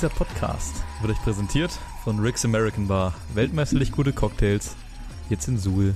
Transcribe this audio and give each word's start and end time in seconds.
Dieser 0.00 0.14
Podcast 0.14 0.76
wird 1.02 1.12
euch 1.12 1.22
präsentiert 1.22 1.70
von 2.04 2.20
Rick's 2.20 2.42
American 2.46 2.88
Bar. 2.88 3.12
Weltmeisterlich 3.34 3.92
gute 3.92 4.14
Cocktails. 4.14 4.74
Jetzt 5.28 5.46
in 5.46 5.58
Suhl 5.58 5.94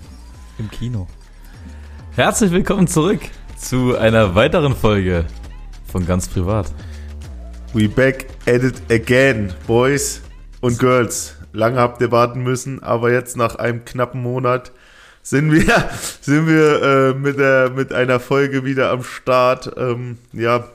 im 0.58 0.70
Kino. 0.70 1.06
Herzlich 2.14 2.50
willkommen 2.50 2.86
zurück 2.86 3.20
zu 3.56 3.96
einer 3.96 4.34
weiteren 4.34 4.76
Folge 4.76 5.24
von 5.90 6.04
Ganz 6.06 6.28
Privat. 6.28 6.70
We 7.72 7.88
back 7.88 8.26
at 8.46 8.62
it 8.62 8.74
again, 8.90 9.54
Boys 9.66 10.20
und 10.60 10.78
Girls. 10.78 11.36
Lange 11.54 11.78
habt 11.78 12.02
ihr 12.02 12.12
warten 12.12 12.42
müssen, 12.42 12.82
aber 12.82 13.10
jetzt 13.10 13.38
nach 13.38 13.54
einem 13.54 13.86
knappen 13.86 14.20
Monat 14.20 14.72
sind 15.22 15.50
wir, 15.50 15.64
sind 16.20 16.46
wir 16.46 16.82
äh, 16.82 17.14
mit, 17.14 17.38
der, 17.38 17.70
mit 17.70 17.94
einer 17.94 18.20
Folge 18.20 18.66
wieder 18.66 18.90
am 18.90 19.02
Start. 19.02 19.72
Ähm, 19.78 20.18
ja, 20.34 20.68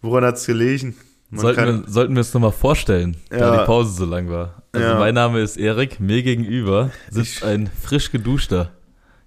woran 0.00 0.24
hat's 0.24 0.46
gelegen? 0.46 0.94
Man 1.30 1.40
sollten, 1.40 1.64
wir, 1.64 1.82
sollten 1.86 2.14
wir 2.14 2.20
uns 2.20 2.32
nochmal 2.32 2.52
vorstellen, 2.52 3.16
ja. 3.30 3.38
da 3.38 3.58
die 3.58 3.66
Pause 3.66 3.92
so 3.92 4.04
lang 4.06 4.30
war. 4.30 4.62
Also 4.72 4.86
ja. 4.86 4.98
mein 4.98 5.14
Name 5.14 5.40
ist 5.40 5.56
Erik, 5.58 6.00
mir 6.00 6.22
gegenüber 6.22 6.90
sitzt 7.10 7.38
ich, 7.38 7.44
ein 7.44 7.70
frisch 7.82 8.10
geduschter 8.10 8.72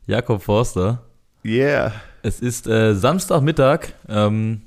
Jakob 0.08 0.42
Forster. 0.42 1.04
Yeah. 1.46 1.94
Es 2.24 2.40
ist 2.40 2.68
äh, 2.68 2.96
Samstagmittag, 2.96 3.94
ähm, 4.10 4.64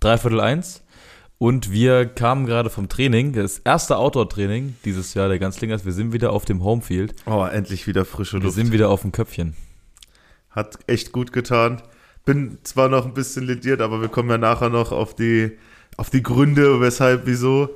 dreiviertel 0.00 0.40
eins. 0.40 0.82
Und 1.38 1.70
wir 1.70 2.06
kamen 2.06 2.46
gerade 2.46 2.68
vom 2.68 2.88
Training, 2.88 3.32
das 3.32 3.60
erste 3.60 3.96
Outdoor-Training 3.96 4.74
dieses 4.84 5.14
Jahr 5.14 5.28
der 5.28 5.38
Ganzlingers. 5.38 5.84
Wir 5.84 5.92
sind 5.92 6.12
wieder 6.12 6.32
auf 6.32 6.44
dem 6.44 6.64
Homefield. 6.64 7.14
Oh, 7.26 7.44
endlich 7.44 7.86
wieder 7.86 8.04
frische 8.04 8.36
Luft. 8.36 8.44
Wir 8.46 8.50
sind 8.50 8.72
wieder 8.72 8.88
auf 8.90 9.02
dem 9.02 9.12
Köpfchen. 9.12 9.54
Hat 10.50 10.78
echt 10.88 11.12
gut 11.12 11.32
getan. 11.32 11.80
Bin 12.24 12.58
zwar 12.64 12.88
noch 12.88 13.06
ein 13.06 13.14
bisschen 13.14 13.46
lediert, 13.46 13.80
aber 13.80 14.00
wir 14.00 14.08
kommen 14.08 14.28
ja 14.30 14.38
nachher 14.38 14.68
noch 14.68 14.90
auf 14.90 15.14
die 15.14 15.56
auf 15.98 16.08
die 16.08 16.22
Gründe, 16.22 16.80
weshalb, 16.80 17.26
wieso. 17.26 17.68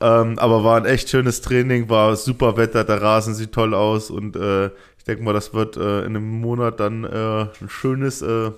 Ähm, 0.00 0.38
aber 0.38 0.64
war 0.64 0.76
ein 0.78 0.84
echt 0.86 1.10
schönes 1.10 1.40
Training, 1.40 1.88
war 1.88 2.16
super 2.16 2.56
Wetter, 2.56 2.84
der 2.84 3.02
Rasen 3.02 3.34
sieht 3.34 3.52
toll 3.52 3.74
aus 3.74 4.10
und 4.10 4.36
äh, 4.36 4.66
ich 4.98 5.04
denke 5.06 5.22
mal, 5.22 5.32
das 5.32 5.54
wird 5.54 5.76
äh, 5.76 6.00
in 6.00 6.16
einem 6.16 6.40
Monat 6.40 6.80
dann 6.80 7.04
äh, 7.04 7.46
ein 7.60 7.68
schönes 7.68 8.20
äh, 8.20 8.50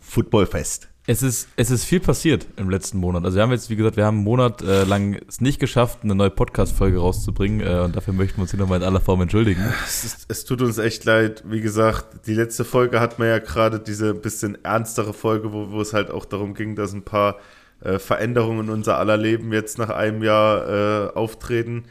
Footballfest. 0.00 0.88
Es 1.06 1.22
ist, 1.22 1.48
es 1.56 1.70
ist 1.70 1.84
viel 1.84 2.00
passiert 2.00 2.46
im 2.56 2.68
letzten 2.68 2.98
Monat. 2.98 3.24
Also 3.24 3.36
wir 3.36 3.42
haben 3.42 3.52
jetzt, 3.52 3.70
wie 3.70 3.76
gesagt, 3.76 3.96
wir 3.96 4.04
haben 4.04 4.16
einen 4.16 4.24
Monat 4.24 4.62
äh, 4.62 4.84
lang 4.84 5.20
es 5.28 5.40
nicht 5.40 5.60
geschafft, 5.60 6.00
eine 6.02 6.14
neue 6.14 6.30
Podcast-Folge 6.30 6.98
rauszubringen 6.98 7.66
äh, 7.66 7.80
und 7.80 7.96
dafür 7.96 8.12
möchten 8.12 8.38
wir 8.38 8.42
uns 8.42 8.50
hier 8.50 8.60
nochmal 8.60 8.80
in 8.80 8.84
aller 8.84 9.00
Form 9.00 9.20
entschuldigen. 9.22 9.62
Es, 9.84 10.04
ist, 10.04 10.26
es, 10.28 10.44
tut 10.44 10.62
uns 10.62 10.78
echt 10.78 11.04
leid. 11.04 11.44
Wie 11.46 11.60
gesagt, 11.60 12.26
die 12.26 12.34
letzte 12.34 12.64
Folge 12.64 13.00
hat 13.00 13.18
man 13.18 13.28
ja 13.28 13.38
gerade 13.38 13.78
diese 13.78 14.14
bisschen 14.14 14.62
ernstere 14.64 15.12
Folge, 15.12 15.52
wo, 15.52 15.70
wo 15.70 15.80
es 15.80 15.94
halt 15.94 16.10
auch 16.10 16.24
darum 16.24 16.54
ging, 16.54 16.74
dass 16.74 16.92
ein 16.92 17.02
paar 17.02 17.36
äh, 17.82 17.98
Veränderungen 17.98 18.66
in 18.66 18.72
unser 18.72 18.98
aller 18.98 19.16
Leben 19.16 19.52
jetzt 19.52 19.78
nach 19.78 19.90
einem 19.90 20.22
Jahr 20.22 20.68
äh, 20.68 21.10
auftreten. 21.14 21.84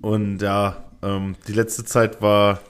Und 0.00 0.42
ja, 0.42 0.84
ähm, 1.02 1.36
die 1.48 1.52
letzte 1.52 1.84
Zeit 1.84 2.22
war 2.22 2.60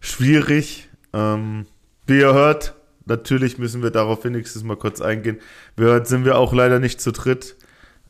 schwierig. 0.00 0.88
Ähm, 1.12 1.66
wie 2.06 2.18
ihr 2.18 2.34
hört, 2.34 2.74
natürlich 3.06 3.58
müssen 3.58 3.82
wir 3.82 3.90
darauf 3.90 4.24
wenigstens 4.24 4.62
mal 4.62 4.76
kurz 4.76 5.00
eingehen. 5.00 5.38
Wie 5.76 5.84
ihr 5.84 5.90
hört, 5.90 6.08
sind 6.08 6.24
wir 6.24 6.38
auch 6.38 6.52
leider 6.52 6.78
nicht 6.78 7.00
zu 7.00 7.12
dritt. 7.12 7.56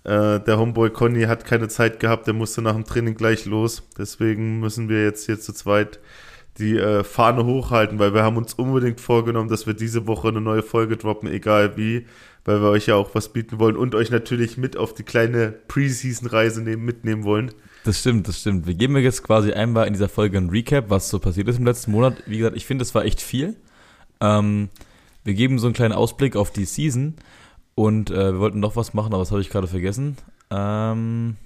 Äh, 0.05 0.41
der 0.41 0.59
Homeboy 0.59 0.91
Conny 0.91 1.23
hat 1.25 1.45
keine 1.45 1.69
Zeit 1.69 2.01
gehabt, 2.01 2.27
der 2.27 2.35
musste 2.35 2.63
nach 2.63 2.75
dem 2.75 2.85
Training 2.85 3.15
gleich 3.15 3.45
los. 3.45 3.83
Deswegen 3.99 4.61
müssen 4.61 4.89
wir 4.89 5.05
jetzt 5.05 5.27
hier 5.27 5.39
zu 5.39 5.53
zweit 5.53 6.01
die 6.59 6.77
äh, 6.77 7.05
Fahne 7.05 7.45
hochhalten, 7.45 7.99
weil 7.99 8.15
wir 8.15 8.23
haben 8.23 8.37
uns 8.37 8.55
unbedingt 8.55 9.01
vorgenommen, 9.01 9.49
dass 9.49 9.67
wir 9.67 9.75
diese 9.75 10.07
Woche 10.07 10.29
eine 10.29 10.41
neue 10.41 10.63
Folge 10.63 10.97
droppen, 10.97 11.29
egal 11.31 11.77
wie 11.77 12.07
weil 12.45 12.63
wir 12.63 12.71
euch 12.71 12.87
ja 12.87 12.95
auch 12.95 13.15
was 13.15 13.33
bieten 13.33 13.59
wollen 13.59 13.77
und 13.77 13.95
euch 13.95 14.11
natürlich 14.11 14.57
mit 14.57 14.77
auf 14.77 14.95
die 14.95 15.03
kleine 15.03 15.53
Preseason-Reise 15.69 16.63
mitnehmen 16.63 17.25
wollen. 17.25 17.53
Das 17.85 18.01
stimmt, 18.01 18.29
das 18.29 18.41
stimmt. 18.41 18.67
Wir 18.67 18.75
geben 18.75 18.97
jetzt 18.99 19.23
quasi 19.23 19.53
einmal 19.53 19.87
in 19.87 19.93
dieser 19.93 20.09
Folge 20.09 20.39
ein 20.39 20.51
Recap, 20.51 20.91
was 20.91 21.09
so 21.09 21.19
passiert 21.19 21.49
ist 21.49 21.59
im 21.59 21.65
letzten 21.65 21.93
Monat. 21.93 22.23
Wie 22.27 22.39
gesagt, 22.39 22.57
ich 22.57 22.67
finde, 22.67 22.83
es 22.83 22.95
war 22.95 23.05
echt 23.05 23.21
viel. 23.21 23.57
Ähm, 24.21 24.69
wir 25.25 25.35
geben 25.35 25.59
so 25.59 25.67
einen 25.67 25.75
kleinen 25.75 25.95
Ausblick 25.95 26.37
auf 26.37 26.51
die 26.51 26.65
Season 26.65 27.15
und 27.75 28.11
äh, 28.11 28.33
wir 28.33 28.41
wollten 28.41 28.61
noch 28.61 28.77
was 28.77 28.95
machen, 28.95 29.13
aber 29.13 29.23
das 29.23 29.31
habe 29.31 29.41
ich 29.41 29.51
gerade 29.51 29.67
vergessen. 29.67 30.17
Ähm, 30.51 31.37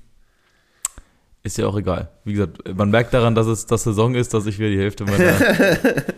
ist 1.44 1.58
ja 1.58 1.66
auch 1.66 1.76
egal. 1.76 2.08
Wie 2.24 2.32
gesagt, 2.32 2.74
man 2.74 2.90
merkt 2.90 3.12
daran, 3.12 3.34
dass 3.34 3.46
es 3.46 3.66
das 3.66 3.84
Saison 3.84 4.14
ist, 4.14 4.32
dass 4.32 4.46
ich 4.46 4.58
wieder 4.58 4.70
die 4.70 4.78
Hälfte 4.78 5.04
meiner, 5.04 5.34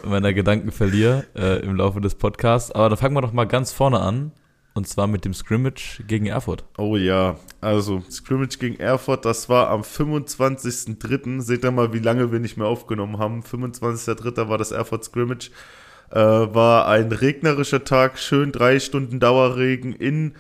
meiner 0.09 0.33
Gedanken 0.33 0.71
verliere 0.71 1.27
äh, 1.35 1.61
im 1.65 1.77
Laufe 1.77 2.01
des 2.01 2.15
Podcasts. 2.15 2.71
Aber 2.71 2.89
da 2.89 2.97
fangen 2.97 3.17
wir 3.17 3.23
doch 3.23 3.33
mal 3.33 3.45
ganz 3.45 3.73
vorne 3.73 4.01
an. 4.01 4.33
Und 4.77 4.87
zwar 4.87 5.07
mit 5.07 5.25
dem 5.25 5.33
Scrimmage 5.33 6.05
gegen 6.07 6.27
Erfurt. 6.27 6.63
Oh 6.77 6.99
ja, 6.99 7.37
also 7.63 8.03
Scrimmage 8.11 8.59
gegen 8.59 8.79
Erfurt, 8.79 9.25
das 9.25 9.49
war 9.49 9.71
am 9.71 9.81
25.03. 9.81 11.41
Seht 11.41 11.65
ihr 11.65 11.71
mal, 11.71 11.95
wie 11.95 11.99
lange 11.99 12.31
wir 12.31 12.41
nicht 12.41 12.59
mehr 12.59 12.67
aufgenommen 12.67 13.19
haben. 13.19 13.41
25.03. 13.41 14.51
war 14.51 14.59
das 14.59 14.73
Erfurt 14.73 15.03
Scrimmage. 15.03 15.51
Äh, 16.11 16.19
war 16.19 16.89
ein 16.89 17.11
regnerischer 17.11 17.85
Tag, 17.85 18.19
schön 18.19 18.53
drei 18.53 18.79
Stunden 18.79 19.19
Dauerregen 19.19 19.95
in 19.95 20.35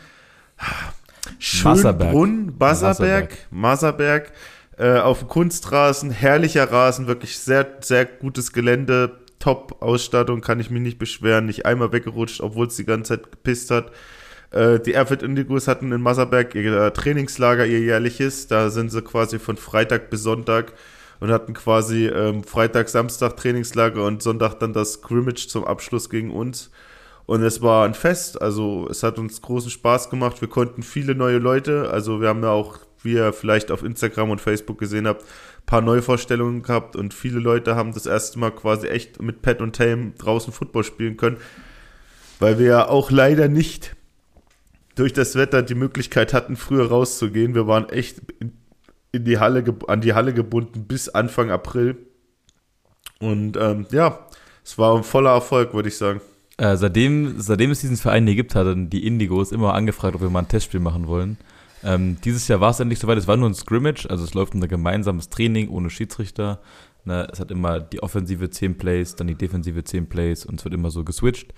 Schönbrunn, 1.38 2.58
Basserberg, 2.58 3.38
Maserberg, 3.50 4.32
äh, 4.76 4.98
auf 4.98 5.28
Kunstrasen, 5.28 6.10
herrlicher 6.10 6.70
Rasen, 6.70 7.06
wirklich 7.06 7.38
sehr, 7.38 7.78
sehr 7.80 8.04
gutes 8.04 8.53
Gelände, 8.53 9.18
Top-Ausstattung, 9.38 10.42
kann 10.42 10.60
ich 10.60 10.70
mich 10.70 10.82
nicht 10.82 10.98
beschweren, 10.98 11.47
nicht 11.47 11.64
einmal 11.64 11.92
weggerutscht, 11.92 12.42
obwohl 12.42 12.66
es 12.66 12.76
die 12.76 12.84
ganze 12.84 13.16
Zeit 13.16 13.30
gepisst 13.30 13.70
hat. 13.70 13.92
Äh, 14.50 14.80
die 14.80 14.92
Erfurt 14.94 15.22
Indigos 15.22 15.68
hatten 15.68 15.92
in 15.92 16.00
Masserberg 16.00 16.54
ihr 16.54 16.92
Trainingslager, 16.92 17.66
ihr 17.66 17.80
jährliches. 17.80 18.46
Da 18.46 18.70
sind 18.70 18.90
sie 18.90 19.02
quasi 19.02 19.38
von 19.38 19.56
Freitag 19.56 20.10
bis 20.10 20.22
Sonntag 20.22 20.72
und 21.20 21.30
hatten 21.30 21.54
quasi 21.54 22.06
ähm, 22.06 22.44
Freitag, 22.44 22.88
Samstag 22.88 23.36
Trainingslager 23.36 24.04
und 24.04 24.22
Sonntag 24.22 24.54
dann 24.60 24.72
das 24.72 24.94
Scrimmage 24.94 25.48
zum 25.48 25.64
Abschluss 25.64 26.10
gegen 26.10 26.30
uns. 26.30 26.70
Und 27.26 27.42
es 27.42 27.60
war 27.60 27.84
ein 27.84 27.94
Fest, 27.94 28.40
also 28.40 28.86
es 28.88 29.02
hat 29.02 29.18
uns 29.18 29.42
großen 29.42 29.70
Spaß 29.70 30.10
gemacht. 30.10 30.40
Wir 30.40 30.48
konnten 30.48 30.84
viele 30.84 31.16
neue 31.16 31.38
Leute, 31.38 31.90
also 31.90 32.20
wir 32.20 32.28
haben 32.28 32.42
ja 32.42 32.50
auch, 32.50 32.78
wie 33.02 33.14
ihr 33.14 33.32
vielleicht 33.32 33.72
auf 33.72 33.82
Instagram 33.82 34.30
und 34.30 34.40
Facebook 34.40 34.78
gesehen 34.78 35.08
habt, 35.08 35.22
ein 35.22 35.66
paar 35.66 35.80
Neuvorstellungen 35.80 36.62
gehabt 36.62 36.94
und 36.94 37.12
viele 37.12 37.40
Leute 37.40 37.74
haben 37.74 37.92
das 37.92 38.06
erste 38.06 38.38
Mal 38.38 38.52
quasi 38.52 38.86
echt 38.86 39.20
mit 39.20 39.42
Pat 39.42 39.60
und 39.60 39.74
Tame 39.74 40.12
draußen 40.18 40.52
Football 40.52 40.84
spielen 40.84 41.16
können, 41.16 41.38
weil 42.38 42.60
wir 42.60 42.66
ja 42.66 42.88
auch 42.88 43.10
leider 43.10 43.48
nicht 43.48 43.95
durch 44.96 45.12
das 45.12 45.36
Wetter 45.36 45.62
die 45.62 45.74
Möglichkeit 45.76 46.34
hatten, 46.34 46.56
früher 46.56 46.88
rauszugehen. 46.88 47.54
Wir 47.54 47.66
waren 47.68 47.88
echt 47.88 48.20
in 49.12 49.24
die 49.24 49.38
Halle, 49.38 49.64
an 49.86 50.00
die 50.00 50.14
Halle 50.14 50.34
gebunden 50.34 50.86
bis 50.86 51.08
Anfang 51.08 51.50
April. 51.50 51.96
Und 53.20 53.56
ähm, 53.56 53.86
ja, 53.92 54.26
es 54.64 54.76
war 54.78 54.96
ein 54.96 55.04
voller 55.04 55.30
Erfolg, 55.30 55.72
würde 55.74 55.88
ich 55.88 55.96
sagen. 55.96 56.20
Äh, 56.58 56.76
seitdem, 56.76 57.34
seitdem 57.38 57.70
es 57.70 57.80
diesen 57.80 57.96
Verein 57.96 58.26
hier 58.26 58.34
gibt, 58.34 58.54
hatten 58.54 58.90
die 58.90 59.06
Indigos 59.06 59.52
immer 59.52 59.74
angefragt, 59.74 60.16
ob 60.16 60.22
wir 60.22 60.30
mal 60.30 60.40
ein 60.40 60.48
Testspiel 60.48 60.80
machen 60.80 61.06
wollen. 61.06 61.36
Ähm, 61.84 62.16
dieses 62.24 62.48
Jahr 62.48 62.60
war 62.60 62.70
es 62.70 62.80
endlich 62.80 62.98
soweit, 62.98 63.18
es 63.18 63.28
war 63.28 63.36
nur 63.36 63.48
ein 63.48 63.54
Scrimmage, 63.54 64.06
also 64.08 64.24
es 64.24 64.34
läuft 64.34 64.54
ein 64.54 64.66
gemeinsames 64.66 65.28
Training 65.28 65.68
ohne 65.68 65.90
Schiedsrichter. 65.90 66.60
Ne, 67.04 67.28
es 67.30 67.38
hat 67.38 67.52
immer 67.52 67.78
die 67.78 68.02
offensive 68.02 68.50
10 68.50 68.78
Plays, 68.78 69.14
dann 69.14 69.28
die 69.28 69.36
defensive 69.36 69.84
10 69.84 70.08
Plays 70.08 70.44
und 70.44 70.58
es 70.58 70.64
wird 70.64 70.74
immer 70.74 70.90
so 70.90 71.04
geswitcht. 71.04 71.54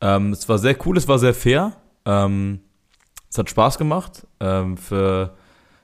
Ähm, 0.00 0.32
es 0.32 0.48
war 0.48 0.58
sehr 0.58 0.76
cool, 0.86 0.96
es 0.96 1.08
war 1.08 1.18
sehr 1.18 1.34
fair. 1.34 1.72
Ähm, 2.04 2.60
es 3.32 3.38
hat 3.38 3.48
Spaß 3.48 3.78
gemacht. 3.78 4.26
Ähm, 4.40 4.76
für, 4.76 5.34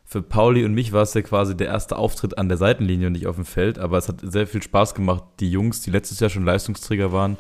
für 0.05 0.21
Pauli 0.21 0.67
und 0.67 0.75
mich 0.75 0.93
war 0.93 1.03
es 1.03 1.15
ja 1.15 1.23
quasi 1.23 1.57
der 1.57 1.69
erste 1.69 1.97
Auftritt 1.97 2.37
an 2.37 2.49
der 2.49 2.59
Seitenlinie 2.59 3.07
und 3.07 3.15
nicht 3.15 3.27
auf 3.27 3.37
dem 3.37 3.47
Feld, 3.47 3.79
aber 3.79 3.97
es 3.97 4.07
hat 4.07 4.21
sehr 4.23 4.47
viel 4.47 4.63
Spaß 4.63 4.95
gemacht, 4.95 5.25
die 5.41 5.51
Jungs, 5.51 5.81
die 5.81 5.91
letztes 5.91 6.21
Jahr 6.21 6.29
schon 6.29 6.45
Leistungsträger 6.45 7.11
waren, 7.11 7.39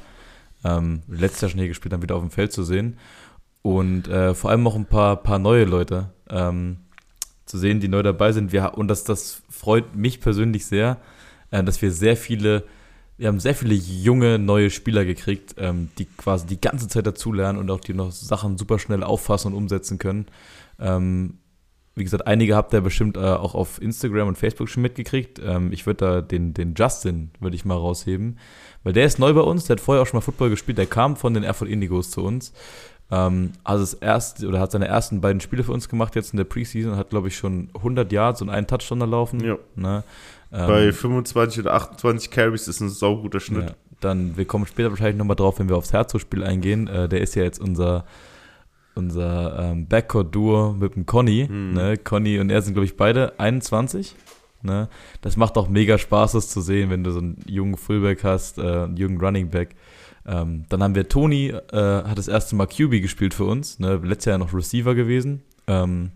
ähm, 0.65 1.03
letztes 1.09 1.43
Jahr 1.43 1.51
schon 1.51 1.61
hier 1.61 1.69
gespielt 1.69 1.93
haben, 1.93 2.03
wieder 2.03 2.17
auf 2.17 2.23
dem 2.23 2.31
Feld 2.31 2.53
zu 2.53 2.65
sehen. 2.65 2.97
Und 3.61 4.09
äh, 4.09 4.35
vor 4.35 4.51
allem 4.51 4.67
auch 4.67 4.77
ein 4.77 4.87
paar, 4.87 5.17
paar 5.17 5.39
neue 5.39 5.65
Leute 5.65 6.11
ähm, 6.31 6.79
zu 7.45 7.59
sehen, 7.59 7.81
die 7.81 7.89
neu 7.89 8.03
dabei 8.03 8.33
sind. 8.33 8.51
Wir, 8.51 8.79
und 8.79 8.89
das, 8.89 9.05
das 9.05 9.43
freut 9.51 9.95
mich 9.95 10.23
persönlich 10.23 10.65
sehr, 10.65 10.97
äh, 11.51 11.63
dass 11.63 11.83
wir 11.83 11.93
sehr 11.93 12.17
viele 12.17 12.65
wir 13.19 13.27
haben 13.29 13.41
sehr 13.41 13.55
viele 13.55 13.75
junge, 13.75 14.39
neue 14.39 14.71
Spieler 14.71 15.05
gekriegt, 15.05 15.57
ähm, 15.59 15.91
die 15.99 16.07
quasi 16.07 16.47
die 16.47 16.61
ganze 16.61 16.87
Zeit 16.89 17.07
dazulernen 17.07 17.59
und 17.59 17.71
auch 17.71 17.81
die 17.81 17.93
noch 17.93 18.13
Sachen 18.13 18.57
super 18.57 18.79
schnell 18.79 19.03
auffassen 19.03 19.49
und 19.49 19.59
umsetzen 19.59 19.99
können. 19.99 20.27
Ähm, 20.79 21.39
wie 21.97 22.05
gesagt, 22.05 22.29
einige 22.29 22.55
habt 22.55 22.73
ihr 22.73 22.81
bestimmt 22.81 23.17
äh, 23.17 23.21
auch 23.21 23.57
auf 23.57 23.83
Instagram 23.83 24.29
und 24.29 24.39
Facebook 24.39 24.69
schon 24.69 24.85
mitgekriegt. 24.85 25.41
Ähm, 25.45 25.73
ich 25.73 25.85
würde 25.85 26.05
da 26.05 26.21
den, 26.23 26.55
den 26.55 26.75
Justin, 26.77 27.33
würde 27.41 27.57
ich 27.57 27.65
mal 27.65 27.75
rausheben, 27.75 28.39
weil 28.85 28.93
der 28.93 29.05
ist 29.05 29.19
neu 29.19 29.35
bei 29.35 29.41
uns, 29.41 29.65
der 29.65 29.75
hat 29.75 29.81
vorher 29.81 30.03
auch 30.03 30.07
schon 30.07 30.19
mal 30.19 30.23
Football 30.23 30.51
gespielt, 30.51 30.79
der 30.79 30.87
kam 30.87 31.17
von 31.17 31.35
den 31.35 31.43
Erfurt 31.43 31.69
Indigos 31.69 32.13
zu 32.13 32.23
uns. 32.23 32.53
Ähm, 33.11 33.53
also 33.65 33.83
das 33.83 33.95
erste, 33.95 34.47
oder 34.47 34.61
hat 34.61 34.73
seine 34.73 34.87
ersten 34.87 35.21
beiden 35.21 35.41
Spiele 35.41 35.65
für 35.65 35.73
uns 35.73 35.89
gemacht 35.89 36.15
jetzt 36.15 36.33
in 36.33 36.37
der 36.37 36.45
Preseason, 36.45 36.97
hat 36.97 37.11
glaube 37.11 37.29
ich 37.29 37.37
schon 37.37 37.71
100 37.75 38.13
Yards 38.13 38.43
und 38.43 38.51
einen 38.51 38.67
Touchdown 38.67 39.01
erlaufen. 39.01 39.41
Ja. 39.41 39.57
Ne? 39.77 40.05
Bei 40.51 40.87
ähm, 40.87 40.93
25 40.93 41.61
oder 41.61 41.75
28 41.75 42.31
Carries 42.31 42.69
ist 42.69 42.81
ein 42.81 42.89
sauguter 42.89 43.41
Schnitt. 43.41 43.71
Ja, 43.71 43.75
dann, 44.01 44.37
wir 44.37 44.45
kommen 44.47 44.67
später 44.67 44.91
wahrscheinlich 44.91 45.17
nochmal 45.17 45.37
drauf, 45.37 45.59
wenn 45.59 45.69
wir 45.69 45.77
aufs 45.77 45.93
Herzog-Spiel 45.93 46.43
eingehen. 46.43 46.89
Äh, 46.89 47.09
der 47.09 47.21
ist 47.21 47.35
ja 47.35 47.43
jetzt 47.43 47.61
unser, 47.61 48.05
unser 48.95 49.59
ähm, 49.59 49.87
Backcourt-Duo 49.87 50.75
mit 50.79 50.95
dem 50.95 51.05
Conny. 51.05 51.47
Mhm. 51.51 51.73
Ne? 51.75 51.97
Conny 51.99 52.39
und 52.39 52.51
er 52.51 52.63
sind, 52.63 52.75
glaube 52.75 52.87
ich, 52.87 52.97
beide 52.97 53.39
21. 53.39 54.15
Ne? 54.63 54.89
Das 55.21 55.37
macht 55.37 55.57
auch 55.57 55.69
mega 55.69 55.99
Spaß, 55.99 56.33
das 56.33 56.49
zu 56.49 56.61
sehen, 56.61 56.91
wenn 56.91 57.05
du 57.05 57.13
so 57.13 57.19
einen 57.19 57.43
jungen 57.47 57.77
Fullback 57.77 58.25
hast, 58.25 58.59
äh, 58.59 58.63
einen 58.63 58.97
jungen 58.97 59.21
Running 59.21 59.51
Back. 59.51 59.77
Ähm, 60.29 60.67
dann 60.69 60.83
haben 60.83 60.95
wir 60.95 61.09
Tony, 61.09 61.49
äh, 61.49 61.55
hat 61.73 62.19
das 62.19 62.29
erste 62.29 62.55
Mal 62.55 62.67
QB 62.67 63.01
gespielt 63.03 63.33
für 63.33 63.45
uns. 63.45 63.79
Ne? 63.79 63.97
Letztes 64.05 64.27
Jahr 64.27 64.39
noch 64.39 64.53
Receiver 64.53 64.95
gewesen. 64.95 65.43
Ähm, 65.67 66.11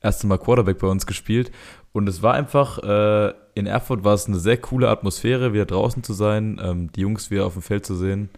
erste 0.00 0.26
Mal 0.26 0.38
Quarterback 0.38 0.78
bei 0.78 0.86
uns 0.86 1.06
gespielt. 1.06 1.52
Und 1.92 2.08
es 2.08 2.22
war 2.22 2.34
einfach, 2.34 2.78
äh, 2.78 3.34
in 3.54 3.66
Erfurt 3.66 4.02
war 4.02 4.14
es 4.14 4.26
eine 4.26 4.38
sehr 4.38 4.56
coole 4.56 4.88
Atmosphäre, 4.88 5.52
wieder 5.52 5.66
draußen 5.66 6.02
zu 6.02 6.14
sein, 6.14 6.58
ähm, 6.62 6.90
die 6.92 7.02
Jungs 7.02 7.30
wieder 7.30 7.44
auf 7.44 7.52
dem 7.52 7.62
Feld 7.62 7.84
zu 7.84 7.94
sehen. 7.94 8.30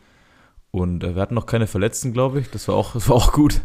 Und 0.72 1.02
äh, 1.02 1.16
wir 1.16 1.22
hatten 1.22 1.34
noch 1.34 1.46
keine 1.46 1.66
Verletzten, 1.66 2.12
glaube 2.12 2.40
ich. 2.40 2.50
Das 2.50 2.68
war 2.68 2.76
auch, 2.76 2.92
das 2.94 3.08
war 3.08 3.16
auch 3.16 3.32
gut, 3.32 3.60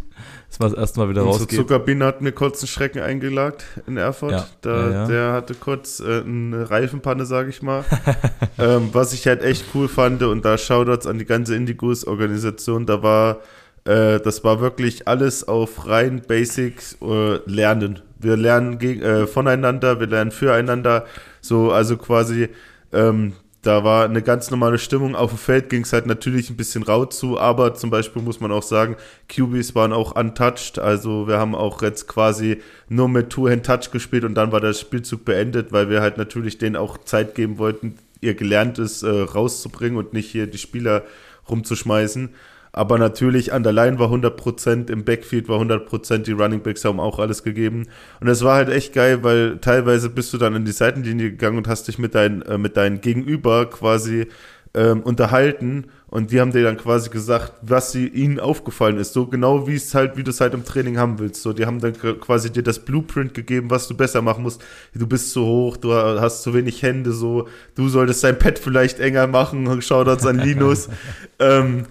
dass 0.49 0.59
man 0.59 0.71
das 0.71 0.79
erste 0.79 0.99
Mal 0.99 1.09
wieder 1.09 1.23
Unsere 1.23 1.41
rausgeht. 1.41 1.59
Zuckerbiene 1.59 2.05
hat 2.05 2.21
mir 2.21 2.31
kurz 2.31 2.61
einen 2.61 2.67
Schrecken 2.67 3.01
eingelagt 3.01 3.65
in 3.85 3.97
Erfurt. 3.97 4.31
Ja, 4.31 4.47
da, 4.61 4.89
ja. 4.89 5.07
Der 5.07 5.33
hatte 5.33 5.53
kurz 5.53 5.99
äh, 5.99 6.21
eine 6.21 6.69
Reifenpanne, 6.69 7.25
sage 7.25 7.49
ich 7.49 7.61
mal. 7.61 7.85
ähm, 8.57 8.89
was 8.91 9.13
ich 9.13 9.27
halt 9.27 9.43
echt 9.43 9.65
cool 9.75 9.87
fand 9.87 10.23
und 10.23 10.43
da 10.45 10.57
Shoutouts 10.57 11.05
an 11.05 11.19
die 11.19 11.25
ganze 11.25 11.55
Indigos-Organisation, 11.55 12.85
da 12.87 13.03
war, 13.03 13.39
äh, 13.85 14.19
das 14.19 14.43
war 14.43 14.59
wirklich 14.59 15.07
alles 15.07 15.47
auf 15.47 15.87
rein 15.87 16.21
Basics 16.27 16.97
äh, 17.01 17.37
Lernen. 17.45 18.01
Wir 18.17 18.37
lernen 18.37 18.79
gegen, 18.79 19.03
äh, 19.03 19.27
voneinander, 19.27 19.99
wir 19.99 20.07
lernen 20.07 20.31
füreinander. 20.31 21.05
So, 21.41 21.71
also 21.71 21.97
quasi 21.97 22.49
ähm, 22.91 23.33
da 23.65 23.83
war 23.83 24.05
eine 24.05 24.21
ganz 24.21 24.51
normale 24.51 24.77
Stimmung. 24.77 25.15
Auf 25.15 25.31
dem 25.31 25.39
Feld 25.39 25.69
ging 25.69 25.81
es 25.83 25.91
halt 25.91 26.05
natürlich 26.05 26.51
ein 26.51 26.55
bisschen 26.55 26.83
rau 26.83 27.05
zu, 27.05 27.39
aber 27.39 27.73
zum 27.73 27.89
Beispiel 27.89 28.21
muss 28.21 28.39
man 28.39 28.51
auch 28.51 28.61
sagen, 28.61 28.95
QBs 29.27 29.73
waren 29.73 29.91
auch 29.91 30.15
untouched. 30.15 30.77
Also 30.77 31.27
wir 31.27 31.39
haben 31.39 31.55
auch 31.55 31.81
jetzt 31.81 32.07
quasi 32.07 32.61
nur 32.89 33.09
mit 33.09 33.31
Two-Hand-Touch 33.31 33.89
gespielt 33.91 34.23
und 34.23 34.35
dann 34.35 34.51
war 34.51 34.61
der 34.61 34.73
Spielzug 34.73 35.25
beendet, 35.25 35.71
weil 35.71 35.89
wir 35.89 36.01
halt 36.01 36.17
natürlich 36.19 36.59
denen 36.59 36.75
auch 36.75 36.99
Zeit 36.99 37.33
geben 37.33 37.57
wollten, 37.57 37.97
ihr 38.21 38.35
Gelerntes 38.35 39.01
äh, 39.01 39.09
rauszubringen 39.09 39.97
und 39.97 40.13
nicht 40.13 40.29
hier 40.29 40.45
die 40.45 40.59
Spieler 40.59 41.03
rumzuschmeißen. 41.49 42.29
Aber 42.75 42.97
natürlich 42.97 43.53
an 43.53 43.63
der 43.63 43.71
Line 43.71 43.99
war 43.99 44.11
100%, 44.11 44.91
im 44.91 45.05
Backfield 45.05 45.47
war 45.47 45.61
100%, 45.61 46.17
die 46.23 46.33
Running 46.33 46.61
Backs 46.61 46.83
haben 46.83 46.99
auch 46.99 47.19
alles 47.19 47.41
gegeben. 47.41 47.87
Und 48.19 48.27
es 48.27 48.43
war 48.43 48.55
halt 48.55 48.67
echt 48.67 48.91
geil, 48.91 49.23
weil 49.23 49.59
teilweise 49.59 50.09
bist 50.09 50.33
du 50.33 50.37
dann 50.37 50.55
in 50.55 50.65
die 50.65 50.73
Seitenlinie 50.73 51.31
gegangen 51.31 51.57
und 51.57 51.69
hast 51.69 51.87
dich 51.87 51.99
mit, 51.99 52.15
dein, 52.15 52.41
äh, 52.41 52.57
mit 52.57 52.75
deinem 52.75 52.99
Gegenüber 52.99 53.69
quasi 53.69 54.27
ähm, 54.73 55.03
unterhalten 55.03 55.85
und 56.07 56.31
die 56.31 56.41
haben 56.41 56.51
dir 56.51 56.63
dann 56.63 56.75
quasi 56.75 57.09
gesagt, 57.09 57.53
was 57.61 57.93
sie 57.93 58.07
ihnen 58.07 58.41
aufgefallen 58.41 58.97
ist. 58.97 59.13
So 59.13 59.25
genau 59.25 59.67
wie 59.67 59.75
es 59.75 59.95
halt, 59.95 60.17
wie 60.17 60.23
du 60.23 60.31
es 60.31 60.41
halt 60.41 60.53
im 60.53 60.65
Training 60.65 60.97
haben 60.97 61.17
willst. 61.17 61.43
So, 61.43 61.53
die 61.53 61.65
haben 61.65 61.79
dann 61.79 61.93
quasi 61.93 62.51
dir 62.51 62.61
das 62.61 62.79
Blueprint 62.79 63.33
gegeben, 63.33 63.69
was 63.69 63.87
du 63.87 63.95
besser 63.95 64.21
machen 64.21 64.43
musst. 64.43 64.61
Du 64.93 65.07
bist 65.07 65.31
zu 65.31 65.45
hoch, 65.45 65.77
du 65.77 65.93
hast 65.93 66.43
zu 66.43 66.53
wenig 66.53 66.83
Hände, 66.83 67.13
so, 67.13 67.47
du 67.75 67.87
solltest 67.87 68.21
dein 68.23 68.37
Pad 68.37 68.59
vielleicht 68.59 68.99
enger 68.99 69.27
machen. 69.27 69.81
Shoutouts 69.81 70.25
an 70.25 70.39
Linus. 70.39 70.89
ähm, 71.39 71.85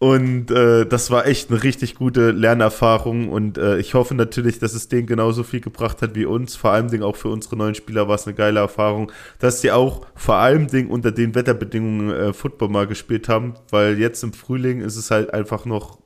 und 0.00 0.52
äh, 0.52 0.86
das 0.86 1.10
war 1.10 1.26
echt 1.26 1.50
eine 1.50 1.64
richtig 1.64 1.96
gute 1.96 2.30
Lernerfahrung 2.30 3.28
und 3.30 3.58
äh, 3.58 3.78
ich 3.78 3.94
hoffe 3.94 4.14
natürlich, 4.14 4.60
dass 4.60 4.72
es 4.74 4.86
denen 4.86 5.08
genauso 5.08 5.42
viel 5.42 5.60
gebracht 5.60 6.02
hat 6.02 6.14
wie 6.14 6.24
uns. 6.24 6.54
Vor 6.54 6.70
allem 6.70 6.88
Dingen 6.88 7.02
auch 7.02 7.16
für 7.16 7.28
unsere 7.28 7.56
neuen 7.56 7.74
Spieler 7.74 8.06
war 8.06 8.14
es 8.14 8.24
eine 8.24 8.36
geile 8.36 8.60
Erfahrung, 8.60 9.10
dass 9.40 9.60
sie 9.60 9.72
auch 9.72 10.06
vor 10.14 10.36
allem 10.36 10.68
Dingen 10.68 10.90
unter 10.90 11.10
den 11.10 11.34
Wetterbedingungen 11.34 12.10
äh, 12.12 12.32
Football 12.32 12.68
mal 12.68 12.86
gespielt 12.86 13.28
haben, 13.28 13.54
weil 13.70 13.98
jetzt 13.98 14.22
im 14.22 14.32
Frühling 14.32 14.82
ist 14.82 14.94
es 14.94 15.10
halt 15.10 15.34
einfach 15.34 15.64
noch 15.64 15.98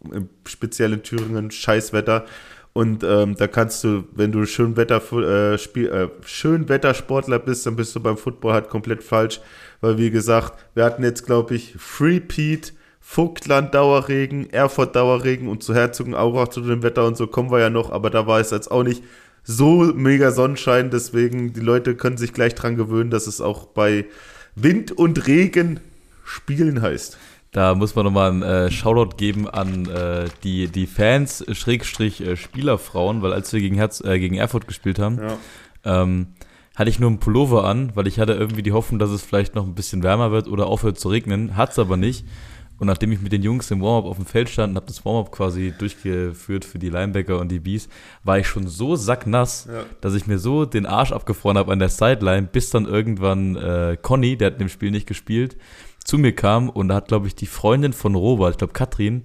speziell 0.46 0.94
in 0.94 1.02
Thüringen 1.02 1.50
Scheißwetter. 1.50 2.24
Und 2.72 3.04
ähm, 3.04 3.36
da 3.36 3.46
kannst 3.46 3.84
du, 3.84 4.04
wenn 4.14 4.32
du 4.32 4.46
schön 4.46 4.78
Wetter 4.78 5.02
äh, 5.12 5.58
Spiel, 5.58 5.88
äh, 5.88 6.08
schön 6.24 6.70
Wettersportler 6.70 7.38
bist, 7.38 7.66
dann 7.66 7.76
bist 7.76 7.94
du 7.94 8.00
beim 8.00 8.16
Football 8.16 8.54
halt 8.54 8.70
komplett 8.70 9.02
falsch, 9.02 9.40
weil 9.82 9.98
wie 9.98 10.10
gesagt, 10.10 10.54
wir 10.74 10.84
hatten 10.84 11.04
jetzt 11.04 11.26
glaube 11.26 11.54
ich 11.54 11.74
Free 11.76 12.20
Pete 12.20 12.72
Vogtland 13.04 13.74
Dauerregen, 13.74 14.48
Erfurt 14.50 14.96
Dauerregen 14.96 15.48
und 15.48 15.62
zu 15.62 15.74
Herzogenaurach 15.74 16.48
zu 16.48 16.60
dem 16.62 16.82
Wetter 16.82 17.04
und 17.04 17.16
so 17.16 17.26
kommen 17.26 17.50
wir 17.50 17.58
ja 17.58 17.68
noch, 17.68 17.90
aber 17.90 18.08
da 18.08 18.26
war 18.26 18.40
es 18.40 18.50
jetzt 18.50 18.70
auch 18.70 18.84
nicht 18.84 19.02
so 19.44 19.92
mega 19.94 20.30
Sonnenschein, 20.30 20.90
deswegen 20.90 21.52
die 21.52 21.60
Leute 21.60 21.96
können 21.96 22.16
sich 22.16 22.32
gleich 22.32 22.54
dran 22.54 22.76
gewöhnen, 22.76 23.10
dass 23.10 23.26
es 23.26 23.40
auch 23.40 23.66
bei 23.66 24.06
Wind 24.54 24.92
und 24.92 25.26
Regen 25.26 25.80
spielen 26.24 26.80
heißt. 26.80 27.18
Da 27.50 27.74
muss 27.74 27.94
man 27.94 28.06
nochmal 28.06 28.30
einen 28.30 28.42
äh, 28.42 28.70
Shoutout 28.70 29.16
geben 29.16 29.46
an 29.46 29.86
äh, 29.86 30.26
die, 30.42 30.68
die 30.68 30.86
Fans, 30.86 31.44
Schrägstrich 31.52 32.22
äh, 32.22 32.36
Spielerfrauen, 32.36 33.20
weil 33.20 33.34
als 33.34 33.52
wir 33.52 33.60
gegen, 33.60 33.76
Herz, 33.76 34.00
äh, 34.00 34.18
gegen 34.18 34.36
Erfurt 34.36 34.66
gespielt 34.66 34.98
haben, 34.98 35.18
ja. 35.18 36.02
ähm, 36.02 36.28
hatte 36.74 36.88
ich 36.88 36.98
nur 36.98 37.10
einen 37.10 37.18
Pullover 37.18 37.64
an, 37.64 37.90
weil 37.94 38.06
ich 38.06 38.18
hatte 38.18 38.32
irgendwie 38.32 38.62
die 38.62 38.72
Hoffnung, 38.72 38.98
dass 38.98 39.10
es 39.10 39.22
vielleicht 39.22 39.54
noch 39.54 39.66
ein 39.66 39.74
bisschen 39.74 40.02
wärmer 40.02 40.30
wird 40.30 40.48
oder 40.48 40.66
aufhört 40.66 40.98
zu 40.98 41.10
regnen. 41.10 41.56
Hat 41.56 41.72
es 41.72 41.78
aber 41.78 41.98
nicht. 41.98 42.24
Und 42.82 42.88
nachdem 42.88 43.12
ich 43.12 43.20
mit 43.20 43.30
den 43.30 43.44
Jungs 43.44 43.70
im 43.70 43.80
Warm-Up 43.80 44.10
auf 44.10 44.16
dem 44.16 44.26
Feld 44.26 44.48
stand 44.48 44.70
und 44.70 44.74
habe 44.76 44.86
das 44.86 45.04
Warm-Up 45.04 45.30
quasi 45.30 45.72
durchgeführt 45.78 46.64
für 46.64 46.80
die 46.80 46.88
Linebacker 46.88 47.38
und 47.38 47.48
die 47.48 47.60
Bees, 47.60 47.88
war 48.24 48.40
ich 48.40 48.48
schon 48.48 48.66
so 48.66 48.96
sacknass, 48.96 49.68
ja. 49.72 49.84
dass 50.00 50.14
ich 50.14 50.26
mir 50.26 50.40
so 50.40 50.64
den 50.64 50.84
Arsch 50.84 51.12
abgefroren 51.12 51.56
habe 51.56 51.70
an 51.70 51.78
der 51.78 51.90
Sideline, 51.90 52.48
bis 52.50 52.70
dann 52.70 52.86
irgendwann 52.86 53.54
äh, 53.54 53.96
Conny, 54.02 54.36
der 54.36 54.46
hat 54.46 54.54
in 54.54 54.58
dem 54.58 54.68
Spiel 54.68 54.90
nicht 54.90 55.06
gespielt, 55.06 55.56
zu 56.02 56.18
mir 56.18 56.34
kam 56.34 56.68
und 56.68 56.88
da 56.88 56.96
hat, 56.96 57.06
glaube 57.06 57.28
ich, 57.28 57.36
die 57.36 57.46
Freundin 57.46 57.92
von 57.92 58.16
Robert, 58.16 58.50
ich 58.50 58.58
glaube 58.58 58.72
Katrin, 58.72 59.22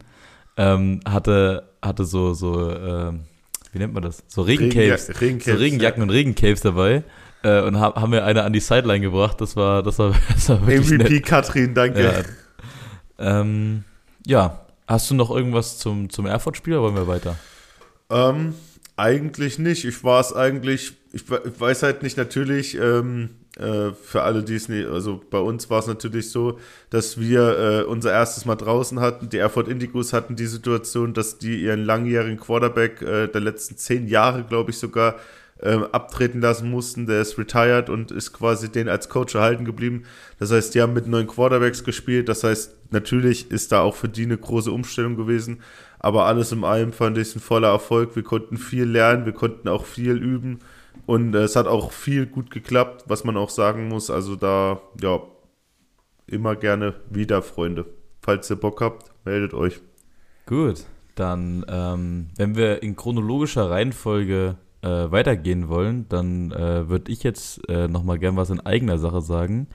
ähm, 0.56 1.00
hatte, 1.10 1.68
hatte 1.82 2.06
so, 2.06 2.36
so 2.36 2.70
äh, 2.70 3.14
wie 3.72 3.80
nennt 3.80 3.96
man 3.96 4.04
das? 4.04 4.24
So 4.28 4.44
Regencaves, 4.44 5.10
Regen, 5.10 5.20
Regencaves 5.20 5.46
so 5.46 5.60
Regenjacken 5.60 6.02
ja. 6.02 6.04
und 6.04 6.10
Regencaves 6.12 6.62
dabei. 6.62 7.04
Äh, 7.42 7.62
und 7.62 7.80
hab, 7.80 7.96
haben 7.96 8.12
mir 8.12 8.24
eine 8.24 8.44
an 8.44 8.54
die 8.54 8.60
Sideline 8.60 9.02
gebracht. 9.02 9.42
Das 9.42 9.56
war, 9.56 9.82
das 9.82 9.98
war, 9.98 10.14
das 10.30 10.48
war 10.50 10.68
wirklich 10.68 10.92
MVP 10.92 11.14
nett. 11.16 11.26
Katrin, 11.26 11.74
danke. 11.74 12.04
Ja, 12.04 12.24
ähm, 13.20 13.84
ja, 14.26 14.66
hast 14.88 15.10
du 15.10 15.16
noch 15.16 15.32
irgendwas 15.32 15.78
zum, 15.78 16.10
zum 16.10 16.26
Erfurt-Spiel 16.26 16.74
oder 16.74 16.84
wollen 16.84 16.96
wir 16.96 17.08
weiter? 17.08 17.36
Ähm, 18.10 18.56
eigentlich 18.96 19.60
nicht. 19.60 19.86
Ich 19.86 20.04
war 20.04 20.20
es 20.20 20.34
eigentlich, 20.34 20.94
ich, 21.14 21.24
ich, 21.24 21.60
weiß 21.60 21.84
halt 21.84 22.04
nicht 22.04 22.18
natürlich, 22.18 22.78
ähm, 22.78 23.30
äh, 23.58 23.92
für 23.92 24.24
alle, 24.24 24.44
die 24.44 24.56
es 24.56 24.70
nicht, 24.70 24.88
also 24.88 25.22
bei 25.30 25.40
uns 25.40 25.70
war 25.70 25.80
es 25.80 25.88
natürlich 25.88 26.32
so, 26.32 26.60
dass 26.90 27.20
wir 27.20 27.60
äh, 27.60 27.84
unser 27.84 28.12
erstes 28.12 28.46
Mal 28.46 28.56
draußen 28.56 29.00
hatten. 29.00 29.30
Die 29.30 29.38
Erfurt 29.38 29.68
Indigos 29.68 30.14
hatten 30.14 30.36
die 30.36 30.46
Situation, 30.46 31.14
dass 31.14 31.38
die 31.38 31.62
ihren 31.62 31.84
langjährigen 31.84 32.40
Quarterback 32.40 33.02
äh, 33.02 33.28
der 33.28 33.42
letzten 33.42 33.78
zehn 33.78 34.08
Jahre, 34.08 34.44
glaube 34.44 34.72
ich, 34.72 34.78
sogar 34.78 35.16
ähm, 35.62 35.86
abtreten 35.92 36.42
lassen 36.42 36.70
mussten. 36.70 37.08
Der 37.08 37.22
ist 37.22 37.38
retired 37.38 37.90
und 37.90 38.12
ist 38.12 38.34
quasi 38.34 38.72
den 38.72 38.90
als 38.90 39.10
Coach 39.10 39.36
erhalten 39.36 39.66
geblieben. 39.66 40.04
Das 40.40 40.52
heißt, 40.52 40.76
die 40.76 40.82
haben 40.82 40.94
mit 40.94 41.08
neuen 41.08 41.28
Quarterbacks 41.28 41.84
gespielt. 41.84 42.30
Das 42.30 42.44
heißt, 42.44 42.92
natürlich 42.92 43.52
ist 43.52 43.72
da 43.72 43.82
auch 43.82 43.96
für 43.96 44.10
die 44.10 44.24
eine 44.24 44.38
große 44.38 44.72
Umstellung 44.72 45.16
gewesen. 45.16 45.62
Aber 46.00 46.26
alles 46.26 46.52
in 46.52 46.64
allem 46.64 46.94
fand 46.94 47.18
ich 47.18 47.36
ein 47.36 47.40
voller 47.40 47.70
Erfolg. 47.70 48.16
Wir 48.16 48.24
konnten 48.24 48.58
viel 48.58 48.86
lernen, 48.86 49.26
wir 49.26 49.34
konnten 49.34 49.68
auch 49.68 49.86
viel 49.86 50.18
üben. 50.18 50.60
Und 51.06 51.34
äh, 51.34 51.40
es 51.40 51.56
hat 51.56 51.68
auch 51.68 51.92
viel 51.92 52.26
gut 52.26 52.52
geklappt, 52.52 53.06
was 53.08 53.24
man 53.24 53.38
auch 53.38 53.50
sagen 53.50 53.88
muss. 53.88 54.10
Also 54.10 54.36
da, 54.36 54.82
ja, 55.02 55.22
immer 56.28 56.56
gerne 56.56 56.96
wieder, 57.10 57.42
Freunde. 57.42 57.86
Falls 58.22 58.50
ihr 58.50 58.58
Bock 58.58 58.82
habt, 58.82 59.12
meldet 59.26 59.54
euch. 59.54 59.80
Gut, 60.46 60.84
dann, 61.16 61.66
ähm, 61.68 62.30
wenn 62.36 62.56
wir 62.56 62.84
in 62.84 62.96
chronologischer 62.96 63.70
Reihenfolge 63.70 64.58
äh, 64.88 65.12
weitergehen 65.12 65.68
wollen, 65.68 66.08
dann 66.10 66.52
äh, 66.52 66.88
würde 66.88 67.12
ich 67.12 67.24
jetzt 67.24 67.68
äh, 67.70 67.88
nochmal 67.88 68.20
gern 68.20 68.38
was 68.38 68.50
in 68.50 68.60
eigener 68.60 68.98
Sache 68.98 69.22
sagen. 69.22 69.68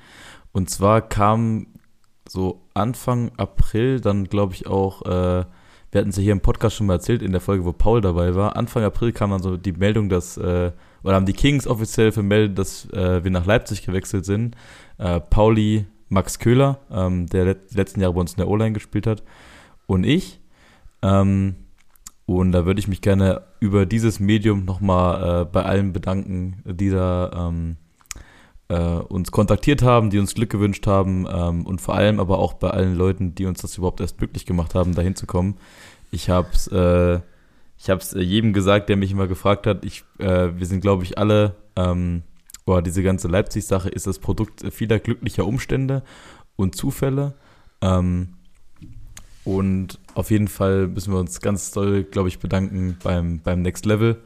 Und 0.53 0.71
zwar 0.71 1.01
kam 1.03 1.67
so 2.29 2.63
Anfang 2.75 3.33
April 3.37 4.01
dann, 4.01 4.25
glaube 4.25 4.55
ich, 4.55 4.67
auch, 4.67 5.03
äh, 5.03 5.45
wir 5.91 6.01
hatten 6.01 6.11
es 6.11 6.17
ja 6.17 6.23
hier 6.23 6.33
im 6.33 6.41
Podcast 6.41 6.77
schon 6.77 6.87
mal 6.87 6.95
erzählt, 6.95 7.23
in 7.23 7.33
der 7.33 7.41
Folge, 7.41 7.65
wo 7.65 7.73
Paul 7.73 8.01
dabei 8.01 8.35
war. 8.35 8.57
Anfang 8.57 8.83
April 8.83 9.13
kam 9.13 9.31
dann 9.31 9.43
so 9.43 9.57
die 9.57 9.73
Meldung, 9.73 10.09
dass, 10.09 10.37
äh, 10.39 10.73
oder 11.03 11.15
haben 11.15 11.27
die 11.27 11.33
Kings 11.33 11.67
offiziell 11.67 12.13
vermeldet, 12.13 12.59
dass 12.59 12.89
äh, 12.93 13.23
wir 13.23 13.31
nach 13.31 13.45
Leipzig 13.45 13.85
gewechselt 13.85 14.25
sind. 14.25 14.57
Äh, 14.99 15.21
Pauli 15.21 15.87
Max 16.09 16.39
Köhler, 16.39 16.79
ähm, 16.91 17.27
der 17.27 17.55
die 17.55 17.77
letzten 17.77 18.01
Jahre 18.01 18.15
bei 18.15 18.21
uns 18.21 18.33
in 18.33 18.39
der 18.39 18.49
O-Line 18.49 18.73
gespielt 18.73 19.07
hat, 19.07 19.23
und 19.87 20.05
ich. 20.05 20.41
Ähm, 21.03 21.57
und 22.27 22.53
da 22.53 22.65
würde 22.67 22.81
ich 22.81 22.89
mich 22.89 23.01
gerne 23.01 23.43
über 23.61 23.87
dieses 23.87 24.21
Medium 24.21 24.65
nochmal 24.65 25.43
äh, 25.43 25.45
bei 25.45 25.65
allen 25.65 25.93
bedanken, 25.93 26.63
die 26.65 26.91
da 26.91 27.49
ähm, 27.49 27.77
äh, 28.69 28.79
uns 28.79 29.31
kontaktiert 29.31 29.83
haben, 29.83 30.11
die 30.11 30.19
uns 30.19 30.35
Glück 30.35 30.51
gewünscht 30.51 30.87
haben 30.87 31.27
ähm, 31.31 31.67
und 31.67 31.81
vor 31.81 31.95
allem 31.95 32.21
aber 32.21 32.39
auch 32.39 32.55
bei 32.55 32.71
allen 32.71 32.95
Leuten, 32.95 33.35
die 33.35 33.47
uns 33.47 33.61
das 33.61 33.77
überhaupt 33.77 34.01
erst 34.01 34.21
möglich 34.21 34.47
gemacht 34.47 34.75
haben, 34.75 34.95
dahin 34.95 35.17
zu 35.17 35.27
kommen. 35.27 35.57
Ich 36.11 36.31
habe 36.31 36.49
es 36.53 36.69
äh, 36.69 37.21
ich 37.83 37.91
hab's 37.91 38.13
jedem 38.13 38.53
gesagt, 38.53 38.89
der 38.89 38.97
mich 38.97 39.11
immer 39.11 39.27
gefragt 39.27 39.67
hat. 39.67 39.85
Ich, 39.85 40.05
äh, 40.19 40.51
wir 40.57 40.67
sind, 40.67 40.83
glaube 40.83 41.03
ich, 41.03 41.19
alle, 41.19 41.57
ähm, 41.75 42.23
boah, 42.65 42.81
diese 42.81 43.03
ganze 43.03 43.27
Leipzig-Sache 43.27 43.89
ist 43.89 44.07
das 44.07 44.21
Produkt 44.21 44.63
vieler 44.73 45.01
glücklicher 45.01 45.45
Umstände 45.45 46.05
und 46.55 46.77
Zufälle. 46.77 47.35
Ähm, 47.81 48.35
Und 49.45 49.99
auf 50.15 50.31
jeden 50.31 50.49
Fall 50.49 50.87
müssen 50.87 51.13
wir 51.13 51.19
uns 51.19 51.41
ganz 51.41 51.73
doll, 51.73 52.05
glaube 52.05 52.29
ich, 52.29 52.39
bedanken 52.39 52.97
beim, 53.03 53.41
beim 53.41 53.63
Next 53.63 53.87
Level, 53.87 54.21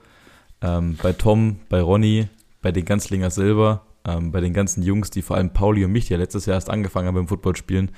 ähm, 0.61 0.99
bei 1.03 1.13
Tom, 1.13 1.61
bei 1.69 1.81
Ronny, 1.81 2.29
bei 2.61 2.73
den 2.73 2.85
Ganzlingers 2.85 3.37
selber, 3.37 3.87
ähm, 4.07 4.31
bei 4.31 4.41
den 4.41 4.53
ganzen 4.53 4.83
Jungs, 4.83 5.11
die 5.11 5.23
vor 5.23 5.37
allem 5.37 5.51
Pauli 5.51 5.85
und 5.85 5.93
mich, 5.93 6.07
die 6.07 6.13
ja 6.13 6.19
letztes 6.19 6.47
Jahr 6.47 6.57
erst 6.57 6.71
angefangen 6.71 7.09
haben 7.09 7.15
beim 7.15 7.29
Footballspielen, 7.29 7.91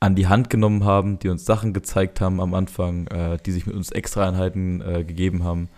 an 0.00 0.14
die 0.14 0.26
Hand 0.26 0.50
genommen 0.50 0.84
haben, 0.84 1.18
die 1.18 1.28
uns 1.28 1.44
Sachen 1.44 1.72
gezeigt 1.72 2.20
haben 2.20 2.40
am 2.40 2.54
Anfang, 2.54 3.06
äh, 3.08 3.38
die 3.44 3.52
sich 3.52 3.66
mit 3.66 3.74
uns 3.74 3.90
Extra-Einheiten 3.90 4.80
äh, 4.80 5.04
gegeben 5.04 5.44
haben. 5.44 5.68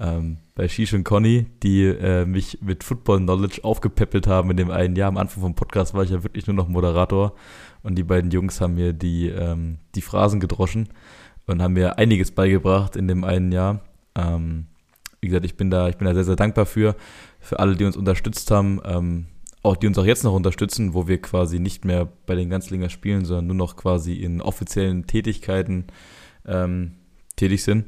Ähm, 0.00 0.38
bei 0.54 0.68
Shish 0.68 0.94
und 0.94 1.04
Conny, 1.04 1.46
die 1.62 1.84
äh, 1.84 2.26
mich 2.26 2.58
mit 2.60 2.84
Football-Knowledge 2.84 3.64
aufgepäppelt 3.64 4.26
haben 4.26 4.50
in 4.50 4.56
dem 4.56 4.70
einen 4.70 4.96
Jahr. 4.96 5.08
Am 5.08 5.16
Anfang 5.16 5.42
vom 5.42 5.54
Podcast 5.54 5.94
war 5.94 6.02
ich 6.02 6.10
ja 6.10 6.22
wirklich 6.22 6.46
nur 6.46 6.56
noch 6.56 6.68
Moderator 6.68 7.34
und 7.82 7.96
die 7.96 8.04
beiden 8.04 8.30
Jungs 8.30 8.60
haben 8.60 8.74
mir 8.74 8.92
die, 8.92 9.28
ähm, 9.28 9.78
die 9.94 10.02
Phrasen 10.02 10.40
gedroschen 10.40 10.88
und 11.46 11.62
haben 11.62 11.74
mir 11.74 11.98
einiges 11.98 12.30
beigebracht 12.30 12.96
in 12.96 13.08
dem 13.08 13.24
einen 13.24 13.52
Jahr. 13.52 13.80
Ähm, 14.14 14.66
wie 15.20 15.28
gesagt, 15.28 15.44
ich 15.44 15.56
bin 15.56 15.70
da, 15.70 15.88
ich 15.88 15.96
bin 15.96 16.06
da 16.06 16.14
sehr, 16.14 16.24
sehr 16.24 16.36
dankbar 16.36 16.66
für, 16.66 16.96
für 17.40 17.58
alle, 17.58 17.76
die 17.76 17.84
uns 17.84 17.96
unterstützt 17.96 18.50
haben, 18.50 18.80
ähm, 18.84 19.26
auch 19.62 19.76
die 19.76 19.86
uns 19.86 19.98
auch 19.98 20.04
jetzt 20.04 20.24
noch 20.24 20.34
unterstützen, 20.34 20.94
wo 20.94 21.06
wir 21.06 21.22
quasi 21.22 21.60
nicht 21.60 21.84
mehr 21.84 22.08
bei 22.26 22.34
den 22.34 22.50
Ganzlinger 22.50 22.88
spielen, 22.88 23.24
sondern 23.24 23.46
nur 23.46 23.56
noch 23.56 23.76
quasi 23.76 24.14
in 24.14 24.40
offiziellen 24.40 25.06
Tätigkeiten 25.06 25.86
ähm, 26.46 26.94
tätig 27.36 27.62
sind. 27.62 27.86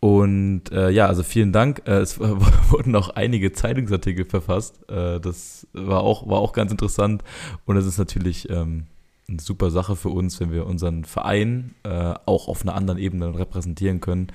Und 0.00 0.70
äh, 0.70 0.90
ja, 0.90 1.06
also 1.06 1.22
vielen 1.22 1.52
Dank. 1.52 1.82
Äh, 1.86 2.00
es 2.00 2.20
wurden 2.70 2.94
auch 2.94 3.08
einige 3.08 3.52
Zeitungsartikel 3.52 4.26
verfasst. 4.26 4.86
Äh, 4.90 5.18
das 5.18 5.66
war 5.72 6.02
auch, 6.02 6.28
war 6.28 6.40
auch 6.40 6.52
ganz 6.52 6.70
interessant. 6.70 7.24
Und 7.64 7.78
es 7.78 7.86
ist 7.86 7.96
natürlich 7.96 8.50
ähm, 8.50 8.86
eine 9.28 9.40
super 9.40 9.70
Sache 9.70 9.96
für 9.96 10.10
uns, 10.10 10.40
wenn 10.40 10.52
wir 10.52 10.66
unseren 10.66 11.04
Verein 11.04 11.74
äh, 11.82 12.14
auch 12.26 12.48
auf 12.48 12.62
einer 12.62 12.74
anderen 12.74 12.98
Ebene 12.98 13.38
repräsentieren 13.38 14.00
können. 14.00 14.28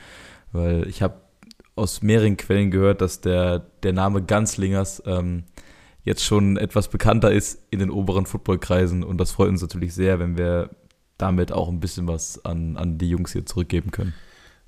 Weil 0.51 0.87
ich 0.87 1.01
habe 1.01 1.21
aus 1.75 2.01
mehreren 2.01 2.37
Quellen 2.37 2.71
gehört, 2.71 3.01
dass 3.01 3.21
der, 3.21 3.59
der 3.83 3.93
Name 3.93 4.23
Ganzlingers 4.23 5.03
ähm, 5.05 5.43
jetzt 6.03 6.23
schon 6.25 6.57
etwas 6.57 6.87
bekannter 6.87 7.31
ist 7.31 7.61
in 7.69 7.79
den 7.79 7.91
oberen 7.91 8.25
Footballkreisen. 8.25 9.03
Und 9.03 9.19
das 9.19 9.31
freut 9.31 9.49
uns 9.49 9.61
natürlich 9.61 9.93
sehr, 9.93 10.19
wenn 10.19 10.37
wir 10.37 10.71
damit 11.17 11.51
auch 11.51 11.69
ein 11.69 11.79
bisschen 11.79 12.07
was 12.07 12.43
an, 12.45 12.77
an 12.77 12.97
die 12.97 13.09
Jungs 13.09 13.33
hier 13.33 13.45
zurückgeben 13.45 13.91
können. 13.91 14.13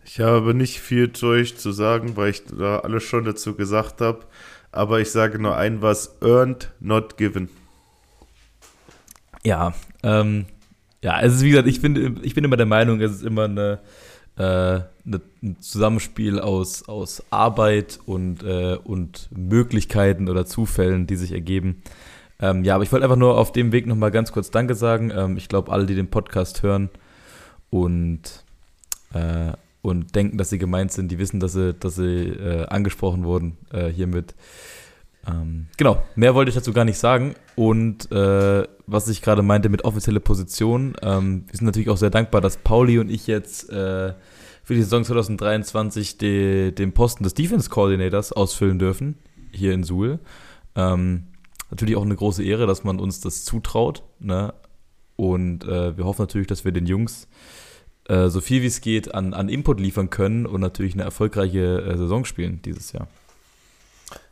Ich 0.04 0.20
habe 0.20 0.54
nicht 0.54 0.80
viel 0.80 1.12
zu 1.12 1.28
euch 1.28 1.58
zu 1.58 1.72
sagen, 1.72 2.16
weil 2.18 2.32
ich 2.32 2.46
da 2.46 2.80
alles 2.80 3.04
schon 3.04 3.24
dazu 3.24 3.56
gesagt 3.56 4.01
habe. 4.01 4.25
Aber 4.72 5.00
ich 5.00 5.12
sage 5.12 5.40
nur 5.40 5.56
ein 5.56 5.82
was: 5.82 6.18
earned, 6.22 6.72
not 6.80 7.18
given. 7.18 7.50
Ja, 9.44 9.74
ähm, 10.04 10.46
ja, 11.04 11.20
es 11.22 11.34
ist 11.34 11.44
wie 11.44 11.50
gesagt, 11.50 11.68
ich 11.68 11.82
bin, 11.82 12.20
ich 12.24 12.36
bin 12.36 12.44
immer 12.44 12.58
der 12.58 12.66
Meinung, 12.66 13.02
es 13.02 13.12
ist 13.12 13.24
immer 13.24 13.46
eine, 13.46 13.80
äh, 14.38 14.42
eine 14.44 15.22
ein 15.42 15.60
Zusammenspiel 15.60 16.40
aus, 16.40 16.88
aus 16.88 17.24
Arbeit 17.32 18.00
und, 18.06 18.44
äh, 18.44 18.78
und 18.84 19.30
Möglichkeiten 19.36 20.30
oder 20.30 20.46
Zufällen, 20.46 21.08
die 21.08 21.16
sich 21.16 21.32
ergeben. 21.32 21.82
Ähm, 22.40 22.64
ja, 22.64 22.76
aber 22.76 22.84
ich 22.84 22.92
wollte 22.92 23.06
einfach 23.06 23.18
nur 23.18 23.38
auf 23.38 23.52
dem 23.52 23.72
Weg 23.72 23.88
nochmal 23.88 24.12
ganz 24.12 24.32
kurz 24.32 24.52
Danke 24.52 24.76
sagen. 24.76 25.12
Ähm, 25.16 25.38
ich 25.38 25.48
glaube, 25.48 25.72
alle, 25.72 25.86
die 25.86 25.96
den 25.96 26.10
Podcast 26.10 26.62
hören 26.62 26.90
und, 27.72 28.44
äh, 29.14 29.54
und 29.82 30.16
denken, 30.16 30.38
dass 30.38 30.52
sie 30.52 30.60
gemeint 30.60 30.92
sind, 30.92 31.12
die 31.12 31.18
wissen, 31.18 31.40
dass 31.40 31.54
sie, 31.54 31.74
dass 31.74 31.96
sie 31.96 32.28
äh, 32.30 32.66
angesprochen 32.68 33.24
wurden 33.24 33.58
äh, 33.72 33.88
hiermit. 33.88 34.36
Ähm, 35.28 35.68
genau, 35.78 36.04
mehr 36.16 36.34
wollte 36.36 36.50
ich 36.50 36.56
dazu 36.56 36.74
gar 36.74 36.86
nicht 36.86 36.98
sagen. 36.98 37.36
Und 37.56 38.12
äh, 38.12 38.68
was 38.88 39.08
ich 39.08 39.22
gerade 39.22 39.42
meinte 39.42 39.70
mit 39.70 39.86
offizielle 39.86 40.20
Position, 40.20 40.96
ähm, 41.01 41.46
wir 41.48 41.58
sind 41.58 41.66
natürlich 41.66 41.90
auch 41.90 41.98
sehr 41.98 42.10
dankbar, 42.10 42.42
dass 42.42 42.58
Pauli 42.58 43.00
und 43.00 43.10
ich 43.10 43.28
jetzt 43.28 43.70
äh, 43.70 44.13
für 44.63 44.74
die 44.74 44.82
Saison 44.82 45.04
2023 45.04 46.18
die, 46.18 46.74
den 46.74 46.94
Posten 46.94 47.24
des 47.24 47.34
Defense 47.34 47.70
Coordinators 47.70 48.32
ausfüllen 48.32 48.80
dürfen, 48.80 49.18
hier 49.51 49.74
in 49.74 49.84
Suhl. 49.84 50.20
Ähm, 50.75 51.28
natürlich 51.70 51.96
auch 51.96 52.06
eine 52.06 52.16
große 52.16 52.44
Ehre, 52.44 52.68
dass 52.68 52.84
man 52.84 53.00
uns 53.00 53.22
das 53.22 53.44
zutraut. 53.44 54.04
Ne? 54.20 54.54
Und 55.16 55.66
äh, 55.66 55.98
wir 55.98 56.06
hoffen 56.06 56.24
natürlich, 56.24 56.48
dass 56.48 56.66
wir 56.66 56.72
den 56.72 56.86
Jungs 56.86 57.28
äh, 58.08 58.30
so 58.30 58.42
viel 58.42 58.62
wie 58.62 58.68
es 58.68 58.82
geht 58.82 59.13
an, 59.13 59.34
an 59.34 59.50
Input 59.50 59.80
liefern 59.80 60.10
können 60.10 60.46
und 60.46 60.62
natürlich 60.62 60.94
eine 60.94 61.04
erfolgreiche 61.04 61.82
äh, 61.82 61.98
Saison 61.98 62.25
spielen 62.25 62.62
dieses 62.63 62.92
Jahr. 62.92 63.08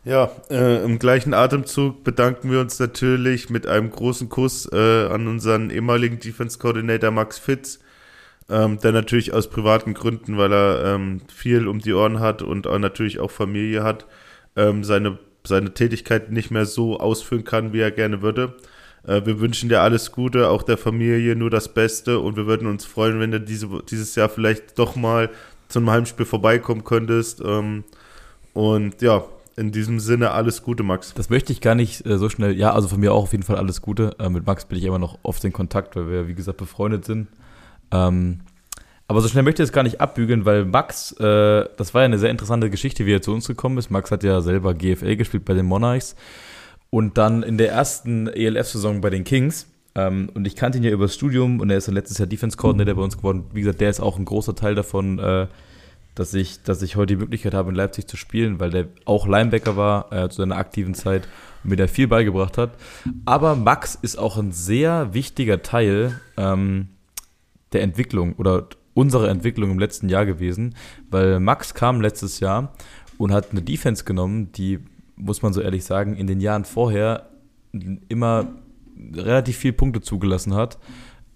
Ja, 0.05 0.31
äh, 0.49 0.83
im 0.85 0.97
gleichen 0.97 1.33
Atemzug 1.33 2.05
bedanken 2.05 2.49
wir 2.51 2.61
uns 2.61 2.79
natürlich 2.79 3.49
mit 3.49 3.67
einem 3.67 3.91
großen 3.91 4.29
Kuss 4.29 4.69
äh, 4.71 5.07
an 5.07 5.27
unseren 5.27 5.69
ehemaligen 5.69 6.19
Defense 6.19 6.57
Coordinator 6.57 7.11
Max 7.11 7.37
Fitz, 7.37 7.79
ähm, 8.49 8.79
der 8.79 8.93
natürlich 8.93 9.33
aus 9.33 9.49
privaten 9.49 9.93
Gründen, 9.93 10.37
weil 10.37 10.53
er 10.53 10.95
ähm, 10.95 11.21
viel 11.33 11.67
um 11.67 11.79
die 11.79 11.93
Ohren 11.93 12.21
hat 12.21 12.41
und 12.41 12.65
auch 12.65 12.79
natürlich 12.79 13.19
auch 13.19 13.29
Familie 13.29 13.83
hat, 13.83 14.05
ähm, 14.55 14.85
seine, 14.85 15.19
seine 15.45 15.73
Tätigkeit 15.73 16.31
nicht 16.31 16.49
mehr 16.49 16.65
so 16.65 16.97
ausführen 16.97 17.43
kann, 17.43 17.73
wie 17.73 17.81
er 17.81 17.91
gerne 17.91 18.21
würde. 18.21 18.55
Äh, 19.05 19.25
wir 19.25 19.41
wünschen 19.41 19.67
dir 19.67 19.81
alles 19.81 20.13
Gute, 20.13 20.49
auch 20.49 20.63
der 20.63 20.77
Familie 20.77 21.35
nur 21.35 21.49
das 21.49 21.73
Beste 21.73 22.19
und 22.19 22.37
wir 22.37 22.47
würden 22.47 22.69
uns 22.69 22.85
freuen, 22.85 23.19
wenn 23.19 23.31
du 23.31 23.41
diese, 23.41 23.67
dieses 23.89 24.15
Jahr 24.15 24.29
vielleicht 24.29 24.79
doch 24.79 24.95
mal 24.95 25.29
zum 25.67 25.89
Heimspiel 25.91 26.25
vorbeikommen 26.25 26.85
könntest. 26.85 27.41
Ähm, 27.41 27.83
und 28.53 29.01
ja, 29.01 29.25
in 29.55 29.71
diesem 29.71 29.99
Sinne 29.99 30.31
alles 30.31 30.63
Gute, 30.63 30.83
Max. 30.83 31.13
Das 31.13 31.29
möchte 31.29 31.51
ich 31.51 31.61
gar 31.61 31.75
nicht 31.75 32.05
äh, 32.05 32.17
so 32.17 32.29
schnell. 32.29 32.57
Ja, 32.57 32.73
also 32.73 32.87
von 32.87 32.99
mir 32.99 33.13
auch 33.13 33.23
auf 33.23 33.31
jeden 33.31 33.43
Fall 33.43 33.57
alles 33.57 33.81
Gute. 33.81 34.15
Äh, 34.19 34.29
mit 34.29 34.45
Max 34.45 34.65
bin 34.65 34.77
ich 34.77 34.85
immer 34.85 34.99
noch 34.99 35.19
oft 35.23 35.43
in 35.43 35.53
Kontakt, 35.53 35.95
weil 35.95 36.09
wir, 36.09 36.27
wie 36.27 36.35
gesagt, 36.35 36.57
befreundet 36.57 37.05
sind. 37.05 37.27
Ähm, 37.91 38.39
aber 39.07 39.21
so 39.21 39.27
schnell 39.27 39.43
möchte 39.43 39.63
ich 39.63 39.69
es 39.69 39.73
gar 39.73 39.83
nicht 39.83 40.01
abbügeln, 40.01 40.45
weil 40.45 40.65
Max, 40.65 41.13
äh, 41.13 41.65
das 41.77 41.93
war 41.93 42.01
ja 42.01 42.05
eine 42.05 42.19
sehr 42.19 42.29
interessante 42.29 42.69
Geschichte, 42.69 43.07
wie 43.07 43.13
er 43.13 43.23
zu 43.23 43.33
uns 43.33 43.47
gekommen 43.47 43.77
ist. 43.79 43.89
Max 43.89 44.11
hat 44.11 44.23
ja 44.23 44.39
selber 44.41 44.75
GFL 44.75 45.15
gespielt 45.15 45.45
bei 45.45 45.55
den 45.55 45.65
Monarchs 45.65 46.15
und 46.91 47.17
dann 47.17 47.41
in 47.43 47.57
der 47.57 47.71
ersten 47.71 48.27
ELF-Saison 48.27 49.01
bei 49.01 49.09
den 49.09 49.23
Kings. 49.23 49.67
Ähm, 49.95 50.29
und 50.35 50.45
ich 50.45 50.55
kannte 50.55 50.77
ihn 50.77 50.83
ja 50.83 50.91
über 50.91 51.05
das 51.05 51.15
Studium 51.15 51.59
und 51.59 51.69
er 51.69 51.77
ist 51.77 51.87
dann 51.87 51.95
letztes 51.95 52.19
Jahr 52.19 52.27
Defense 52.27 52.55
Coordinator 52.55 52.95
bei 52.95 53.01
uns 53.01 53.17
geworden. 53.17 53.45
Wie 53.51 53.61
gesagt, 53.61 53.81
der 53.81 53.89
ist 53.89 53.99
auch 53.99 54.17
ein 54.17 54.25
großer 54.25 54.55
Teil 54.55 54.75
davon, 54.75 55.17
äh, 55.19 55.47
dass 56.19 56.33
ich, 56.33 56.63
dass 56.63 56.81
ich 56.81 56.97
heute 56.97 57.15
die 57.15 57.21
Möglichkeit 57.21 57.53
habe, 57.53 57.69
in 57.69 57.75
Leipzig 57.75 58.05
zu 58.05 58.17
spielen, 58.17 58.59
weil 58.59 58.71
der 58.71 58.89
auch 59.05 59.25
Linebacker 59.25 59.77
war 59.77 60.11
äh, 60.11 60.27
zu 60.27 60.41
seiner 60.41 60.57
aktiven 60.57 60.93
Zeit 60.93 61.29
und 61.63 61.69
mir 61.69 61.77
da 61.77 61.87
viel 61.87 62.09
beigebracht 62.09 62.57
hat. 62.57 62.71
Aber 63.23 63.55
Max 63.55 63.95
ist 63.95 64.19
auch 64.19 64.37
ein 64.37 64.51
sehr 64.51 65.13
wichtiger 65.13 65.61
Teil 65.61 66.19
ähm, 66.35 66.89
der 67.71 67.83
Entwicklung 67.83 68.33
oder 68.33 68.67
unserer 68.93 69.29
Entwicklung 69.29 69.71
im 69.71 69.79
letzten 69.79 70.09
Jahr 70.09 70.25
gewesen, 70.25 70.75
weil 71.09 71.39
Max 71.39 71.73
kam 71.73 72.01
letztes 72.01 72.41
Jahr 72.41 72.73
und 73.17 73.31
hat 73.31 73.51
eine 73.51 73.61
Defense 73.61 74.03
genommen, 74.03 74.51
die, 74.51 74.79
muss 75.15 75.41
man 75.41 75.53
so 75.53 75.61
ehrlich 75.61 75.85
sagen, 75.85 76.17
in 76.17 76.27
den 76.27 76.41
Jahren 76.41 76.65
vorher 76.65 77.29
immer 78.09 78.45
relativ 79.13 79.55
viel 79.55 79.71
Punkte 79.71 80.01
zugelassen 80.01 80.53
hat. 80.53 80.79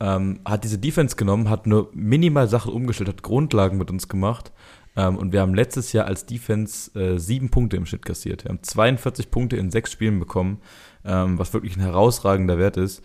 Ähm, 0.02 0.42
hat 0.44 0.66
diese 0.66 0.78
Defense 0.78 1.16
genommen, 1.16 1.50
hat 1.50 1.68
nur 1.68 1.90
minimal 1.94 2.50
Sachen 2.50 2.74
umgestellt, 2.74 3.08
hat 3.08 3.24
Grundlagen 3.24 3.78
mit 3.78 3.90
uns 3.90 4.10
gemacht 4.10 4.52
ähm, 4.96 5.18
und 5.18 5.34
wir 5.34 5.42
haben 5.42 5.54
letztes 5.54 5.94
Jahr 5.94 6.06
als 6.06 6.26
Defense 6.26 6.92
äh, 7.00 7.18
sieben 7.18 7.50
Punkte 7.50 7.78
im 7.78 7.86
Schnitt 7.86 8.06
kassiert. 8.06 8.44
Wir 8.44 8.50
haben 8.50 8.64
42 8.64 9.32
Punkte 9.32 9.58
in 9.58 9.72
sechs 9.72 9.92
Spielen 9.92 10.20
bekommen, 10.20 10.62
ähm, 11.06 11.40
was 11.40 11.54
wirklich 11.54 11.76
ein 11.76 11.82
herausragender 11.82 12.58
Wert 12.58 12.78
ist. 12.78 13.04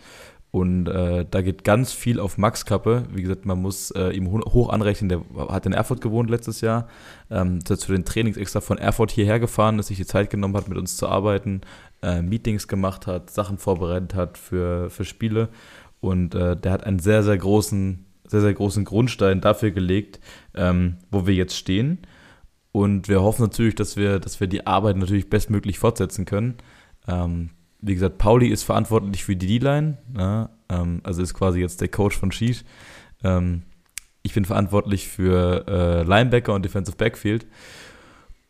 Und 0.51 0.87
äh, 0.87 1.25
da 1.29 1.41
geht 1.41 1.63
ganz 1.63 1.91
viel 1.91 2.19
auf 2.19 2.39
Max 2.39 2.65
Kappe. 2.65 3.03
Wie 3.13 3.21
gesagt, 3.21 3.45
man 3.45 3.61
muss 3.61 3.91
äh, 3.91 4.09
ihm 4.09 4.31
hoch 4.31 4.69
anrechnen. 4.69 5.09
Der 5.09 5.21
hat 5.49 5.67
in 5.67 5.73
Erfurt 5.73 6.01
gewohnt 6.01 6.29
letztes 6.31 6.61
Jahr. 6.61 6.87
Ähm, 7.29 7.59
der 7.59 7.77
zu 7.77 7.91
den 7.91 8.03
Trainings 8.03 8.35
extra 8.35 8.59
von 8.59 8.79
Erfurt 8.79 9.11
hierher 9.11 9.39
gefahren 9.39 9.77
ist, 9.77 9.87
sich 9.87 9.97
die 9.97 10.07
Zeit 10.07 10.31
genommen 10.31 10.57
hat, 10.57 10.67
mit 10.67 10.77
uns 10.77 10.97
zu 10.97 11.07
arbeiten, 11.07 11.61
äh, 12.01 12.23
Meetings 12.23 12.67
gemacht 12.67 13.05
hat, 13.05 13.29
Sachen 13.29 13.59
vorbereitet 13.59 14.15
hat 14.15 14.39
für, 14.39 14.89
für 14.89 15.05
Spiele. 15.05 15.49
Und 15.99 16.33
äh, 16.33 16.57
der 16.57 16.71
hat 16.71 16.83
einen 16.83 16.99
sehr, 16.99 17.21
sehr 17.21 17.37
großen 17.37 18.05
sehr, 18.29 18.41
sehr 18.41 18.53
großen 18.53 18.85
Grundstein 18.85 19.41
dafür 19.41 19.71
gelegt, 19.71 20.19
ähm, 20.59 20.97
wo 21.09 21.25
wir 21.25 21.33
jetzt 21.33 21.55
stehen. 21.55 21.99
Und 22.71 23.07
wir 23.07 23.21
hoffen 23.21 23.41
natürlich, 23.41 23.75
dass 23.75 23.95
wir, 23.95 24.19
dass 24.19 24.39
wir 24.39 24.47
die 24.47 24.67
Arbeit 24.67 24.97
natürlich 24.97 25.29
bestmöglich 25.29 25.79
fortsetzen 25.79 26.25
können. 26.25 26.57
Ähm, 27.07 27.49
wie 27.81 27.93
gesagt, 27.93 28.17
Pauli 28.17 28.49
ist 28.49 28.63
verantwortlich 28.63 29.23
für 29.23 29.35
die 29.35 29.59
D-Line, 29.59 29.97
ne? 30.13 30.49
ähm, 30.69 30.99
also 31.03 31.21
ist 31.21 31.33
quasi 31.33 31.61
jetzt 31.61 31.81
der 31.81 31.87
Coach 31.87 32.17
von 32.17 32.31
Sheet. 32.31 32.63
Ähm, 33.23 33.63
ich 34.21 34.33
bin 34.33 34.45
verantwortlich 34.45 35.07
für 35.07 35.65
äh, 35.67 36.03
Linebacker 36.03 36.53
und 36.53 36.63
Defensive 36.63 36.97
Backfield. 36.97 37.47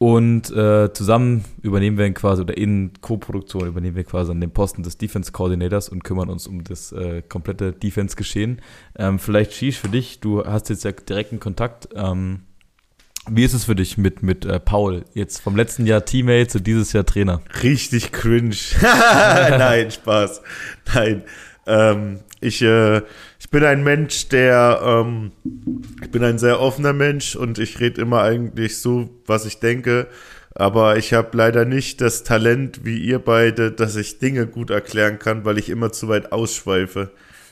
Und 0.01 0.49
äh, 0.51 0.93
zusammen 0.93 1.43
übernehmen 1.61 1.97
wir 1.97 2.09
quasi, 2.13 2.41
oder 2.41 2.57
in 2.57 2.93
Co-Produktion 3.01 3.67
übernehmen 3.67 3.97
wir 3.97 4.05
quasi 4.05 4.31
an 4.31 4.39
den 4.39 4.51
Posten 4.51 4.81
des 4.81 4.97
Defense 4.97 5.33
Coordinators 5.33 5.89
und 5.89 6.05
kümmern 6.05 6.29
uns 6.29 6.47
um 6.47 6.63
das 6.63 6.93
äh, 6.93 7.21
komplette 7.21 7.73
Defense-Geschehen. 7.73 8.61
Ähm, 8.97 9.19
vielleicht 9.19 9.51
Shish 9.51 9.77
für 9.77 9.89
dich, 9.89 10.21
du 10.21 10.45
hast 10.45 10.69
jetzt 10.69 10.85
ja 10.85 10.93
direkten 10.93 11.41
Kontakt. 11.41 11.89
Ähm, 11.93 12.43
wie 13.29 13.43
ist 13.43 13.53
es 13.53 13.65
für 13.65 13.75
dich 13.75 13.97
mit, 13.97 14.23
mit 14.23 14.45
äh, 14.45 14.61
Paul? 14.61 15.03
Jetzt 15.13 15.41
vom 15.41 15.57
letzten 15.57 15.85
Jahr 15.85 16.05
Teammate 16.05 16.47
zu 16.47 16.61
dieses 16.61 16.93
Jahr 16.93 17.05
Trainer. 17.05 17.41
Richtig 17.61 18.13
cringe. 18.13 18.55
Nein, 18.81 19.91
Spaß. 19.91 20.41
Nein. 20.95 21.23
Ähm, 21.67 22.21
ich, 22.39 22.61
äh, 22.61 23.01
ich 23.49 23.51
bin 23.51 23.63
ein 23.63 23.83
Mensch, 23.83 24.27
der, 24.27 24.79
ähm, 24.83 25.31
ich 26.03 26.11
bin 26.11 26.23
ein 26.23 26.37
sehr 26.37 26.61
offener 26.61 26.93
Mensch 26.93 27.35
und 27.35 27.57
ich 27.57 27.79
rede 27.79 27.99
immer 27.99 28.21
eigentlich 28.21 28.77
so, 28.77 29.09
was 29.25 29.47
ich 29.47 29.59
denke. 29.59 30.05
Aber 30.53 30.97
ich 30.97 31.13
habe 31.13 31.35
leider 31.35 31.65
nicht 31.65 31.99
das 31.99 32.23
Talent 32.23 32.85
wie 32.85 32.99
ihr 32.99 33.17
beide, 33.17 33.71
dass 33.71 33.95
ich 33.95 34.19
Dinge 34.19 34.45
gut 34.45 34.69
erklären 34.69 35.17
kann, 35.17 35.45
weil 35.45 35.57
ich 35.57 35.71
immer 35.71 35.91
zu 35.91 36.07
weit 36.09 36.31
ausschweife. 36.31 37.09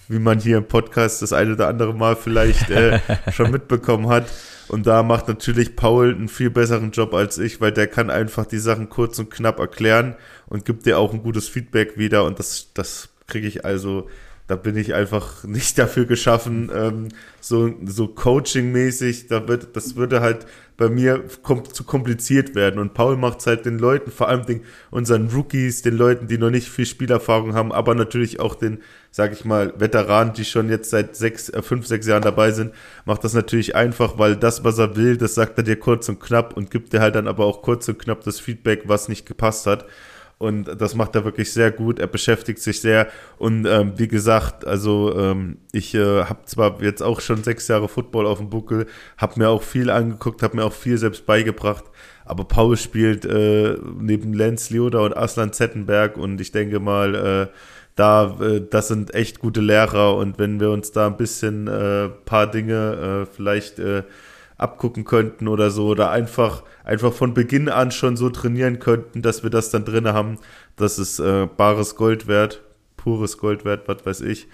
Wie 0.07 0.19
man 0.19 0.39
hier 0.39 0.57
im 0.57 0.67
Podcast 0.67 1.23
das 1.23 1.33
eine 1.33 1.53
oder 1.53 1.67
andere 1.67 1.95
Mal 1.95 2.15
vielleicht 2.15 2.69
äh, 2.69 2.99
schon 3.33 3.49
mitbekommen 3.49 4.07
hat. 4.07 4.27
Und 4.67 4.85
da 4.85 5.01
macht 5.01 5.27
natürlich 5.27 5.75
Paul 5.75 6.13
einen 6.13 6.27
viel 6.27 6.51
besseren 6.51 6.91
Job 6.91 7.15
als 7.15 7.39
ich, 7.39 7.59
weil 7.59 7.71
der 7.71 7.87
kann 7.87 8.11
einfach 8.11 8.45
die 8.45 8.59
Sachen 8.59 8.89
kurz 8.89 9.17
und 9.17 9.31
knapp 9.31 9.57
erklären 9.57 10.15
und 10.45 10.63
gibt 10.63 10.85
dir 10.85 10.99
auch 10.99 11.11
ein 11.11 11.23
gutes 11.23 11.49
Feedback 11.49 11.97
wieder. 11.97 12.23
Und 12.23 12.37
das, 12.37 12.67
das 12.75 13.09
kriege 13.25 13.47
ich 13.47 13.65
also 13.65 14.07
da 14.47 14.55
bin 14.55 14.77
ich 14.77 14.93
einfach 14.93 15.43
nicht 15.43 15.77
dafür 15.77 16.05
geschaffen, 16.05 16.71
ähm, 16.73 17.09
so, 17.41 17.73
so 17.85 18.07
Coaching-mäßig, 18.07 19.27
da 19.27 19.47
wird, 19.47 19.75
das 19.75 19.95
würde 19.95 20.21
halt 20.21 20.47
bei 20.77 20.89
mir 20.89 21.23
kom 21.41 21.65
zu 21.65 21.83
kompliziert 21.83 22.53
werden. 22.53 22.79
Und 22.79 22.93
Paul 22.93 23.17
macht 23.17 23.39
es 23.39 23.47
halt 23.47 23.65
den 23.65 23.79
Leuten, 23.79 24.11
vor 24.11 24.29
allem 24.29 24.45
den, 24.45 24.61
unseren 24.91 25.27
Rookies, 25.29 25.81
den 25.81 25.97
Leuten, 25.97 26.27
die 26.27 26.37
noch 26.37 26.51
nicht 26.51 26.69
viel 26.69 26.85
Spielerfahrung 26.85 27.55
haben, 27.55 27.71
aber 27.71 27.95
natürlich 27.95 28.39
auch 28.39 28.53
den, 28.53 28.79
sag 29.09 29.33
ich 29.33 29.43
mal, 29.43 29.73
Veteranen, 29.77 30.33
die 30.33 30.45
schon 30.45 30.69
jetzt 30.69 30.91
seit 30.91 31.15
sechs, 31.15 31.49
äh, 31.49 31.63
fünf, 31.63 31.87
sechs 31.87 32.05
Jahren 32.05 32.21
dabei 32.21 32.51
sind, 32.51 32.73
macht 33.05 33.23
das 33.23 33.33
natürlich 33.33 33.75
einfach, 33.75 34.19
weil 34.19 34.35
das, 34.35 34.63
was 34.63 34.77
er 34.77 34.95
will, 34.95 35.17
das 35.17 35.33
sagt 35.33 35.57
er 35.57 35.63
dir 35.63 35.79
kurz 35.79 36.07
und 36.09 36.19
knapp 36.19 36.55
und 36.55 36.69
gibt 36.69 36.93
dir 36.93 37.01
halt 37.01 37.15
dann 37.15 37.27
aber 37.27 37.45
auch 37.45 37.63
kurz 37.63 37.87
und 37.87 37.97
knapp 37.97 38.23
das 38.23 38.39
Feedback, 38.39 38.83
was 38.85 39.09
nicht 39.09 39.25
gepasst 39.25 39.65
hat. 39.65 39.85
Und 40.39 40.79
das 40.79 40.93
macht 40.93 41.15
er 41.15 41.25
wirklich 41.25 41.51
sehr 41.51 41.71
gut. 41.71 41.97
Er 41.97 42.05
beschäftigt 42.05 42.59
sich 42.59 42.79
sehr. 42.79 43.07
Und 43.39 43.65
ähm, 43.65 43.93
wie 43.97 44.07
gesagt, 44.07 44.65
also 44.67 45.17
ähm, 45.17 45.57
ich 45.71 45.95
äh, 45.95 46.25
habe 46.25 46.45
zwar 46.45 46.81
jetzt 46.83 47.01
auch 47.01 47.21
schon 47.21 47.43
sechs 47.43 47.67
Jahre 47.67 47.87
Football 47.87 48.27
auf 48.27 48.37
dem 48.37 48.49
Buckel, 48.49 48.85
habe 49.17 49.39
mir 49.39 49.49
auch 49.49 49.63
viel 49.63 49.89
angeguckt, 49.89 50.43
habe 50.43 50.57
mir 50.57 50.65
auch 50.65 50.73
viel 50.73 50.97
selbst 50.99 51.25
beigebracht. 51.25 51.85
Aber 52.23 52.43
Paul 52.43 52.77
spielt 52.77 53.25
äh, 53.25 53.77
neben 53.99 54.33
Lenz 54.33 54.69
Lioda 54.69 54.99
und 54.99 55.17
Aslan 55.17 55.53
Zettenberg 55.53 56.17
und 56.17 56.39
ich 56.39 56.51
denke 56.51 56.79
mal, 56.79 57.15
äh, 57.15 57.47
da, 57.95 58.37
äh, 58.39 58.61
das 58.69 58.89
sind 58.89 59.15
echt 59.15 59.39
gute 59.39 59.61
Lehrer 59.61 60.15
und 60.17 60.37
wenn 60.37 60.59
wir 60.59 60.69
uns 60.69 60.91
da 60.91 61.07
ein 61.07 61.17
bisschen 61.17 61.67
äh, 61.67 62.09
paar 62.09 62.51
Dinge 62.51 63.25
äh, 63.25 63.33
vielleicht 63.33 63.79
abgucken 64.57 65.05
könnten 65.05 65.47
oder 65.47 65.69
so 65.69 65.87
oder 65.87 66.09
einfach, 66.09 66.63
einfach 66.83 67.13
von 67.13 67.33
Beginn 67.33 67.69
an 67.69 67.91
schon 67.91 68.17
so 68.17 68.29
trainieren 68.29 68.79
könnten, 68.79 69.21
dass 69.21 69.43
wir 69.43 69.49
das 69.49 69.69
dann 69.69 69.85
drin 69.85 70.07
haben. 70.07 70.39
Das 70.75 70.99
ist 70.99 71.19
äh, 71.19 71.47
bares 71.57 71.95
Gold 71.95 72.27
wert, 72.27 72.61
pures 72.95 73.37
Gold 73.37 73.65
wert, 73.65 73.87
was 73.87 74.05
weiß 74.05 74.21
ich. 74.21 74.47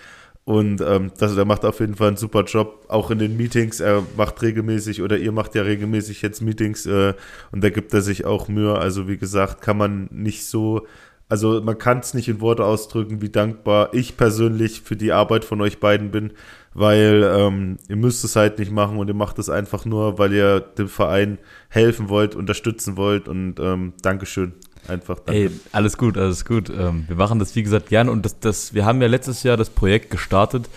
Und 0.45 0.81
ähm, 0.81 1.11
das, 1.17 1.37
er 1.37 1.45
macht 1.45 1.63
auf 1.63 1.79
jeden 1.79 1.95
Fall 1.95 2.09
einen 2.09 2.17
super 2.17 2.43
Job, 2.43 2.85
auch 2.89 3.11
in 3.11 3.19
den 3.19 3.37
Meetings. 3.37 3.79
Er 3.79 4.03
macht 4.17 4.41
regelmäßig 4.41 5.01
oder 5.01 5.17
ihr 5.17 5.31
macht 5.31 5.55
ja 5.55 5.61
regelmäßig 5.61 6.21
jetzt 6.21 6.41
Meetings 6.41 6.85
äh, 6.85 7.13
und 7.53 7.63
da 7.63 7.69
gibt 7.69 7.93
er 7.93 8.01
sich 8.01 8.25
auch 8.25 8.49
Mühe. 8.49 8.77
Also 8.77 9.07
wie 9.07 9.17
gesagt, 9.17 9.61
kann 9.61 9.77
man 9.77 10.09
nicht 10.11 10.45
so 10.45 10.85
also 11.29 11.61
man 11.61 11.79
kann 11.79 11.97
es 11.97 12.13
nicht 12.13 12.27
in 12.27 12.41
Worte 12.41 12.63
ausdrücken, 12.63 13.21
wie 13.21 13.29
dankbar 13.29 13.93
ich 13.93 14.17
persönlich 14.17 14.81
für 14.81 14.95
die 14.95 15.11
Arbeit 15.11 15.45
von 15.45 15.61
euch 15.61 15.79
beiden 15.79 16.11
bin, 16.11 16.33
weil 16.73 17.23
ähm, 17.35 17.77
ihr 17.87 17.95
müsst 17.95 18.23
es 18.23 18.35
halt 18.35 18.59
nicht 18.59 18.71
machen 18.71 18.97
und 18.97 19.07
ihr 19.07 19.13
macht 19.13 19.39
es 19.39 19.49
einfach 19.49 19.85
nur, 19.85 20.17
weil 20.17 20.33
ihr 20.33 20.59
dem 20.59 20.87
Verein 20.87 21.37
helfen 21.69 22.09
wollt, 22.09 22.35
unterstützen 22.35 22.97
wollt 22.97 23.27
und 23.27 23.59
ähm, 23.59 23.93
Dankeschön. 24.01 24.53
Einfach 24.87 25.19
danke. 25.19 25.43
Ey, 25.43 25.51
alles 25.71 25.97
gut, 25.97 26.17
alles 26.17 26.45
gut. 26.45 26.69
Ähm, 26.69 27.05
wir 27.07 27.15
machen 27.15 27.39
das 27.39 27.55
wie 27.55 27.63
gesagt 27.63 27.89
gerne 27.89 28.11
und 28.11 28.25
das, 28.25 28.39
das, 28.39 28.73
wir 28.73 28.85
haben 28.85 29.01
ja 29.01 29.07
letztes 29.07 29.43
Jahr 29.43 29.55
das 29.55 29.69
Projekt 29.69 30.11
gestartet, 30.11 30.69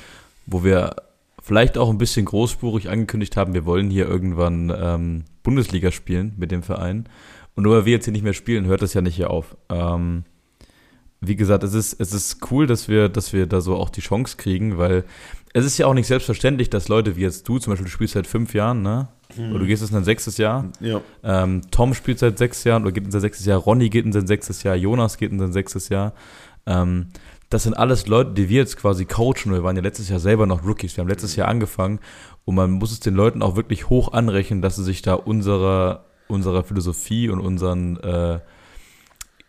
wo 0.47 0.63
wir 0.63 0.95
vielleicht 1.43 1.79
auch 1.79 1.91
ein 1.91 1.99
bisschen 1.99 2.25
großspurig 2.27 2.89
angekündigt 2.89 3.37
haben, 3.37 3.55
wir 3.55 3.65
wollen 3.65 3.89
hier 3.89 4.09
irgendwann 4.09 4.73
ähm, 4.77 5.25
Bundesliga 5.45 5.93
spielen 5.93 6.35
mit 6.37 6.51
dem 6.51 6.63
Verein. 6.63 7.09
Und 7.55 7.63
nur 7.63 7.77
weil 7.77 7.85
wir 7.87 7.93
jetzt 7.93 8.05
hier 8.05 8.13
nicht 8.13 8.25
mehr 8.25 8.33
spielen, 8.33 8.67
hört 8.67 8.83
das 8.83 8.95
ja 8.95 9.01
nicht 9.01 9.15
hier 9.15 9.31
auf. 9.31 9.57
Ähm, 9.71 10.25
wie 11.27 11.37
gesagt, 11.37 11.65
es 11.65 11.75
ist, 11.75 12.01
es 12.01 12.13
ist 12.13 12.51
cool, 12.51 12.67
dass 12.67 12.89
wir, 12.89 13.09
dass 13.09 13.33
wir 13.33 13.47
da 13.47 13.61
so 13.61 13.77
auch 13.77 13.91
die 13.91 14.01
Chance 14.01 14.37
kriegen, 14.37 14.79
weil 14.79 15.05
es 15.53 15.65
ist 15.65 15.79
ja 15.79 15.87
auch 15.87 15.95
nicht 15.95 16.07
selbstverständlich, 16.07 16.69
dass 16.71 16.89
Leute 16.89 17.17
wie 17.17 17.23
jetzt 17.23 17.49
du, 17.49 17.59
zum 17.59 17.73
Beispiel, 17.73 17.87
du 17.87 17.91
spielst 17.91 18.15
seit 18.15 18.27
fünf 18.27 18.53
Jahren, 18.55 18.83
ne? 18.83 19.09
Mhm. 19.37 19.51
Oder 19.51 19.61
du 19.61 19.67
gehst 19.67 19.83
jetzt 19.83 19.91
in 19.91 19.97
dein 19.97 20.05
sechstes 20.05 20.37
Jahr. 20.39 20.67
Ja. 20.81 21.01
Ähm, 21.23 21.63
Tom 21.71 21.95
spielt 21.95 22.19
seit 22.19 22.39
sechs 22.39 22.63
Jahren 22.65 22.83
oder 22.83 22.93
geht 22.93 23.05
in 23.05 23.11
sein 23.11 23.21
sechstes 23.21 23.47
Jahr. 23.47 23.59
Ronny 23.59 23.89
geht 23.89 24.05
in 24.05 24.13
sein 24.13 24.27
sechstes 24.27 24.63
Jahr. 24.63 24.77
Jonas 24.77 25.17
geht 25.19 25.33
in 25.33 25.39
sein 25.39 25.53
sechstes 25.53 25.89
Jahr. 25.89 26.13
Ähm, 26.67 27.07
das 27.49 27.63
sind 27.63 27.75
alles 27.75 28.07
Leute, 28.07 28.33
die 28.33 28.49
wir 28.49 28.59
jetzt 28.59 28.77
quasi 28.77 29.05
coachen. 29.05 29.53
Wir 29.53 29.63
waren 29.63 29.77
ja 29.77 29.83
letztes 29.83 30.09
Jahr 30.09 30.21
selber 30.21 30.47
noch 30.47 30.65
Rookies. 30.65 30.97
Wir 30.97 31.03
haben 31.03 31.09
letztes 31.09 31.37
Jahr 31.37 31.49
angefangen 31.49 32.01
und 32.45 32.55
man 32.55 32.73
muss 32.73 32.93
es 32.93 33.01
den 33.01 33.15
Leuten 33.15 33.43
auch 33.43 33.57
wirklich 33.57 33.89
hoch 33.89 34.13
anrechnen, 34.13 34.63
dass 34.63 34.77
sie 34.77 34.85
sich 34.85 35.03
da 35.03 35.15
unserer, 35.15 36.05
unserer 36.29 36.65
Philosophie 36.65 37.29
und 37.29 37.41
unseren 37.41 37.99
äh, 37.99 38.41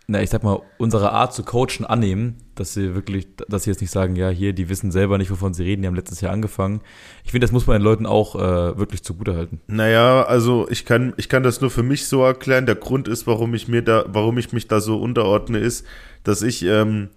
na, 0.10 0.22
ich 0.22 0.30
sag 0.30 0.42
mal, 0.42 0.62
unsere 0.78 1.12
Art 1.12 1.34
zu 1.34 1.44
coachen 1.44 1.86
annehmen, 1.86 2.38
dass 2.56 2.74
sie 2.74 2.96
wirklich, 2.96 3.28
dass 3.50 3.64
sie 3.64 3.72
jetzt 3.72 3.82
nicht 3.82 3.92
sagen, 3.92 4.16
ja, 4.16 4.30
hier, 4.30 4.54
die 4.54 4.70
wissen 4.70 4.90
selber 4.90 5.18
nicht, 5.18 5.30
wovon 5.30 5.54
sie 5.54 5.64
reden, 5.64 5.82
die 5.82 5.88
haben 5.90 5.96
letztes 5.96 6.22
Jahr 6.22 6.32
angefangen. 6.32 6.80
Ich 7.26 7.32
finde, 7.32 7.44
das 7.44 7.52
muss 7.52 7.68
man 7.68 7.78
den 7.78 7.84
Leuten 7.84 8.06
auch 8.06 8.36
äh, 8.36 8.78
wirklich 8.78 9.04
zugutehalten. 9.04 9.60
Naja, 9.68 10.24
also 10.24 10.66
ich 10.70 10.86
kann, 10.86 11.14
ich 11.18 11.28
kann 11.28 11.44
das 11.44 11.60
nur 11.60 11.70
für 11.70 11.84
mich 11.84 12.08
so 12.08 12.24
erklären. 12.24 12.66
Der 12.66 12.76
Grund 12.76 13.10
ist, 13.10 13.28
warum 13.28 13.54
ich 13.54 13.68
mir 13.68 13.82
da, 13.82 14.06
warum 14.08 14.38
ich 14.38 14.54
mich 14.54 14.70
da 14.70 14.80
so 14.80 14.98
unterordne, 14.98 15.60
ist, 15.60 15.86
dass 16.24 16.42
ich, 16.42 16.64
ähm, 16.64 17.10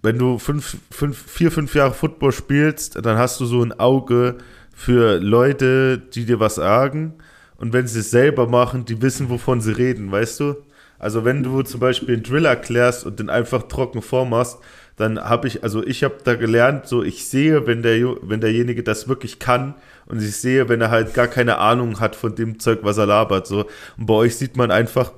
wenn 0.00 0.16
du 0.16 0.38
fünf, 0.38 0.78
fünf, 0.90 1.18
vier, 1.18 1.52
fünf 1.52 1.74
Jahre 1.74 1.92
Football 1.92 2.32
spielst, 2.32 3.04
dann 3.04 3.18
hast 3.18 3.38
du 3.40 3.44
so 3.44 3.62
ein 3.62 3.78
Auge 3.78 4.38
für 4.72 5.18
Leute, 5.18 5.98
die 5.98 6.24
dir 6.24 6.40
was 6.40 6.54
sagen. 6.54 7.14
Und 7.58 7.74
wenn 7.74 7.86
sie 7.86 8.00
es 8.00 8.10
selber 8.10 8.48
machen, 8.48 8.86
die 8.86 9.02
wissen, 9.02 9.28
wovon 9.28 9.60
sie 9.60 9.72
reden, 9.72 10.10
weißt 10.10 10.40
du? 10.40 10.54
Also 10.98 11.24
wenn 11.24 11.42
du 11.42 11.62
zum 11.62 11.80
Beispiel 11.80 12.14
einen 12.14 12.24
Drill 12.24 12.44
erklärst 12.44 13.06
und 13.06 13.20
den 13.20 13.30
einfach 13.30 13.64
trocken 13.64 14.02
vormachst, 14.02 14.58
dann 14.96 15.20
habe 15.20 15.46
ich, 15.46 15.62
also 15.62 15.84
ich 15.86 16.02
habe 16.02 16.16
da 16.24 16.34
gelernt, 16.34 16.88
so 16.88 17.04
ich 17.04 17.28
sehe, 17.28 17.68
wenn 17.68 17.82
der, 17.82 18.16
wenn 18.22 18.40
derjenige 18.40 18.82
das 18.82 19.06
wirklich 19.06 19.38
kann 19.38 19.74
und 20.06 20.20
ich 20.20 20.36
sehe, 20.36 20.68
wenn 20.68 20.80
er 20.80 20.90
halt 20.90 21.14
gar 21.14 21.28
keine 21.28 21.58
Ahnung 21.58 22.00
hat 22.00 22.16
von 22.16 22.34
dem 22.34 22.58
Zeug, 22.58 22.80
was 22.82 22.98
er 22.98 23.06
labert, 23.06 23.46
so. 23.46 23.66
Und 23.96 24.06
bei 24.06 24.14
euch 24.14 24.36
sieht 24.36 24.56
man 24.56 24.72
einfach, 24.72 25.12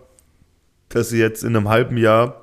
dass 0.90 1.12
ihr 1.12 1.20
jetzt 1.20 1.44
in 1.44 1.56
einem 1.56 1.70
halben 1.70 1.96
Jahr, 1.96 2.42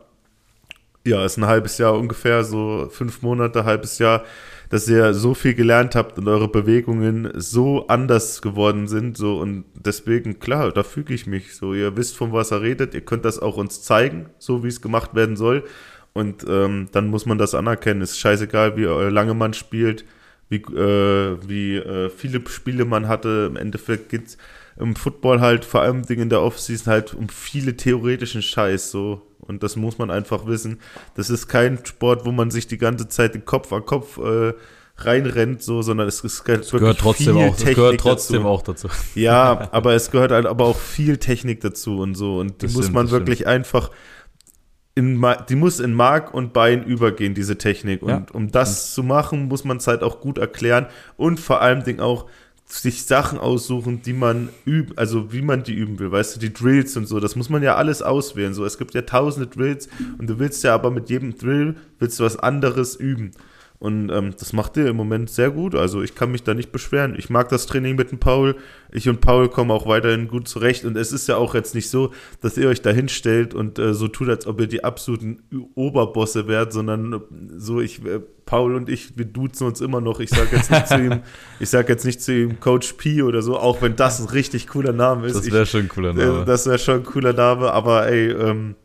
ja, 1.06 1.24
ist 1.24 1.38
ein 1.38 1.46
halbes 1.46 1.78
Jahr 1.78 1.94
ungefähr, 1.94 2.44
so 2.44 2.90
fünf 2.92 3.22
Monate, 3.22 3.66
halbes 3.66 4.00
Jahr, 4.00 4.24
dass 4.70 4.88
ihr 4.88 5.14
so 5.14 5.34
viel 5.34 5.54
gelernt 5.54 5.96
habt 5.96 6.18
und 6.18 6.28
eure 6.28 6.48
Bewegungen 6.48 7.32
so 7.36 7.88
anders 7.88 8.42
geworden 8.42 8.88
sind, 8.88 9.18
so 9.18 9.40
und 9.40 9.66
deswegen, 9.74 10.40
klar, 10.40 10.72
da 10.72 10.84
füge 10.84 11.14
ich 11.14 11.28
mich 11.28 11.56
so. 11.56 11.74
Ihr 11.74 11.96
wisst, 11.96 12.18
von 12.18 12.34
was 12.34 12.52
er 12.52 12.62
redet, 12.62 12.94
ihr 12.94 13.02
könnt 13.02 13.26
das 13.26 13.40
auch 13.40 13.58
uns 13.58 13.82
zeigen, 13.82 14.30
so 14.40 14.64
wie 14.64 14.68
es 14.68 14.82
gemacht 14.82 15.16
werden 15.16 15.36
soll. 15.36 15.64
Und 16.14 16.46
ähm, 16.50 16.88
dann 16.92 17.08
muss 17.08 17.26
man 17.26 17.38
das 17.38 17.54
anerkennen. 17.54 18.02
Ist 18.02 18.20
scheißegal, 18.20 18.76
wie 18.76 18.86
lange 18.86 19.36
man 19.36 19.54
spielt, 19.54 20.04
wie, 20.50 20.56
äh, 20.56 21.38
wie 21.48 21.76
äh, 21.76 22.10
viele 22.10 22.42
Spiele 22.50 22.86
man 22.86 23.08
hatte. 23.08 23.48
Im 23.50 23.56
Endeffekt 23.56 24.10
geht 24.10 24.28
es 24.28 24.38
im 24.78 24.96
Football 24.96 25.42
halt 25.42 25.66
vor 25.66 25.82
allem 25.82 26.04
in 26.08 26.30
der 26.30 26.42
Offseason 26.42 26.92
halt 26.92 27.14
um 27.14 27.30
viele 27.30 27.76
theoretischen 27.78 28.42
Scheiß 28.42 28.92
so 28.92 29.27
und 29.40 29.64
das 29.64 29.76
muss 29.76 29.98
man 29.98 30.12
einfach 30.12 30.46
wissen. 30.46 30.80
Das 31.16 31.30
ist 31.30 31.48
kein 31.48 31.84
Sport, 31.86 32.26
wo 32.26 32.32
man 32.32 32.52
sich 32.52 32.68
die 32.68 32.78
ganze 32.78 33.08
Zeit 33.08 33.34
den 33.34 33.46
Kopf 33.46 33.72
an 33.72 33.86
Kopf 33.86 34.18
äh, 34.18 34.54
reinrennt, 34.98 35.62
so, 35.62 35.82
sondern 35.82 36.08
es, 36.08 36.24
es 36.24 36.44
gehört, 36.44 36.70
gehört 36.70 37.00
trotzdem 37.00 37.38
auch, 37.38 37.56
Technik 37.56 37.76
gehört 37.76 38.00
trotzdem 38.00 38.44
dazu. 38.44 38.48
auch 38.48 38.62
dazu. 38.64 38.88
Ja, 39.16 39.70
aber 39.72 39.94
es 39.94 40.12
gehört 40.12 40.32
halt 40.32 40.46
aber 40.46 40.66
auch 40.66 40.78
viel 40.78 41.18
Technik 41.18 41.62
dazu 41.62 42.00
und 42.00 42.16
so. 42.16 42.40
Und 42.40 42.62
die 42.62 42.66
das 42.66 42.76
muss 42.76 42.86
stimmt, 42.86 42.96
man 42.96 43.12
wirklich 43.12 43.40
stimmt. 43.40 43.52
einfach 43.52 43.92
in, 44.96 45.24
die 45.48 45.56
muss 45.56 45.80
in 45.80 45.94
Mark 45.94 46.34
und 46.34 46.54
Bein 46.54 46.84
übergehen, 46.84 47.36
diese 47.36 47.60
Technik. 47.60 48.02
Und 48.02 48.10
ja. 48.10 48.26
um 48.34 48.52
das 48.52 48.96
zu 48.96 49.04
machen, 49.04 49.48
muss 49.48 49.64
man 49.64 49.78
es 49.78 49.86
halt 49.86 50.02
auch 50.02 50.20
gut 50.20 50.40
erklären 50.40 50.88
und 51.18 51.40
vor 51.40 51.62
allem 51.62 51.84
Ding 51.84 52.00
auch 52.00 52.26
sich 52.68 53.06
Sachen 53.06 53.40
aussuchen, 53.40 54.02
die 54.02 54.14
man 54.14 54.50
übt, 54.66 54.94
also 54.98 55.32
wie 55.32 55.42
man 55.42 55.64
die 55.64 55.74
üben 55.74 56.00
will, 56.00 56.12
weißt 56.12 56.36
du, 56.36 56.40
die 56.40 56.52
Drills 56.52 56.98
und 56.98 57.08
so, 57.08 57.20
das 57.22 57.38
muss 57.38 57.50
man 57.50 57.64
ja 57.64 57.76
alles 57.76 58.02
auswählen. 58.02 58.54
So, 58.54 58.66
es 58.66 58.78
gibt 58.78 58.94
ja 58.94 59.04
tausende 59.04 59.48
Drills 59.48 59.88
und 60.18 60.30
du 60.30 60.38
willst 60.38 60.64
ja 60.66 60.76
aber 60.76 60.92
mit 60.92 61.10
jedem 61.10 61.38
Drill 61.38 61.76
willst 62.00 62.20
du 62.20 62.26
was 62.26 62.38
anderes 62.38 62.96
üben. 62.96 63.32
Und 63.80 64.10
ähm, 64.10 64.34
das 64.38 64.54
macht 64.54 64.76
ihr 64.78 64.88
im 64.88 64.96
Moment 64.96 65.30
sehr 65.30 65.52
gut. 65.52 65.76
Also 65.76 66.02
ich 66.02 66.16
kann 66.16 66.32
mich 66.32 66.42
da 66.42 66.56
nicht 66.56 66.72
beschweren. 66.72 67.14
Ich 67.16 67.30
mag 67.30 67.50
das 67.50 67.68
Training 67.68 67.96
mit 67.96 68.10
dem 68.10 68.18
Paul. 68.18 68.56
Ich 68.92 69.08
und 69.08 69.22
Paul 69.22 69.50
kommen 69.50 69.70
auch 69.70 69.88
weiterhin 69.88 70.28
gut 70.28 70.48
zurecht. 70.48 70.84
Und 70.84 70.98
es 70.98 71.12
ist 71.12 71.28
ja 71.28 71.38
auch 71.38 71.54
jetzt 71.54 71.76
nicht 71.76 71.92
so, 71.92 72.12
dass 72.42 72.58
ihr 72.58 72.70
euch 72.70 72.82
da 72.82 72.90
hinstellt 72.90 73.54
und 73.54 73.78
äh, 73.78 73.94
so 73.94 74.08
tut, 74.08 74.30
als 74.30 74.48
ob 74.48 74.60
ihr 74.62 74.68
die 74.68 74.84
absoluten 74.84 75.44
Oberbosse 75.76 76.48
wärt, 76.48 76.74
sondern 76.74 77.14
äh, 77.14 77.20
so 77.58 77.80
ich, 77.80 78.04
äh, 78.04 78.20
Paul 78.48 78.74
und 78.74 78.90
ich, 78.90 79.16
wir 79.16 79.26
duzen 79.26 79.68
uns 79.68 79.80
immer 79.80 80.02
noch. 80.02 80.22
Ich 80.22 80.32
sage 80.32 80.56
jetzt 80.56 80.72
nicht 80.72 80.88
zu 80.88 80.98
ihm, 81.00 81.20
ich 81.60 81.70
sage 81.70 81.90
jetzt 81.90 82.04
nicht 82.04 82.22
zu 82.24 82.34
ihm 82.34 82.60
Coach 82.60 82.94
P 82.94 83.22
oder 83.22 83.44
so, 83.44 83.60
auch 83.60 83.84
wenn 83.84 83.96
das 83.96 84.20
ein 84.20 84.28
richtig 84.28 84.66
cooler 84.68 84.94
Name 84.94 85.28
ist. 85.28 85.36
Das 85.36 85.52
wäre 85.52 85.68
schon 85.68 85.82
ein 85.82 85.90
cooler 85.90 86.14
Name. 86.14 86.42
Äh, 86.42 86.46
das 86.46 86.66
wäre 86.66 86.80
schon 86.80 86.96
ein 86.96 87.04
cooler 87.04 87.34
Name, 87.34 87.72
aber 87.72 88.08
ey, 88.08 88.32
ähm, 88.32 88.76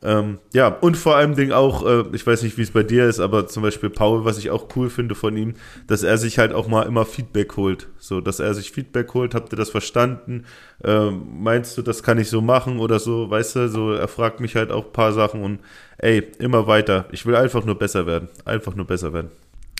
Ähm, 0.00 0.38
ja, 0.52 0.68
und 0.68 0.96
vor 0.96 1.16
allem 1.16 1.34
Ding 1.34 1.50
auch, 1.50 1.84
äh, 1.84 2.04
ich 2.12 2.24
weiß 2.24 2.42
nicht, 2.42 2.56
wie 2.56 2.62
es 2.62 2.70
bei 2.70 2.84
dir 2.84 3.08
ist, 3.08 3.18
aber 3.18 3.48
zum 3.48 3.64
Beispiel 3.64 3.90
Paul, 3.90 4.24
was 4.24 4.38
ich 4.38 4.50
auch 4.50 4.68
cool 4.76 4.90
finde 4.90 5.16
von 5.16 5.36
ihm, 5.36 5.54
dass 5.88 6.04
er 6.04 6.18
sich 6.18 6.38
halt 6.38 6.52
auch 6.52 6.68
mal 6.68 6.84
immer 6.84 7.04
Feedback 7.04 7.56
holt. 7.56 7.88
So, 7.98 8.20
dass 8.20 8.38
er 8.38 8.54
sich 8.54 8.70
Feedback 8.70 9.12
holt, 9.14 9.34
habt 9.34 9.52
ihr 9.52 9.56
das 9.56 9.70
verstanden? 9.70 10.44
Ähm, 10.84 11.22
meinst 11.40 11.76
du, 11.76 11.82
das 11.82 12.04
kann 12.04 12.18
ich 12.18 12.28
so 12.28 12.40
machen 12.40 12.78
oder 12.78 13.00
so? 13.00 13.28
Weißt 13.28 13.56
du, 13.56 13.68
so, 13.68 13.92
er 13.92 14.08
fragt 14.08 14.38
mich 14.38 14.54
halt 14.54 14.70
auch 14.70 14.86
ein 14.86 14.92
paar 14.92 15.12
Sachen 15.12 15.42
und 15.42 15.60
ey, 15.98 16.22
immer 16.38 16.68
weiter. 16.68 17.06
Ich 17.10 17.26
will 17.26 17.34
einfach 17.34 17.64
nur 17.64 17.76
besser 17.76 18.06
werden. 18.06 18.28
Einfach 18.44 18.76
nur 18.76 18.86
besser 18.86 19.12
werden. 19.12 19.30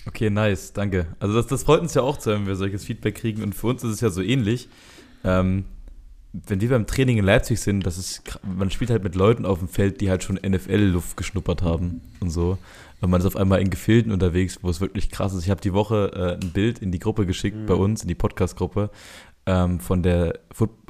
Okay, 0.05 0.29
nice, 0.29 0.73
danke. 0.73 1.07
Also 1.19 1.35
das, 1.35 1.47
das 1.47 1.63
freut 1.63 1.81
uns 1.81 1.93
ja 1.93 2.01
auch 2.01 2.17
zu 2.17 2.31
hören, 2.31 2.41
wenn 2.41 2.47
wir 2.47 2.55
solches 2.55 2.83
Feedback 2.83 3.15
kriegen 3.15 3.41
und 3.41 3.55
für 3.55 3.67
uns 3.67 3.83
ist 3.83 3.91
es 3.91 4.01
ja 4.01 4.09
so 4.09 4.21
ähnlich. 4.21 4.67
Ähm, 5.23 5.65
wenn 6.31 6.61
wir 6.61 6.69
beim 6.69 6.85
Training 6.85 7.17
in 7.17 7.25
Leipzig 7.25 7.59
sind, 7.59 7.85
das 7.85 7.97
ist, 7.97 8.39
man 8.43 8.69
spielt 8.69 8.91
halt 8.91 9.03
mit 9.03 9.15
Leuten 9.15 9.45
auf 9.45 9.59
dem 9.59 9.67
Feld, 9.67 9.99
die 9.99 10.09
halt 10.09 10.23
schon 10.23 10.35
NFL-Luft 10.35 11.17
geschnuppert 11.17 11.63
haben 11.63 12.01
und 12.19 12.29
so. 12.29 12.57
Und 13.01 13.09
man 13.09 13.19
ist 13.19 13.25
auf 13.25 13.35
einmal 13.35 13.61
in 13.61 13.69
Gefilden 13.69 14.11
unterwegs, 14.11 14.59
wo 14.61 14.69
es 14.69 14.79
wirklich 14.81 15.09
krass 15.09 15.33
ist. 15.33 15.43
Ich 15.43 15.49
habe 15.49 15.61
die 15.61 15.73
Woche 15.73 16.11
äh, 16.13 16.43
ein 16.43 16.51
Bild 16.51 16.79
in 16.79 16.91
die 16.91 16.99
Gruppe 16.99 17.25
geschickt, 17.25 17.57
mhm. 17.57 17.65
bei 17.65 17.73
uns, 17.73 18.03
in 18.03 18.07
die 18.07 18.15
Podcast-Gruppe, 18.15 18.91
ähm, 19.45 19.79
von, 19.79 20.03
der 20.03 20.39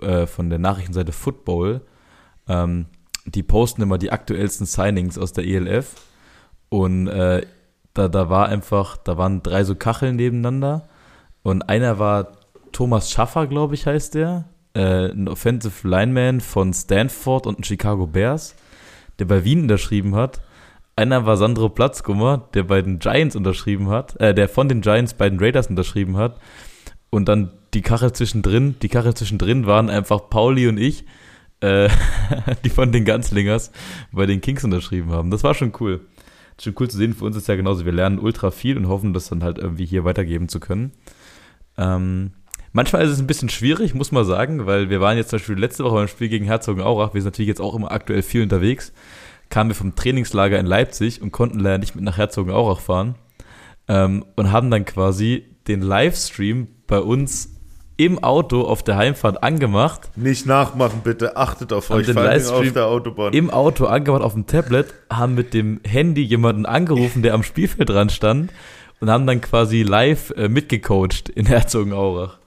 äh, 0.01 0.27
von 0.27 0.49
der 0.49 0.59
Nachrichtenseite 0.59 1.13
Football. 1.13 1.81
Ähm, 2.47 2.87
die 3.25 3.43
posten 3.43 3.81
immer 3.81 3.97
die 3.97 4.11
aktuellsten 4.11 4.65
Signings 4.65 5.17
aus 5.17 5.31
der 5.31 5.45
ELF. 5.45 5.95
Und 6.67 7.07
äh, 7.07 7.45
da, 7.93 8.07
da 8.09 8.29
war 8.29 8.49
einfach, 8.49 8.97
da 8.97 9.17
waren 9.17 9.41
drei 9.41 9.63
so 9.63 9.75
Kacheln 9.75 10.17
nebeneinander. 10.17 10.89
Und 11.43 11.69
einer 11.69 11.97
war 11.99 12.33
Thomas 12.73 13.09
Schaffer, 13.09 13.47
glaube 13.47 13.75
ich, 13.75 13.85
heißt 13.85 14.15
der 14.15 14.45
äh, 14.79 15.11
ein 15.11 15.27
Offensive 15.27 15.87
Lineman 15.87 16.39
von 16.39 16.73
Stanford 16.73 17.45
und 17.45 17.59
ein 17.59 17.63
Chicago 17.63 18.07
Bears, 18.07 18.55
der 19.19 19.25
bei 19.25 19.43
Wien 19.43 19.63
unterschrieben 19.63 20.15
hat. 20.15 20.39
Einer 20.95 21.25
war 21.25 21.35
Sandro 21.35 21.69
Platzgummer, 21.69 22.49
der 22.53 22.63
bei 22.63 22.81
den 22.81 22.99
Giants 22.99 23.35
unterschrieben 23.35 23.89
hat, 23.89 24.19
äh, 24.21 24.33
der 24.33 24.47
von 24.47 24.69
den 24.69 24.81
Giants 24.81 25.13
bei 25.13 25.29
den 25.29 25.39
Raiders 25.39 25.67
unterschrieben 25.67 26.15
hat. 26.15 26.39
Und 27.09 27.27
dann 27.27 27.51
die 27.73 27.81
Kachel 27.81 28.13
zwischendrin, 28.13 28.75
die 28.81 28.87
Kachel 28.87 29.13
zwischendrin 29.13 29.65
waren 29.65 29.89
einfach 29.89 30.29
Pauli 30.29 30.67
und 30.67 30.77
ich, 30.77 31.05
äh, 31.59 31.89
die 32.63 32.69
von 32.69 32.91
den 32.91 33.03
Ganzlingers 33.03 33.71
bei 34.11 34.25
den 34.25 34.39
Kings 34.39 34.63
unterschrieben 34.63 35.11
haben. 35.11 35.29
Das 35.29 35.43
war 35.43 35.55
schon 35.55 35.73
cool. 35.79 36.01
Schon 36.61 36.75
cool 36.79 36.89
zu 36.89 36.97
sehen. 36.97 37.13
Für 37.13 37.25
uns 37.25 37.35
ist 37.35 37.47
ja 37.47 37.55
genauso. 37.55 37.85
Wir 37.85 37.93
lernen 37.93 38.19
ultra 38.19 38.51
viel 38.51 38.77
und 38.77 38.87
hoffen, 38.87 39.13
das 39.13 39.29
dann 39.29 39.43
halt 39.43 39.57
irgendwie 39.57 39.85
hier 39.85 40.03
weitergeben 40.05 40.47
zu 40.47 40.59
können. 40.59 40.91
Ähm, 41.77 42.31
Manchmal 42.71 43.03
ist 43.03 43.11
es 43.11 43.19
ein 43.19 43.27
bisschen 43.27 43.49
schwierig, 43.49 43.95
muss 43.95 44.11
man 44.11 44.25
sagen, 44.25 44.65
weil 44.65 44.89
wir 44.89 45.01
waren 45.01 45.17
jetzt 45.17 45.29
zum 45.29 45.39
Beispiel 45.39 45.57
letzte 45.57 45.83
Woche 45.83 45.95
beim 45.95 46.07
Spiel 46.07 46.29
gegen 46.29 46.45
Herzogenaurach. 46.45 47.13
Wir 47.13 47.21
sind 47.21 47.33
natürlich 47.33 47.47
jetzt 47.49 47.61
auch 47.61 47.75
immer 47.75 47.91
aktuell 47.91 48.21
viel 48.21 48.43
unterwegs. 48.43 48.93
Kamen 49.49 49.71
wir 49.71 49.75
vom 49.75 49.95
Trainingslager 49.95 50.59
in 50.59 50.67
Leipzig 50.67 51.21
und 51.21 51.31
konnten 51.31 51.59
leider 51.59 51.79
nicht 51.79 51.95
mit 51.95 52.03
nach 52.03 52.17
Herzogenaurach 52.17 52.79
fahren. 52.79 53.15
Ähm, 53.87 54.23
und 54.35 54.51
haben 54.51 54.69
dann 54.69 54.85
quasi 54.85 55.45
den 55.67 55.81
Livestream 55.81 56.67
bei 56.85 56.99
uns 56.99 57.49
im 57.99 58.23
Auto 58.23 58.61
auf 58.61 58.81
der 58.81 58.95
Heimfahrt 58.95 59.43
angemacht. 59.43 60.09
Nicht 60.15 60.45
nachmachen, 60.45 61.01
bitte. 61.03 61.35
Achtet 61.35 61.73
auf 61.73 61.89
euch, 61.89 62.05
den 62.05 62.15
Livestream 62.15 62.67
auf 62.67 62.73
der 62.73 62.85
Autobahn. 62.85 63.33
Im 63.33 63.49
Auto 63.49 63.87
angemacht 63.87 64.21
auf 64.21 64.33
dem 64.33 64.47
Tablet, 64.47 64.93
haben 65.11 65.35
mit 65.35 65.53
dem 65.53 65.81
Handy 65.85 66.21
jemanden 66.21 66.65
angerufen, 66.65 67.23
der 67.23 67.33
am 67.33 67.43
Spielfeld 67.43 67.89
dran 67.89 68.09
stand 68.09 68.53
und 69.01 69.09
haben 69.09 69.27
dann 69.27 69.41
quasi 69.41 69.83
live 69.83 70.31
äh, 70.37 70.47
mitgecoacht 70.47 71.27
in 71.27 71.45
Herzogenaurach. 71.45 72.38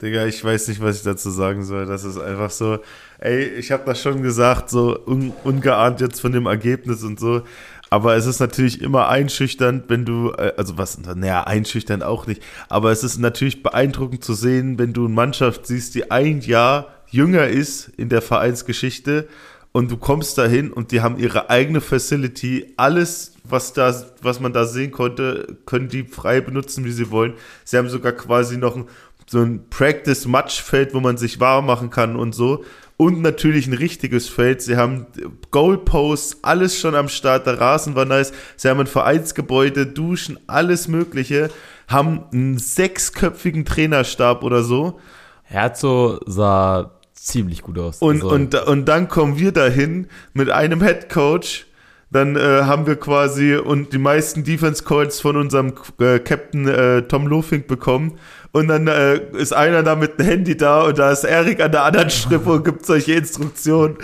Digga, 0.00 0.26
ich 0.26 0.44
weiß 0.44 0.68
nicht, 0.68 0.80
was 0.80 0.98
ich 0.98 1.02
dazu 1.02 1.30
sagen 1.30 1.64
soll. 1.64 1.86
Das 1.86 2.04
ist 2.04 2.18
einfach 2.18 2.50
so, 2.50 2.78
ey, 3.18 3.44
ich 3.44 3.72
habe 3.72 3.82
das 3.84 4.00
schon 4.00 4.22
gesagt, 4.22 4.70
so 4.70 4.96
un, 5.06 5.32
ungeahnt 5.42 6.00
jetzt 6.00 6.20
von 6.20 6.30
dem 6.30 6.46
Ergebnis 6.46 7.02
und 7.02 7.18
so. 7.18 7.42
Aber 7.90 8.14
es 8.16 8.26
ist 8.26 8.38
natürlich 8.38 8.80
immer 8.80 9.08
einschüchternd, 9.08 9.84
wenn 9.88 10.04
du, 10.04 10.30
äh, 10.36 10.52
also 10.56 10.78
was, 10.78 10.98
naja, 10.98 11.44
einschüchternd 11.44 12.04
auch 12.04 12.26
nicht, 12.26 12.42
aber 12.68 12.92
es 12.92 13.02
ist 13.02 13.18
natürlich 13.18 13.62
beeindruckend 13.62 14.22
zu 14.22 14.34
sehen, 14.34 14.78
wenn 14.78 14.92
du 14.92 15.06
eine 15.06 15.14
Mannschaft 15.14 15.66
siehst, 15.66 15.94
die 15.94 16.10
ein 16.10 16.40
Jahr 16.42 16.92
jünger 17.10 17.48
ist 17.48 17.88
in 17.96 18.10
der 18.10 18.20
Vereinsgeschichte 18.20 19.26
und 19.72 19.90
du 19.90 19.96
kommst 19.96 20.36
dahin 20.36 20.70
und 20.70 20.92
die 20.92 21.00
haben 21.00 21.18
ihre 21.18 21.50
eigene 21.50 21.80
Facility, 21.80 22.74
alles, 22.76 23.34
was 23.44 23.72
da, 23.72 23.94
was 24.20 24.40
man 24.40 24.52
da 24.52 24.66
sehen 24.66 24.92
konnte, 24.92 25.56
können 25.64 25.88
die 25.88 26.04
frei 26.04 26.40
benutzen, 26.40 26.84
wie 26.84 26.92
sie 26.92 27.10
wollen. 27.10 27.34
Sie 27.64 27.78
haben 27.78 27.88
sogar 27.88 28.12
quasi 28.12 28.58
noch 28.58 28.76
ein 28.76 28.86
so 29.28 29.40
ein 29.40 29.68
Practice-Match-Feld, 29.68 30.94
wo 30.94 31.00
man 31.00 31.16
sich 31.16 31.38
warm 31.38 31.66
machen 31.66 31.90
kann 31.90 32.16
und 32.16 32.34
so. 32.34 32.64
Und 32.96 33.22
natürlich 33.22 33.68
ein 33.68 33.74
richtiges 33.74 34.28
Feld. 34.28 34.60
Sie 34.60 34.76
haben 34.76 35.06
Goalposts, 35.52 36.38
alles 36.42 36.76
schon 36.76 36.96
am 36.96 37.08
Start. 37.08 37.46
Der 37.46 37.60
Rasen 37.60 37.94
war 37.94 38.04
nice. 38.04 38.32
Sie 38.56 38.68
haben 38.68 38.80
ein 38.80 38.88
Vereinsgebäude, 38.88 39.86
Duschen, 39.86 40.38
alles 40.48 40.88
Mögliche. 40.88 41.50
Haben 41.86 42.24
einen 42.32 42.58
sechsköpfigen 42.58 43.64
Trainerstab 43.64 44.42
oder 44.42 44.64
so. 44.64 44.98
Herzo 45.44 46.18
sah 46.26 46.98
ziemlich 47.14 47.62
gut 47.62 47.78
aus. 47.78 47.98
Und, 47.98 48.24
also. 48.24 48.34
und, 48.34 48.54
und 48.54 48.84
dann 48.86 49.08
kommen 49.08 49.38
wir 49.38 49.52
dahin 49.52 50.08
mit 50.32 50.50
einem 50.50 50.82
Head 50.82 51.08
Coach. 51.08 51.67
Dann 52.10 52.36
äh, 52.36 52.62
haben 52.62 52.86
wir 52.86 52.96
quasi 52.96 53.56
und 53.56 53.92
die 53.92 53.98
meisten 53.98 54.42
Defense 54.42 54.82
Calls 54.82 55.20
von 55.20 55.36
unserem 55.36 55.74
äh, 56.00 56.18
Captain 56.18 56.66
äh, 56.66 57.02
Tom 57.02 57.26
Lofink 57.26 57.66
bekommen 57.66 58.18
und 58.52 58.68
dann 58.68 58.86
äh, 58.86 59.20
ist 59.36 59.52
einer 59.52 59.82
da 59.82 59.94
mit 59.94 60.18
einem 60.18 60.28
Handy 60.28 60.56
da 60.56 60.84
und 60.84 60.98
da 60.98 61.12
ist 61.12 61.24
Erik 61.24 61.60
an 61.60 61.70
der 61.70 61.84
anderen 61.84 62.08
Strippe 62.08 62.50
und 62.50 62.64
gibt 62.64 62.86
solche 62.86 63.12
Instruktionen. 63.12 63.98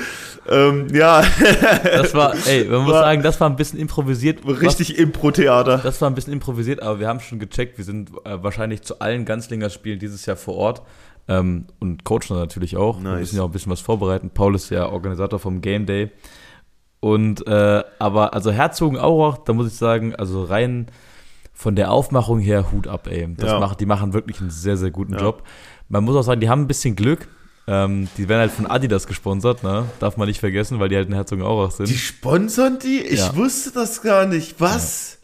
Ähm, 0.48 0.88
ja. 0.92 1.22
Das 1.82 2.14
war, 2.14 2.34
ey, 2.46 2.64
man 2.64 2.82
muss 2.82 2.92
war, 2.92 3.04
sagen, 3.04 3.22
das 3.22 3.40
war 3.40 3.48
ein 3.48 3.56
bisschen 3.56 3.78
improvisiert. 3.78 4.40
Richtig 4.46 4.98
Impro-Theater. 4.98 5.78
Das 5.78 6.00
war 6.02 6.10
ein 6.10 6.14
bisschen 6.14 6.34
improvisiert, 6.34 6.82
aber 6.82 7.00
wir 7.00 7.08
haben 7.08 7.20
schon 7.20 7.38
gecheckt, 7.38 7.78
wir 7.78 7.84
sind 7.84 8.10
äh, 8.24 8.42
wahrscheinlich 8.42 8.82
zu 8.82 9.00
allen 9.00 9.24
Ganzlinger-Spielen 9.24 9.98
dieses 9.98 10.26
Jahr 10.26 10.36
vor 10.36 10.56
Ort. 10.56 10.82
Ähm, 11.26 11.64
und 11.80 12.04
coachen 12.04 12.36
natürlich 12.36 12.76
auch. 12.76 12.98
Nice. 12.98 13.04
Wir 13.04 13.18
müssen 13.20 13.36
ja 13.36 13.42
auch 13.42 13.48
ein 13.48 13.52
bisschen 13.52 13.72
was 13.72 13.80
vorbereiten. 13.80 14.28
Paul 14.28 14.54
ist 14.54 14.70
ja 14.70 14.90
Organisator 14.90 15.38
vom 15.38 15.62
Game 15.62 15.86
Day. 15.86 16.10
Und 17.04 17.46
äh, 17.46 17.84
aber 17.98 18.32
also 18.32 18.50
Herzogenaurach, 18.50 19.36
da 19.44 19.52
muss 19.52 19.66
ich 19.66 19.74
sagen, 19.74 20.14
also 20.14 20.42
rein 20.42 20.86
von 21.52 21.76
der 21.76 21.90
Aufmachung 21.90 22.38
her 22.38 22.72
Hut 22.72 22.88
ab, 22.88 23.08
ey. 23.08 23.28
Das 23.36 23.50
ja. 23.50 23.60
macht, 23.60 23.78
die 23.80 23.84
machen 23.84 24.14
wirklich 24.14 24.40
einen 24.40 24.48
sehr, 24.48 24.78
sehr 24.78 24.90
guten 24.90 25.12
ja. 25.12 25.20
Job. 25.20 25.42
Man 25.90 26.02
muss 26.02 26.16
auch 26.16 26.22
sagen, 26.22 26.40
die 26.40 26.48
haben 26.48 26.62
ein 26.62 26.66
bisschen 26.66 26.96
Glück. 26.96 27.28
Ähm, 27.66 28.08
die 28.16 28.26
werden 28.30 28.40
halt 28.40 28.52
von 28.52 28.64
Adidas 28.64 29.06
gesponsert, 29.06 29.62
ne? 29.62 29.84
Darf 30.00 30.16
man 30.16 30.28
nicht 30.28 30.40
vergessen, 30.40 30.80
weil 30.80 30.88
die 30.88 30.96
halt 30.96 31.08
in 31.08 31.12
Herzogenaurach 31.12 31.72
sind. 31.72 31.90
Die 31.90 31.98
sponsern 31.98 32.78
die? 32.78 33.00
Ich 33.02 33.20
ja. 33.20 33.36
wusste 33.36 33.72
das 33.72 34.00
gar 34.00 34.24
nicht. 34.24 34.58
Was? 34.58 35.18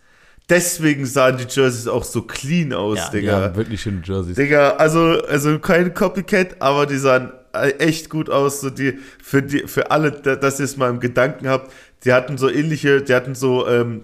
Deswegen 0.51 1.07
sahen 1.07 1.39
die 1.39 1.47
Jerseys 1.49 1.89
auch 1.89 2.05
so 2.05 2.21
clean 2.21 2.75
aus, 2.75 2.99
ja, 2.99 3.09
Digga. 3.09 3.41
Haben 3.41 3.57
wirklich 3.57 3.81
schöne 3.81 4.03
Jerseys. 4.05 4.37
Digga, 4.37 4.73
also, 4.73 5.23
also 5.23 5.59
kein 5.59 5.95
Copycat, 5.95 6.61
aber 6.61 6.85
die 6.85 6.99
sahen 6.99 7.33
echt 7.53 8.11
gut 8.11 8.31
aus. 8.31 8.61
So 8.61 8.71
die, 8.71 8.99
für, 9.23 9.43
die, 9.43 9.67
für 9.67 9.91
alle, 9.91 10.13
dass 10.13 10.59
ihr 10.59 10.65
es 10.65 10.77
mal 10.77 10.91
im 10.91 11.01
Gedanken 11.01 11.49
habt, 11.49 11.73
die 12.05 12.13
hatten 12.13 12.39
so 12.39 12.49
ähnliche, 12.49 13.03
die 13.03 13.15
hatten 13.15 13.35
so 13.35 13.69
ähm, 13.69 14.03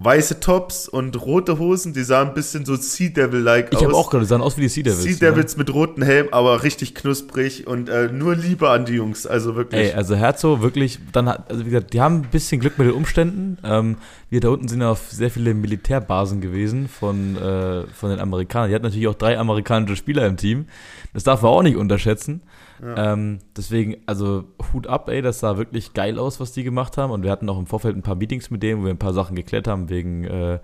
weiße 0.00 0.40
Tops 0.40 0.88
und 0.88 1.20
rote 1.20 1.58
Hosen, 1.58 1.92
die 1.92 2.02
sahen 2.02 2.28
ein 2.28 2.34
bisschen 2.34 2.64
so 2.64 2.74
Sea 2.74 3.10
Devil-like 3.10 3.66
aus. 3.66 3.80
Ich 3.80 3.86
habe 3.86 3.94
auch 3.94 4.10
gerade, 4.10 4.24
die 4.24 4.28
sahen 4.28 4.40
aus 4.40 4.56
wie 4.56 4.62
die 4.62 4.68
Sea 4.68 4.82
Devils. 4.82 5.02
Sea 5.02 5.30
Devils 5.30 5.52
ja. 5.52 5.58
mit 5.58 5.74
roten 5.74 6.02
Helm, 6.02 6.28
aber 6.30 6.62
richtig 6.62 6.94
knusprig 6.94 7.66
und 7.66 7.90
äh, 7.90 8.08
nur 8.10 8.34
Liebe 8.34 8.70
an 8.70 8.86
die 8.86 8.94
Jungs, 8.94 9.26
also 9.26 9.56
wirklich. 9.56 9.90
Ey, 9.90 9.92
also 9.92 10.16
Herzog 10.16 10.62
wirklich, 10.62 10.98
dann 11.12 11.28
hat, 11.28 11.50
also 11.50 11.66
wie 11.66 11.70
gesagt, 11.70 11.92
die 11.92 12.00
haben 12.00 12.16
ein 12.16 12.28
bisschen 12.30 12.60
Glück 12.60 12.78
mit 12.78 12.88
den 12.88 12.94
Umständen. 12.94 13.58
Ähm, 13.62 13.98
wir 14.30 14.40
da 14.40 14.48
unten 14.48 14.68
sind 14.68 14.80
ja 14.80 14.90
auf 14.90 15.10
sehr 15.10 15.30
viele 15.30 15.52
Militärbasen 15.52 16.40
gewesen 16.40 16.88
von, 16.88 17.36
äh, 17.36 17.86
von 17.88 18.08
den 18.08 18.20
Amerikanern. 18.20 18.70
Die 18.70 18.74
hatten 18.74 18.84
natürlich 18.84 19.08
auch 19.08 19.14
drei 19.14 19.38
amerikanische 19.38 19.96
Spieler 19.96 20.26
im 20.26 20.38
Team. 20.38 20.66
Das 21.12 21.24
darf 21.24 21.42
man 21.42 21.50
auch 21.50 21.62
nicht 21.62 21.76
unterschätzen. 21.76 22.42
Ähm, 22.82 23.40
deswegen, 23.56 23.96
also 24.06 24.44
Hut 24.72 24.86
ab, 24.86 25.08
ey, 25.08 25.22
das 25.22 25.40
sah 25.40 25.58
wirklich 25.58 25.92
geil 25.92 26.18
aus, 26.18 26.40
was 26.40 26.52
die 26.52 26.62
gemacht 26.62 26.96
haben. 26.96 27.10
Und 27.10 27.22
wir 27.22 27.30
hatten 27.30 27.48
auch 27.48 27.58
im 27.58 27.66
Vorfeld 27.66 27.96
ein 27.96 28.02
paar 28.02 28.14
Meetings 28.14 28.50
mit 28.50 28.62
denen, 28.62 28.80
wo 28.80 28.84
wir 28.84 28.90
ein 28.90 28.98
paar 28.98 29.12
Sachen 29.12 29.36
geklärt 29.36 29.68
haben, 29.68 29.90
wegen 29.90 30.24
äh, 30.24 30.60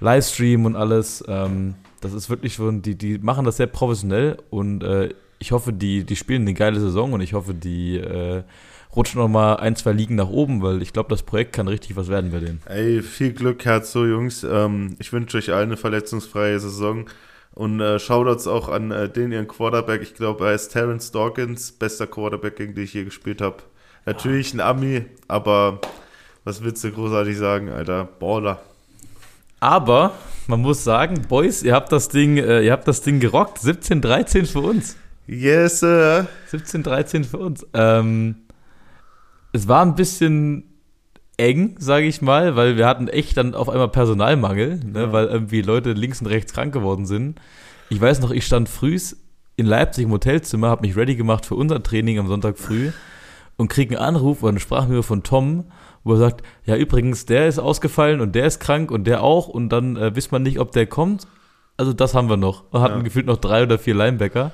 Livestream 0.00 0.64
und 0.64 0.76
alles. 0.76 1.24
Ähm, 1.28 1.74
das 2.00 2.12
ist 2.12 2.28
wirklich 2.30 2.54
schon, 2.54 2.82
die, 2.82 2.96
die 2.96 3.18
machen 3.18 3.44
das 3.44 3.58
sehr 3.58 3.68
professionell 3.68 4.38
und 4.50 4.82
äh, 4.82 5.10
ich 5.38 5.52
hoffe, 5.52 5.72
die, 5.72 6.04
die 6.04 6.16
spielen 6.16 6.42
eine 6.42 6.54
geile 6.54 6.78
Saison 6.78 7.12
und 7.12 7.20
ich 7.20 7.34
hoffe, 7.34 7.54
die 7.54 7.96
äh, 7.96 8.42
rutschen 8.94 9.20
noch 9.20 9.28
mal 9.28 9.56
ein, 9.56 9.76
zwei 9.76 9.92
Ligen 9.92 10.14
nach 10.14 10.28
oben, 10.28 10.62
weil 10.62 10.82
ich 10.82 10.92
glaube, 10.92 11.10
das 11.10 11.22
Projekt 11.22 11.52
kann 11.52 11.68
richtig 11.68 11.96
was 11.96 12.08
werden 12.08 12.30
bei 12.30 12.40
denen. 12.40 12.60
Ey, 12.66 13.02
viel 13.02 13.32
Glück, 13.32 13.64
Herz 13.64 13.92
so, 13.92 14.06
Jungs. 14.06 14.44
Ähm, 14.44 14.96
ich 14.98 15.12
wünsche 15.12 15.38
euch 15.38 15.52
allen 15.52 15.70
eine 15.70 15.76
verletzungsfreie 15.76 16.58
Saison. 16.60 17.06
Und 17.54 17.80
äh, 17.80 17.98
Shoutouts 17.98 18.46
auch 18.46 18.68
an 18.68 18.90
äh, 18.90 19.08
den 19.08 19.32
ihren 19.32 19.46
Quarterback. 19.46 20.02
Ich 20.02 20.14
glaube, 20.14 20.46
er 20.46 20.54
ist 20.54 20.68
Terrence 20.68 21.10
Dawkins, 21.12 21.72
bester 21.72 22.06
Quarterback, 22.06 22.56
gegen 22.56 22.74
den 22.74 22.84
ich 22.84 22.94
je 22.94 23.04
gespielt 23.04 23.40
habe. 23.40 23.56
Natürlich 24.06 24.54
ein 24.54 24.60
Ami, 24.60 25.04
aber 25.28 25.80
was 26.44 26.62
willst 26.62 26.82
du 26.82 26.90
großartig 26.90 27.36
sagen, 27.36 27.68
Alter? 27.68 28.08
Baller. 28.18 28.60
Aber 29.60 30.12
man 30.48 30.60
muss 30.60 30.82
sagen, 30.82 31.22
Boys, 31.28 31.62
ihr 31.62 31.74
habt 31.74 31.92
das 31.92 32.08
Ding, 32.08 32.36
äh, 32.36 32.62
ihr 32.62 32.72
habt 32.72 32.88
das 32.88 33.02
Ding 33.02 33.20
gerockt. 33.20 33.58
17-13 33.58 34.46
für 34.46 34.60
uns. 34.60 34.96
Yes, 35.28 35.80
sir. 35.80 36.26
17-13 36.50 37.24
für 37.24 37.38
uns. 37.38 37.64
Ähm, 37.74 38.36
es 39.52 39.68
war 39.68 39.84
ein 39.84 39.94
bisschen 39.94 40.71
eng, 41.42 41.74
sage 41.78 42.06
ich 42.06 42.22
mal, 42.22 42.54
weil 42.54 42.76
wir 42.76 42.86
hatten 42.86 43.08
echt 43.08 43.36
dann 43.36 43.54
auf 43.54 43.68
einmal 43.68 43.88
Personalmangel, 43.88 44.80
ne, 44.84 45.00
ja. 45.00 45.12
weil 45.12 45.26
irgendwie 45.26 45.60
Leute 45.60 45.92
links 45.92 46.20
und 46.20 46.28
rechts 46.28 46.52
krank 46.52 46.72
geworden 46.72 47.04
sind. 47.04 47.40
Ich 47.90 48.00
weiß 48.00 48.20
noch, 48.20 48.30
ich 48.30 48.46
stand 48.46 48.68
frühs 48.68 49.16
in 49.56 49.66
Leipzig 49.66 50.04
im 50.04 50.12
Hotelzimmer, 50.12 50.68
habe 50.68 50.86
mich 50.86 50.96
ready 50.96 51.16
gemacht 51.16 51.44
für 51.44 51.56
unser 51.56 51.82
Training 51.82 52.18
am 52.18 52.28
Sonntag 52.28 52.58
früh 52.58 52.92
und 53.56 53.68
kriege 53.68 53.98
einen 53.98 54.06
Anruf 54.06 54.42
oder 54.42 54.50
eine 54.50 54.60
Sprachmemo 54.60 55.02
von 55.02 55.24
Tom, 55.24 55.64
wo 56.04 56.12
er 56.12 56.18
sagt, 56.18 56.42
ja 56.64 56.76
übrigens, 56.76 57.26
der 57.26 57.48
ist 57.48 57.58
ausgefallen 57.58 58.20
und 58.20 58.34
der 58.34 58.46
ist 58.46 58.60
krank 58.60 58.90
und 58.90 59.04
der 59.04 59.22
auch 59.22 59.48
und 59.48 59.68
dann 59.68 59.96
äh, 59.96 60.14
wisst 60.14 60.30
man 60.32 60.42
nicht, 60.42 60.60
ob 60.60 60.72
der 60.72 60.86
kommt. 60.86 61.26
Also 61.76 61.92
das 61.92 62.14
haben 62.14 62.28
wir 62.28 62.36
noch. 62.36 62.64
Wir 62.72 62.80
hatten 62.80 62.98
ja. 62.98 63.02
gefühlt 63.02 63.26
noch 63.26 63.38
drei 63.38 63.64
oder 63.64 63.78
vier 63.78 63.94
Linebacker. 63.94 64.52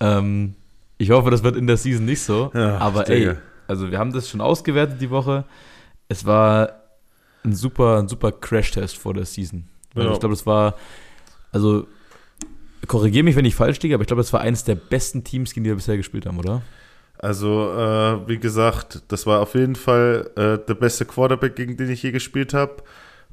Ähm, 0.00 0.54
ich 0.98 1.10
hoffe, 1.10 1.30
das 1.30 1.42
wird 1.42 1.56
in 1.56 1.66
der 1.66 1.76
Season 1.76 2.04
nicht 2.04 2.22
so. 2.22 2.52
Ja, 2.54 2.78
aber 2.78 3.08
ey, 3.10 3.32
also 3.66 3.90
wir 3.90 3.98
haben 3.98 4.12
das 4.12 4.28
schon 4.28 4.40
ausgewertet 4.40 5.00
die 5.00 5.10
Woche. 5.10 5.44
Es 6.12 6.26
war 6.26 6.82
ein 7.42 7.54
super, 7.54 7.98
ein 7.98 8.08
super 8.08 8.32
Crash-Test 8.32 8.96
vor 8.96 9.14
der 9.14 9.24
Season. 9.24 9.64
Ja. 9.94 10.12
Ich 10.12 10.20
glaube, 10.20 10.34
es 10.34 10.46
war, 10.46 10.76
also 11.50 11.86
korrigiere 12.86 13.24
mich, 13.24 13.36
wenn 13.36 13.44
ich 13.44 13.54
falsch 13.54 13.80
liege, 13.80 13.94
aber 13.94 14.02
ich 14.02 14.08
glaube, 14.08 14.22
es 14.22 14.32
war 14.32 14.40
eines 14.40 14.64
der 14.64 14.74
besten 14.74 15.24
Teams, 15.24 15.52
gegen 15.52 15.64
die 15.64 15.70
wir 15.70 15.76
bisher 15.76 15.96
gespielt 15.96 16.26
haben, 16.26 16.38
oder? 16.38 16.62
Also, 17.18 17.72
äh, 17.72 18.28
wie 18.28 18.38
gesagt, 18.38 19.02
das 19.08 19.26
war 19.26 19.40
auf 19.40 19.54
jeden 19.54 19.76
Fall 19.76 20.30
äh, 20.36 20.58
der 20.58 20.74
beste 20.74 21.04
Quarterback, 21.04 21.56
gegen 21.56 21.76
den 21.76 21.90
ich 21.90 22.02
je 22.02 22.10
gespielt 22.10 22.52
habe. 22.52 22.82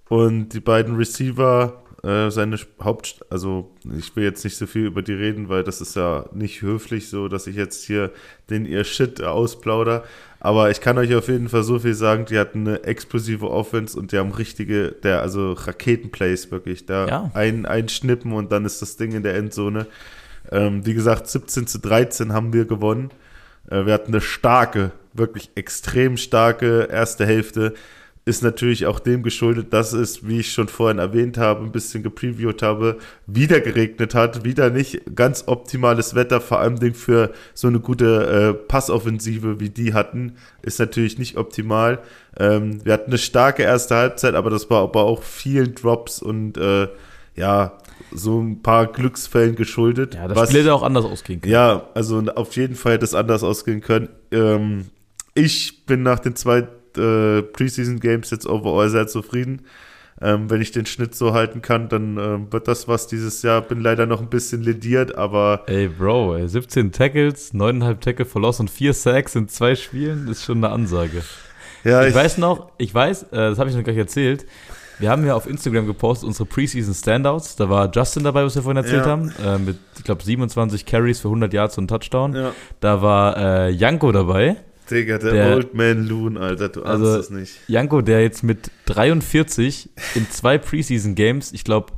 Und 0.08 0.50
die 0.50 0.60
beiden 0.60 0.96
Receiver, 0.96 1.84
äh, 2.04 2.30
seine 2.30 2.58
Haupt, 2.84 3.26
also 3.30 3.72
ich 3.98 4.16
will 4.16 4.24
jetzt 4.24 4.44
nicht 4.44 4.58
so 4.58 4.68
viel 4.68 4.86
über 4.86 5.02
die 5.02 5.14
reden, 5.14 5.50
weil 5.50 5.64
das 5.64 5.82
ist 5.82 5.96
ja 5.96 6.26
nicht 6.34 6.62
höflich 6.62 7.10
so, 7.10 7.28
dass 7.28 7.48
ich 7.48 7.56
jetzt 7.56 7.84
hier 7.84 8.12
den 8.50 8.66
ihr 8.66 8.84
Shit 8.84 9.22
ausplauder. 9.22 10.04
Aber 10.40 10.72
ich 10.72 10.80
kann 10.80 10.98
euch 10.98 11.14
auf 11.16 11.28
jeden 11.28 11.50
Fall 11.50 11.64
so 11.64 11.80
viel 11.80 11.94
sagen, 11.94 12.26
die 12.26 12.40
hatten 12.40 12.68
eine 12.68 12.84
explosive 12.84 13.50
Offense 13.50 14.00
und 14.00 14.12
die 14.12 14.18
haben 14.18 14.32
richtige, 14.32 14.92
der, 14.92 15.22
also 15.22 15.54
Raketenplays 15.54 16.50
wirklich. 16.50 16.86
Da 16.86 17.08
ja. 17.08 17.32
ein, 17.34 17.66
ein 17.66 17.90
Schnippen 17.90 18.32
und 18.32 18.52
dann 18.52 18.64
ist 18.64 18.82
das 18.82 18.96
Ding 18.96 19.12
in 19.12 19.24
der 19.24 19.36
Endzone. 19.36 19.88
Ähm, 20.52 20.86
wie 20.86 20.94
gesagt, 20.94 21.28
17 21.28 21.68
zu 21.68 21.80
13 21.80 22.32
haben 22.32 22.54
wir 22.54 22.66
gewonnen. 22.66 23.12
Äh, 23.70 23.86
wir 23.86 23.94
hatten 23.94 24.14
eine 24.14 24.22
starke, 24.22 24.92
wirklich 25.14 25.52
extrem 25.56 26.16
starke 26.16 26.88
erste 26.90 27.26
Hälfte 27.26 27.74
ist 28.30 28.44
natürlich 28.44 28.86
auch 28.86 29.00
dem 29.00 29.24
geschuldet, 29.24 29.74
dass 29.74 29.92
es, 29.92 30.28
wie 30.28 30.42
ich 30.42 30.54
schon 30.54 30.68
vorhin 30.68 31.00
erwähnt 31.00 31.40
habe, 31.40 31.66
ein 31.66 31.72
bisschen 31.72 32.04
gepreviewt 32.04 32.62
habe, 32.62 32.98
wieder 33.26 33.60
geregnet 33.60 34.14
hat, 34.14 34.46
wieder 34.46 34.70
nicht 34.70 35.16
ganz 35.16 35.46
optimales 35.48 36.14
Wetter, 36.14 36.40
vor 36.40 36.60
allem 36.60 36.94
für 36.94 37.32
so 37.56 37.68
eine 37.68 37.80
gute 37.80 38.52
äh, 38.52 38.54
Passoffensive, 38.54 39.60
wie 39.60 39.72
die 39.72 39.96
hatten, 39.96 40.34
ist 40.62 40.80
natürlich 40.80 41.18
nicht 41.18 41.38
optimal. 41.38 42.00
Ähm, 42.38 42.86
wir 42.86 42.94
hatten 42.94 43.10
eine 43.10 43.18
starke 43.18 43.64
erste 43.64 43.96
Halbzeit, 43.96 44.36
aber 44.36 44.52
das 44.52 44.70
war 44.70 44.84
aber 44.84 45.06
auch 45.06 45.24
vielen 45.24 45.74
Drops 45.74 46.22
und 46.22 46.56
äh, 46.58 46.88
ja, 47.36 47.80
so 48.12 48.40
ein 48.40 48.62
paar 48.62 48.86
Glücksfällen 48.86 49.56
geschuldet. 49.56 50.14
Ja, 50.14 50.28
das 50.28 50.38
was, 50.38 50.50
Spiel 50.50 50.62
hätte 50.62 50.74
auch 50.76 50.84
anders 50.84 51.06
ausgehen 51.06 51.42
können. 51.42 51.52
Ja, 51.52 51.88
also 51.96 52.24
auf 52.36 52.56
jeden 52.56 52.76
Fall 52.76 52.94
hätte 52.94 53.06
es 53.06 53.16
anders 53.16 53.44
ausgehen 53.44 53.82
können. 53.82 54.10
Ähm, 54.32 54.86
ich 55.34 55.86
bin 55.88 56.04
nach 56.04 56.20
den 56.20 56.36
zwei 56.36 56.68
äh, 57.00 57.42
Preseason 57.42 58.00
Games 58.00 58.30
jetzt 58.32 58.48
overall 58.48 58.90
sehr 58.90 59.08
zufrieden. 59.08 59.62
Ähm, 60.22 60.50
wenn 60.50 60.62
ich 60.62 60.72
den 60.72 60.86
Schnitt 60.86 61.16
so 61.16 61.34
halten 61.34 61.62
kann, 61.62 61.88
dann 61.88 62.18
äh, 62.18 62.52
wird 62.52 62.68
das 62.68 62.90
was 62.90 63.08
dieses 63.08 63.42
Jahr. 63.42 63.62
Bin 63.62 63.80
leider 63.80 64.06
noch 64.06 64.20
ein 64.20 64.30
bisschen 64.30 64.62
lediert, 64.62 65.16
aber. 65.16 65.64
Ey, 65.68 65.88
Bro, 65.88 66.36
ey, 66.36 66.48
17 66.48 66.92
Tackles, 66.92 67.54
9,5 67.54 68.00
Tackle 68.00 68.26
verlost 68.26 68.60
und 68.60 68.70
4 68.70 68.94
Sacks 68.94 69.36
in 69.36 69.48
zwei 69.48 69.76
Spielen 69.76 70.28
ist 70.28 70.44
schon 70.44 70.58
eine 70.58 70.74
Ansage. 70.74 71.24
Ja, 71.86 72.02
ich, 72.02 72.10
ich 72.10 72.16
weiß 72.16 72.38
noch, 72.38 72.72
ich 72.78 72.94
weiß, 72.94 73.24
äh, 73.24 73.28
das 73.32 73.60
habe 73.60 73.70
ich 73.70 73.76
noch 73.78 73.84
gar 73.84 73.94
nicht 73.94 74.00
erzählt. 74.00 74.46
Wir 75.00 75.10
haben 75.10 75.26
ja 75.26 75.34
auf 75.34 75.48
Instagram 75.48 75.86
gepostet 75.86 76.28
unsere 76.28 76.46
Preseason 76.46 76.94
Standouts. 76.94 77.56
Da 77.56 77.70
war 77.70 77.90
Justin 77.90 78.26
dabei, 78.26 78.44
was 78.44 78.56
wir 78.56 78.64
vorhin 78.64 78.84
erzählt 78.84 79.06
ja. 79.06 79.12
haben, 79.12 79.34
äh, 79.42 79.58
mit, 79.58 79.78
ich 79.98 80.04
glaube, 80.04 80.22
27 80.22 80.86
Carries 80.86 81.22
für 81.22 81.30
100 81.30 81.54
Yards 81.54 81.78
und 81.78 81.88
Touchdown. 81.88 82.36
Ja. 82.36 82.52
Da 82.82 83.02
war 83.02 83.38
äh, 83.38 83.70
Janko 83.70 84.12
dabei. 84.12 84.58
Digga, 84.90 85.18
der, 85.18 85.32
der, 85.32 85.56
Old 85.56 85.74
Man 85.74 86.08
Loon, 86.08 86.38
Alter, 86.38 86.70
du 86.70 86.84
ahnst 86.84 87.06
also, 87.06 87.20
es 87.20 87.30
nicht. 87.30 87.54
Janko, 87.68 88.02
der 88.02 88.22
jetzt 88.22 88.44
mit 88.44 88.72
43 88.86 89.90
in 90.16 90.30
zwei 90.30 90.58
Preseason 90.58 91.16
Games, 91.16 91.52
ich 91.52 91.64
glaube, 91.64 91.94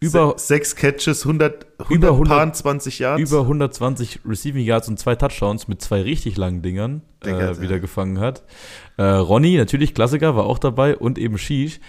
über 0.00 0.34
sechs 0.36 0.76
Catches, 0.76 1.24
100, 1.24 1.66
100 1.78 1.90
über 1.90 2.10
120 2.10 3.00
Yards. 3.00 3.20
Über 3.20 3.40
120 3.40 4.20
Receiving 4.24 4.64
Yards 4.64 4.88
und 4.88 4.98
zwei 4.98 5.16
Touchdowns 5.16 5.66
mit 5.66 5.82
zwei 5.82 6.02
richtig 6.02 6.36
langen 6.36 6.62
Dingern 6.62 7.02
Digga, 7.24 7.50
äh, 7.50 7.60
wieder 7.60 7.76
ja. 7.76 7.78
gefangen 7.78 8.20
hat. 8.20 8.44
Äh, 8.96 9.02
Ronny, 9.02 9.56
natürlich 9.56 9.94
Klassiker, 9.94 10.36
war 10.36 10.44
auch 10.44 10.58
dabei 10.58 10.96
und 10.96 11.18
eben 11.18 11.36
Shish. 11.36 11.80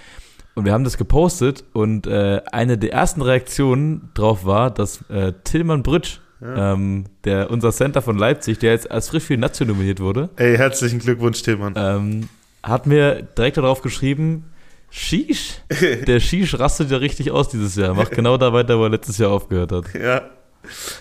Und 0.56 0.66
wir 0.66 0.74
haben 0.74 0.84
das 0.84 0.98
gepostet 0.98 1.64
und 1.74 2.08
äh, 2.08 2.42
eine 2.52 2.78
der 2.78 2.92
ersten 2.92 3.22
Reaktionen 3.22 4.10
drauf 4.16 4.44
war, 4.46 4.72
dass 4.72 5.08
äh, 5.10 5.34
Tillmann 5.44 5.84
Bridge 5.84 6.18
ja. 6.42 6.74
Ähm, 6.74 7.06
der, 7.26 7.50
unser 7.50 7.72
Center 7.72 8.02
von 8.02 8.18
Leipzig, 8.18 8.60
der 8.60 8.72
jetzt 8.72 8.90
als 8.90 9.10
frisch 9.10 9.24
für 9.24 9.38
Nation 9.38 9.68
nominiert 9.68 10.00
wurde. 10.00 10.30
Ey, 10.38 10.56
herzlichen 10.56 11.00
Glückwunsch, 11.00 11.42
Tillmann. 11.42 11.74
Ähm, 11.76 12.30
hat 12.64 12.86
mir 12.86 13.24
direkt 13.38 13.58
darauf 13.58 13.82
geschrieben, 13.82 14.46
Shish, 14.90 15.62
der 16.08 16.20
Shish 16.20 16.58
rastet 16.58 16.92
ja 16.92 16.98
richtig 16.98 17.32
aus 17.32 17.50
dieses 17.50 17.76
Jahr. 17.76 17.94
Macht 17.94 18.12
genau 18.12 18.38
da 18.38 18.54
weiter, 18.54 18.80
wo 18.80 18.84
er 18.84 18.90
letztes 18.90 19.18
Jahr 19.18 19.32
aufgehört 19.32 19.72
hat. 19.72 19.94
Ja. 19.94 20.30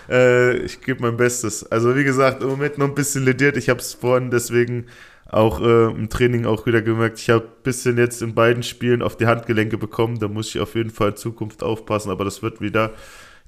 Äh, 0.09 0.57
ich 0.57 0.81
gebe 0.81 1.01
mein 1.01 1.17
Bestes. 1.17 1.69
Also, 1.69 1.95
wie 1.95 2.03
gesagt, 2.03 2.43
im 2.43 2.49
Moment 2.49 2.77
noch 2.77 2.87
ein 2.87 2.95
bisschen 2.95 3.25
lediert. 3.25 3.57
Ich 3.57 3.69
habe 3.69 3.79
es 3.79 3.93
vorhin 3.93 4.31
deswegen 4.31 4.85
auch 5.31 5.61
äh, 5.61 5.91
im 5.91 6.09
Training 6.09 6.45
auch 6.45 6.65
wieder 6.65 6.81
gemerkt, 6.81 7.19
ich 7.19 7.29
habe 7.29 7.45
ein 7.45 7.63
bisschen 7.63 7.97
jetzt 7.97 8.21
in 8.21 8.33
beiden 8.33 8.63
Spielen 8.63 9.01
auf 9.01 9.15
die 9.15 9.27
Handgelenke 9.27 9.77
bekommen. 9.77 10.19
Da 10.19 10.27
muss 10.27 10.49
ich 10.49 10.59
auf 10.59 10.75
jeden 10.75 10.89
Fall 10.89 11.09
in 11.09 11.15
Zukunft 11.17 11.61
aufpassen, 11.61 12.09
aber 12.09 12.25
das 12.25 12.41
wird 12.41 12.61
wieder 12.61 12.93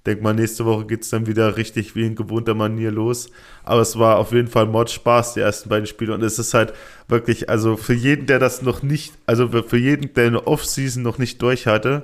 denke 0.06 0.24
mal, 0.24 0.34
nächste 0.34 0.66
Woche 0.66 0.86
geht 0.86 1.04
es 1.04 1.10
dann 1.10 1.28
wieder 1.28 1.58
richtig 1.58 1.96
wie 1.96 2.06
in 2.06 2.16
gewohnter 2.16 2.56
Manier 2.56 2.92
los. 2.92 3.30
Aber 3.64 3.82
es 3.82 4.00
war 4.00 4.18
auf 4.18 4.32
jeden 4.32 4.48
Fall 4.48 4.66
Mod 4.66 4.90
Spaß, 4.90 5.36
die 5.36 5.42
ersten 5.42 5.70
beiden 5.70 5.86
Spiele. 5.86 6.14
Und 6.14 6.24
es 6.24 6.40
ist 6.40 6.54
halt 6.54 6.74
wirklich, 7.08 7.50
also 7.50 7.78
für 7.78 7.94
jeden, 7.94 8.26
der 8.26 8.40
das 8.40 8.62
noch 8.62 8.82
nicht, 8.82 9.14
also 9.26 9.48
für 9.48 9.78
jeden, 9.78 10.14
der 10.14 10.28
eine 10.28 10.48
Offseason 10.48 11.04
noch 11.04 11.18
nicht 11.18 11.42
durch 11.42 11.68
hatte, 11.68 12.04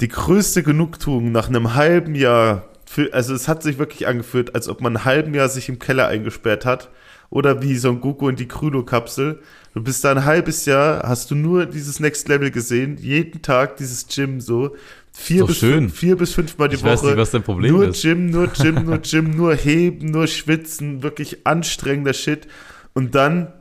die 0.00 0.08
größte 0.08 0.62
Genugtuung 0.62 1.32
nach 1.32 1.48
einem 1.48 1.74
halben 1.74 2.14
Jahr, 2.14 2.68
für, 2.86 3.12
also 3.12 3.34
es 3.34 3.48
hat 3.48 3.62
sich 3.62 3.78
wirklich 3.78 4.06
angefühlt, 4.06 4.54
als 4.54 4.68
ob 4.68 4.80
man 4.80 4.96
ein 4.96 5.04
halben 5.04 5.34
Jahr 5.34 5.48
sich 5.48 5.68
im 5.68 5.78
Keller 5.78 6.06
eingesperrt 6.08 6.64
hat. 6.64 6.90
Oder 7.28 7.60
wie 7.60 7.76
so 7.76 7.88
ein 7.88 8.00
Goku 8.00 8.28
in 8.28 8.36
die 8.36 8.46
Krylo-Kapsel. 8.46 9.40
Du 9.74 9.82
bist 9.82 10.04
da 10.04 10.12
ein 10.12 10.24
halbes 10.24 10.64
Jahr, 10.64 11.02
hast 11.02 11.30
du 11.30 11.34
nur 11.34 11.66
dieses 11.66 11.98
Next 11.98 12.28
Level 12.28 12.52
gesehen, 12.52 12.96
jeden 12.98 13.42
Tag 13.42 13.76
dieses 13.76 14.06
Gym 14.06 14.40
so. 14.40 14.76
Vier 15.18 15.46
bis, 15.46 15.58
schön. 15.58 15.72
Fünf, 15.72 15.98
vier 15.98 16.16
bis 16.16 16.34
fünfmal 16.34 16.68
die 16.68 16.76
ich 16.76 16.82
Woche. 16.82 16.92
Weiß 16.92 17.02
nicht, 17.02 17.16
was 17.16 17.30
dein 17.30 17.42
Problem 17.42 17.72
nur 17.72 17.88
ist. 17.88 18.02
Gym, 18.02 18.26
nur 18.26 18.46
Gym, 18.62 18.84
nur 18.84 18.98
Gym, 18.98 19.30
nur 19.30 19.54
heben, 19.54 20.10
nur 20.10 20.26
schwitzen, 20.26 21.02
wirklich 21.02 21.46
anstrengender 21.46 22.12
Shit. 22.12 22.46
Und 22.92 23.14
dann 23.14 23.52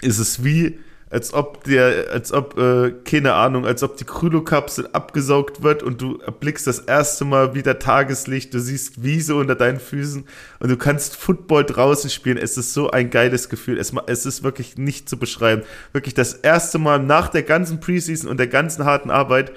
ist 0.00 0.18
es 0.18 0.42
wie, 0.42 0.78
als 1.10 1.34
ob 1.34 1.64
der, 1.64 2.06
als 2.10 2.32
ob, 2.32 2.58
äh, 2.58 2.92
keine 3.04 3.34
Ahnung, 3.34 3.66
als 3.66 3.82
ob 3.82 3.96
die 3.96 4.04
Krylokapsel 4.04 4.88
abgesaugt 4.92 5.62
wird 5.62 5.82
und 5.82 6.00
du 6.00 6.18
erblickst 6.18 6.66
das 6.66 6.80
erste 6.80 7.24
Mal 7.24 7.54
wieder 7.54 7.78
Tageslicht, 7.78 8.52
du 8.52 8.58
siehst 8.58 9.02
Wiese 9.02 9.34
unter 9.34 9.54
deinen 9.54 9.80
Füßen 9.80 10.24
und 10.58 10.68
du 10.70 10.76
kannst 10.76 11.16
Football 11.16 11.64
draußen 11.64 12.10
spielen. 12.10 12.38
Es 12.38 12.56
ist 12.56 12.72
so 12.72 12.90
ein 12.90 13.10
geiles 13.10 13.50
Gefühl. 13.50 13.78
Es, 13.78 13.92
es 14.06 14.26
ist 14.26 14.42
wirklich 14.42 14.78
nicht 14.78 15.08
zu 15.08 15.18
beschreiben. 15.18 15.62
Wirklich 15.92 16.14
das 16.14 16.32
erste 16.32 16.78
Mal 16.78 16.98
nach 16.98 17.28
der 17.28 17.42
ganzen 17.42 17.78
Preseason 17.78 18.28
und 18.28 18.38
der 18.38 18.48
ganzen 18.48 18.84
harten 18.84 19.10
Arbeit 19.10 19.52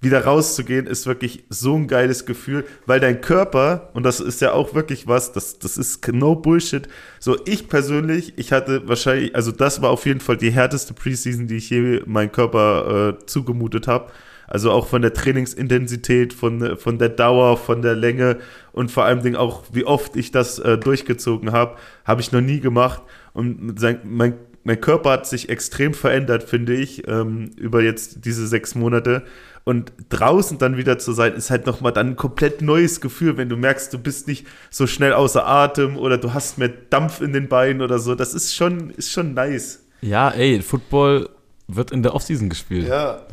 wieder 0.00 0.24
rauszugehen, 0.24 0.86
ist 0.86 1.06
wirklich 1.06 1.44
so 1.50 1.76
ein 1.76 1.86
geiles 1.86 2.24
Gefühl, 2.24 2.64
weil 2.86 3.00
dein 3.00 3.20
Körper, 3.20 3.90
und 3.92 4.02
das 4.02 4.20
ist 4.20 4.40
ja 4.40 4.52
auch 4.52 4.74
wirklich 4.74 5.06
was, 5.06 5.32
das, 5.32 5.58
das 5.58 5.76
ist 5.76 6.06
no 6.08 6.34
Bullshit. 6.34 6.88
So, 7.18 7.36
ich 7.44 7.68
persönlich, 7.68 8.32
ich 8.36 8.52
hatte 8.52 8.88
wahrscheinlich, 8.88 9.34
also 9.34 9.52
das 9.52 9.82
war 9.82 9.90
auf 9.90 10.06
jeden 10.06 10.20
Fall 10.20 10.38
die 10.38 10.50
härteste 10.50 10.94
Preseason, 10.94 11.46
die 11.46 11.56
ich 11.56 11.68
je 11.68 12.00
meinem 12.06 12.32
Körper 12.32 13.18
äh, 13.20 13.26
zugemutet 13.26 13.88
habe. 13.88 14.10
Also 14.46 14.72
auch 14.72 14.88
von 14.88 15.00
der 15.00 15.14
Trainingsintensität, 15.14 16.32
von, 16.32 16.76
von 16.76 16.98
der 16.98 17.10
Dauer, 17.10 17.56
von 17.56 17.82
der 17.82 17.94
Länge 17.94 18.38
und 18.72 18.90
vor 18.90 19.04
allem 19.04 19.36
auch, 19.36 19.62
wie 19.70 19.84
oft 19.84 20.16
ich 20.16 20.32
das 20.32 20.58
äh, 20.58 20.76
durchgezogen 20.76 21.52
habe, 21.52 21.76
habe 22.04 22.20
ich 22.20 22.32
noch 22.32 22.40
nie 22.40 22.58
gemacht. 22.58 23.02
Und 23.32 23.78
sein, 23.78 24.00
mein, 24.02 24.34
mein 24.64 24.80
Körper 24.80 25.10
hat 25.10 25.26
sich 25.26 25.48
extrem 25.48 25.94
verändert, 25.94 26.42
finde 26.42 26.74
ich, 26.74 27.06
ähm, 27.08 27.50
über 27.56 27.82
jetzt 27.82 28.24
diese 28.24 28.46
sechs 28.46 28.74
Monate. 28.74 29.22
Und 29.64 29.92
draußen 30.08 30.58
dann 30.58 30.76
wieder 30.76 30.98
zu 30.98 31.12
sein, 31.12 31.34
ist 31.34 31.50
halt 31.50 31.66
nochmal 31.66 31.92
dann 31.92 32.08
ein 32.08 32.16
komplett 32.16 32.62
neues 32.62 33.00
Gefühl, 33.00 33.36
wenn 33.36 33.48
du 33.48 33.56
merkst, 33.56 33.92
du 33.92 33.98
bist 33.98 34.26
nicht 34.26 34.46
so 34.70 34.86
schnell 34.86 35.12
außer 35.12 35.46
Atem 35.46 35.96
oder 35.96 36.18
du 36.18 36.32
hast 36.32 36.58
mehr 36.58 36.70
Dampf 36.88 37.20
in 37.20 37.32
den 37.32 37.48
Beinen 37.48 37.82
oder 37.82 37.98
so. 37.98 38.14
Das 38.14 38.32
ist 38.34 38.54
schon, 38.54 38.90
ist 38.90 39.10
schon 39.10 39.34
nice. 39.34 39.84
Ja, 40.00 40.30
ey, 40.30 40.62
Football 40.62 41.28
wird 41.68 41.90
in 41.90 42.02
der 42.02 42.14
Offseason 42.14 42.48
gespielt. 42.48 42.88
Ja. 42.88 43.26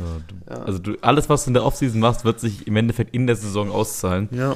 ja. 0.49 0.55
Also 0.63 0.79
du, 0.79 0.95
alles, 1.01 1.29
was 1.29 1.45
du 1.45 1.49
in 1.49 1.53
der 1.53 1.65
Offseason 1.65 1.99
machst, 1.99 2.25
wird 2.25 2.39
sich 2.39 2.67
im 2.67 2.75
Endeffekt 2.75 3.13
in 3.15 3.25
der 3.25 3.35
Saison 3.35 3.71
auszahlen. 3.71 4.29
Ja. 4.31 4.55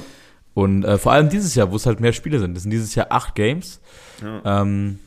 Und 0.54 0.84
äh, 0.84 0.98
vor 0.98 1.12
allem 1.12 1.30
dieses 1.30 1.54
Jahr, 1.54 1.70
wo 1.70 1.76
es 1.76 1.86
halt 1.86 2.00
mehr 2.00 2.12
Spiele 2.12 2.38
sind. 2.38 2.54
Das 2.54 2.62
sind 2.62 2.70
dieses 2.70 2.94
Jahr 2.94 3.06
acht 3.10 3.34
Games. 3.34 3.80
Ja. 4.22 4.62
Ähm, 4.62 4.98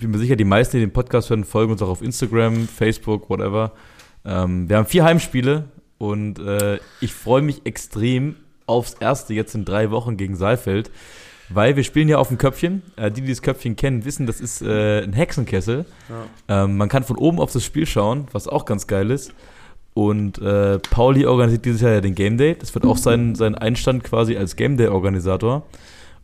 bin 0.00 0.10
mir 0.10 0.18
sicher, 0.18 0.36
die 0.36 0.44
meisten, 0.44 0.76
die 0.76 0.84
den 0.84 0.92
Podcast 0.92 1.30
hören, 1.30 1.44
folgen 1.44 1.72
uns 1.72 1.82
auch 1.82 1.88
auf 1.88 2.02
Instagram, 2.02 2.68
Facebook, 2.68 3.30
whatever. 3.30 3.72
Ähm, 4.24 4.68
wir 4.68 4.76
haben 4.76 4.86
vier 4.86 5.04
Heimspiele 5.04 5.64
und 5.98 6.38
äh, 6.38 6.78
ich 7.00 7.12
freue 7.12 7.42
mich 7.42 7.64
extrem 7.64 8.36
aufs 8.66 8.94
erste 8.94 9.34
jetzt 9.34 9.54
in 9.54 9.64
drei 9.64 9.90
Wochen 9.90 10.16
gegen 10.16 10.36
Saalfeld, 10.36 10.90
weil 11.48 11.76
wir 11.76 11.84
spielen 11.84 12.08
ja 12.08 12.18
auf 12.18 12.28
dem 12.28 12.38
Köpfchen. 12.38 12.82
Äh, 12.96 13.10
die, 13.10 13.20
die 13.20 13.28
das 13.28 13.42
Köpfchen 13.42 13.76
kennen, 13.76 14.04
wissen, 14.04 14.26
das 14.26 14.40
ist 14.40 14.62
äh, 14.62 15.02
ein 15.02 15.12
Hexenkessel. 15.12 15.84
Ja. 16.48 16.64
Ähm, 16.64 16.76
man 16.76 16.88
kann 16.88 17.04
von 17.04 17.16
oben 17.16 17.38
auf 17.38 17.52
das 17.52 17.64
Spiel 17.64 17.86
schauen, 17.86 18.26
was 18.32 18.48
auch 18.48 18.64
ganz 18.64 18.86
geil 18.86 19.10
ist. 19.10 19.32
Und 19.94 20.38
äh, 20.38 20.80
Pauli 20.80 21.24
organisiert 21.24 21.64
dieses 21.64 21.80
Jahr 21.80 21.92
ja 21.92 22.00
den 22.00 22.16
Game 22.16 22.36
Day. 22.36 22.56
Das 22.58 22.74
wird 22.74 22.84
auch 22.84 22.96
sein, 22.98 23.34
sein 23.34 23.54
Einstand 23.54 24.02
quasi 24.02 24.36
als 24.36 24.56
Game 24.56 24.76
Day-Organisator. 24.76 25.64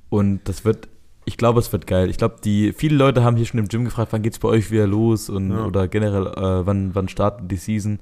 Und 0.09 0.41
das 0.45 0.65
wird, 0.65 0.89
ich 1.31 1.37
glaube, 1.37 1.61
es 1.61 1.73
wird 1.73 1.87
geil. 1.87 2.11
Ich 2.11 2.19
glaube, 2.19 2.39
die 2.43 2.73
viele 2.73 2.97
Leute 2.97 3.23
haben 3.23 3.37
hier 3.37 3.47
schon 3.47 3.61
im 3.61 3.69
Gym 3.69 3.85
gefragt, 3.85 4.13
wann 4.13 4.23
geht 4.23 4.33
es 4.33 4.41
bei 4.41 4.49
euch 4.49 4.73
wieder 4.73 4.89
los 4.89 5.31
und 5.31 5.53
ja. 5.53 5.65
oder 5.65 5.87
generell, 5.87 6.27
äh, 6.27 6.67
wann, 6.67 6.93
wann 6.93 7.09
startet 7.09 7.49
die 7.49 7.57
Season. 7.57 8.01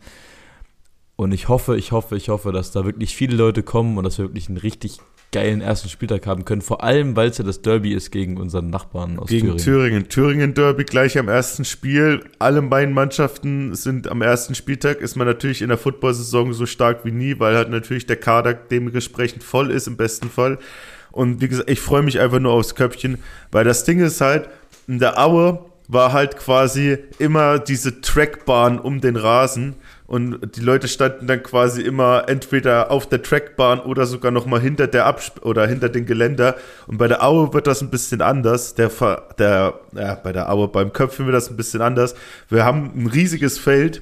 Und 1.17 1.33
ich 1.33 1.49
hoffe, 1.49 1.77
ich 1.77 1.93
hoffe, 1.93 2.17
ich 2.17 2.31
hoffe, 2.31 2.53
dass 2.53 2.73
da 2.73 2.87
wirklich 2.87 3.15
viele 3.15 3.37
Leute 3.37 3.63
kommen 3.63 3.99
und 3.99 4.05
dass 4.05 4.17
wir 4.17 4.25
wirklich 4.25 4.49
einen 4.49 4.57
richtig 4.57 4.97
geilen 5.31 5.61
ersten 5.61 5.91
Spieltag 5.91 6.27
haben 6.27 6.47
können. 6.47 6.63
Vor 6.63 6.83
allem, 6.83 7.17
weil 7.17 7.29
es 7.29 7.37
ja 7.37 7.45
das 7.45 7.61
Derby 7.61 7.93
ist 7.93 8.11
gegen 8.13 8.39
unseren 8.39 8.71
Nachbarn 8.71 9.19
aus 9.19 9.29
gegen 9.29 9.49
Thüringen. 9.49 9.59
Thüringen. 9.59 10.09
Thüringen 10.09 10.55
Derby 10.55 10.85
gleich 10.85 11.19
am 11.19 11.29
ersten 11.29 11.67
Spiel. 11.67 12.25
Alle 12.39 12.63
beiden 12.63 12.95
Mannschaften 12.95 13.75
sind 13.75 14.09
am 14.09 14.23
ersten 14.23 14.55
Spieltag. 14.55 15.03
Ist 15.03 15.17
man 15.17 15.27
natürlich 15.27 15.61
in 15.61 15.69
der 15.69 15.77
Football-Saison 15.77 16.55
so 16.55 16.65
stark 16.65 17.05
wie 17.05 17.13
nie, 17.13 17.39
weil 17.39 17.57
halt 17.57 17.69
natürlich 17.69 18.07
der 18.07 18.17
Kader 18.17 18.55
dementsprechend 18.55 19.43
voll 19.43 19.71
ist 19.71 19.87
im 19.87 19.99
besten 19.99 20.31
Fall. 20.31 20.59
Und 21.11 21.41
wie 21.41 21.49
gesagt, 21.49 21.71
ich 21.71 21.81
freue 21.81 22.03
mich 22.03 22.21
einfach 22.21 22.39
nur 22.39 22.53
aufs 22.53 22.75
Köpfchen, 22.75 23.19
weil 23.51 23.65
das 23.65 23.85
Ding 23.85 24.01
ist 24.01 24.21
halt, 24.21 24.49
in 24.87 24.99
der 24.99 25.19
Aue 25.19 25.65
war 25.89 26.13
halt 26.13 26.37
quasi 26.37 26.99
immer 27.19 27.59
diese 27.59 28.01
Trackbahn 28.01 28.79
um 28.79 29.01
den 29.01 29.17
Rasen 29.17 29.75
und 30.09 30.57
die 30.57 30.61
Leute 30.61 30.89
standen 30.89 31.27
dann 31.27 31.43
quasi 31.43 31.83
immer 31.83 32.25
entweder 32.29 32.91
auf 32.91 33.07
der 33.07 33.23
Trackbahn 33.23 33.81
oder 33.81 34.07
sogar 34.07 34.31
noch 34.31 34.47
mal 34.47 34.59
hinter 34.59 34.87
der 34.87 35.05
Absp 35.05 35.45
oder 35.45 35.67
hinter 35.67 35.91
den 35.91 36.07
Geländer. 36.07 36.57
Und 36.87 36.97
bei 36.97 37.09
der 37.09 37.23
Aue 37.23 37.53
wird 37.53 37.67
das 37.67 37.83
ein 37.83 37.91
bisschen 37.91 38.23
anders. 38.23 38.75
Der 38.75 38.91
der 39.39 39.75
ja, 39.95 40.15
bei 40.15 40.33
der 40.33 40.51
Aue 40.51 40.69
beim 40.69 40.95
Köpfen 40.95 41.27
wird 41.27 41.37
das 41.37 41.51
ein 41.51 41.59
bisschen 41.59 41.83
anders. 41.83 42.15
Wir 42.49 42.65
haben 42.65 42.91
ein 42.97 43.07
riesiges 43.07 43.59
Feld 43.59 44.01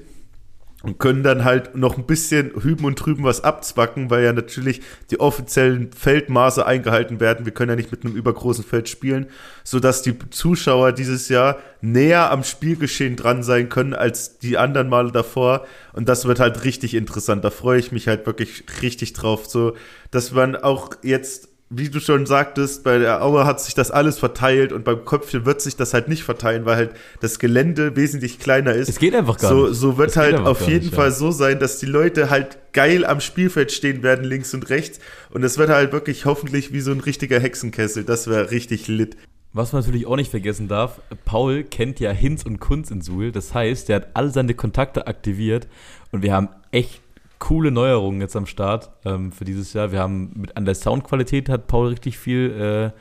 und 0.83 0.99
können 0.99 1.23
dann 1.23 1.45
halt 1.45 1.75
noch 1.75 1.97
ein 1.97 2.07
bisschen 2.07 2.53
hüben 2.63 2.85
und 2.85 2.95
drüben 2.97 3.25
was 3.25 3.43
abzwacken, 3.43 4.11
weil 4.11 4.25
ja 4.25 4.33
natürlich 4.33 4.83
die 5.11 5.21
offiziellen 5.21 5.91
Feldmaße 5.93 6.67
eingehalten 6.67 7.19
werden. 7.19 7.47
Wir 7.47 7.53
können 7.53 7.71
ja 7.71 7.77
nicht 7.77 7.91
mit 7.91 8.05
einem 8.05 8.15
übergroßen 8.15 8.63
Feld 8.63 8.89
spielen, 8.89 9.27
sodass 9.65 10.03
die 10.03 10.17
Zuschauer 10.31 10.93
dieses 10.93 11.29
Jahr 11.29 11.59
näher 11.81 12.31
am 12.31 12.45
Spielgeschehen 12.45 13.17
dran 13.17 13.43
sein 13.43 13.69
können 13.69 13.95
als 13.95 14.39
die 14.39 14.59
anderen 14.59 14.89
Male 14.89 15.13
davor. 15.13 15.67
Und 15.95 16.09
das 16.09 16.27
wird 16.27 16.41
halt 16.41 16.65
richtig 16.65 16.95
interessant. 16.95 17.43
Da 17.43 17.51
freue 17.51 17.79
ich 17.79 17.91
mich 17.91 18.07
halt 18.07 18.27
wirklich 18.27 18.65
richtig 18.83 19.15
drauf, 19.15 19.47
so 19.47 19.75
dass 20.11 20.33
man 20.33 20.57
auch 20.57 20.91
jetzt 21.03 21.49
wie 21.69 21.91
du 21.91 21.99
schon 21.99 22.27
sagtest, 22.27 22.85
bei 22.85 22.99
der 22.99 23.25
Aue 23.25 23.45
hat 23.45 23.61
sich 23.61 23.75
das 23.75 23.91
alles 23.91 24.19
verteilt 24.19 24.73
und 24.73 24.85
beim 24.85 25.05
Köpfchen 25.05 25.45
wird 25.47 25.61
sich 25.61 25.75
das 25.75 25.95
halt 25.95 26.07
nicht 26.07 26.23
verteilen, 26.23 26.65
weil 26.65 26.77
halt 26.77 26.91
das 27.21 27.41
Gelände 27.41 27.97
wesentlich 27.97 28.39
kleiner 28.39 28.73
ist. 28.73 28.89
Es 28.89 29.01
geht 29.01 29.17
einfach 29.17 29.37
gar 29.37 29.51
so, 29.51 29.67
nicht. 29.67 29.77
So 29.77 29.99
wird 29.99 30.11
es 30.11 30.17
halt 30.17 30.37
auf 30.37 30.61
jeden 30.69 30.87
nicht, 30.87 30.95
Fall 30.95 31.09
ja. 31.09 31.15
so 31.15 31.33
sein, 31.33 31.59
dass 31.59 31.79
die 31.81 31.87
Leute 31.87 32.31
halt 32.31 32.59
geil 32.73 33.05
am 33.05 33.21
Spielfeld 33.21 33.73
stehen 33.73 34.05
werden, 34.05 34.25
links 34.25 34.55
und 34.55 34.71
rechts. 34.71 35.01
Und 35.31 35.43
es 35.43 35.59
wird 35.59 35.71
halt 35.71 35.91
wirklich 35.91 36.25
hoffentlich 36.25 36.73
wie 36.73 36.81
so 36.81 36.93
ein 36.93 37.01
richtiger 37.01 37.41
Hexenkessel. 37.41 38.05
Das 38.05 38.29
wäre 38.29 38.53
richtig 38.53 38.87
lit. 38.87 39.17
Was 39.53 39.73
man 39.73 39.83
natürlich 39.83 40.07
auch 40.07 40.17
nicht 40.17 40.31
vergessen 40.31 40.69
darf, 40.69 41.01
Paul 41.25 41.65
kennt 41.65 41.99
ja 41.99 42.13
Hinz 42.13 42.45
und 42.45 42.61
Kunz 42.61 42.93
in 42.93 43.01
Suhl. 43.01 43.33
Das 43.33 43.55
heißt, 43.55 43.89
der 43.89 43.97
hat 43.97 44.09
all 44.15 44.31
seine 44.33 44.55
Kontakte 44.55 45.09
aktiviert 45.09 45.67
und 46.13 46.23
wir 46.23 46.33
haben 46.33 46.51
echt 46.71 47.01
coole 47.39 47.71
Neuerungen 47.71 48.21
jetzt 48.21 48.37
am 48.37 48.47
Start 48.47 48.91
ähm, 49.05 49.33
für 49.33 49.45
dieses 49.45 49.73
Jahr. 49.73 49.93
Wir 49.93 50.01
haben 50.01 50.33
mit 50.35 50.57
an 50.57 50.65
der 50.65 50.75
Soundqualität 50.75 51.49
hat 51.49 51.67
Paul 51.67 51.89
richtig 51.89 52.19
viel 52.19 52.93
äh, 52.95 52.99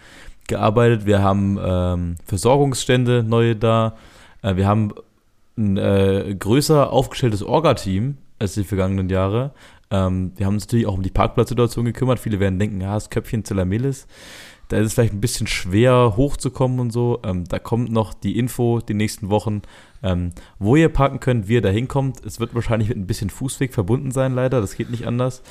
gearbeitet. 0.47 1.05
Wir 1.05 1.21
haben 1.21 1.59
ähm, 1.63 2.15
Versorgungsstände 2.25 3.23
neue 3.23 3.55
da. 3.55 3.95
Äh, 4.41 4.55
wir 4.55 4.67
haben 4.67 4.93
ein 5.57 5.77
äh, 5.77 6.35
größer 6.37 6.91
aufgestelltes 6.91 7.43
Orga-Team 7.43 8.17
als 8.39 8.53
die 8.53 8.63
vergangenen 8.63 9.09
Jahre. 9.09 9.51
Ähm, 9.91 10.33
wir 10.35 10.45
haben 10.45 10.55
uns 10.55 10.65
natürlich 10.65 10.87
auch 10.87 10.95
um 10.95 11.03
die 11.03 11.11
Parkplatzsituation 11.11 11.85
gekümmert. 11.85 12.19
Viele 12.19 12.39
werden 12.39 12.59
denken, 12.59 12.81
ja, 12.81 12.93
das 12.93 13.09
Köpfchen 13.09 13.45
Zelamelis. 13.45 14.07
Da 14.67 14.77
ist 14.77 14.87
es 14.87 14.93
vielleicht 14.93 15.13
ein 15.13 15.21
bisschen 15.21 15.47
schwer 15.47 16.13
hochzukommen 16.15 16.79
und 16.79 16.91
so. 16.91 17.19
Ähm, 17.23 17.45
da 17.45 17.59
kommt 17.59 17.91
noch 17.91 18.13
die 18.13 18.37
Info 18.39 18.79
die 18.79 18.93
nächsten 18.93 19.29
Wochen, 19.29 19.61
ähm, 20.01 20.31
wo 20.57 20.75
ihr 20.75 20.89
parken 20.89 21.19
könnt, 21.19 21.47
wie 21.47 21.53
ihr 21.53 21.61
da 21.61 21.69
hinkommt. 21.69 22.25
Es 22.25 22.39
wird 22.39 22.55
wahrscheinlich 22.55 22.89
mit 22.89 22.97
ein 22.97 23.07
bisschen 23.07 23.29
Fußweg 23.29 23.73
verbunden 23.73 24.11
sein, 24.11 24.33
leider. 24.33 24.61
Das 24.61 24.75
geht 24.75 24.89
nicht 24.89 25.05
anders. 25.05 25.43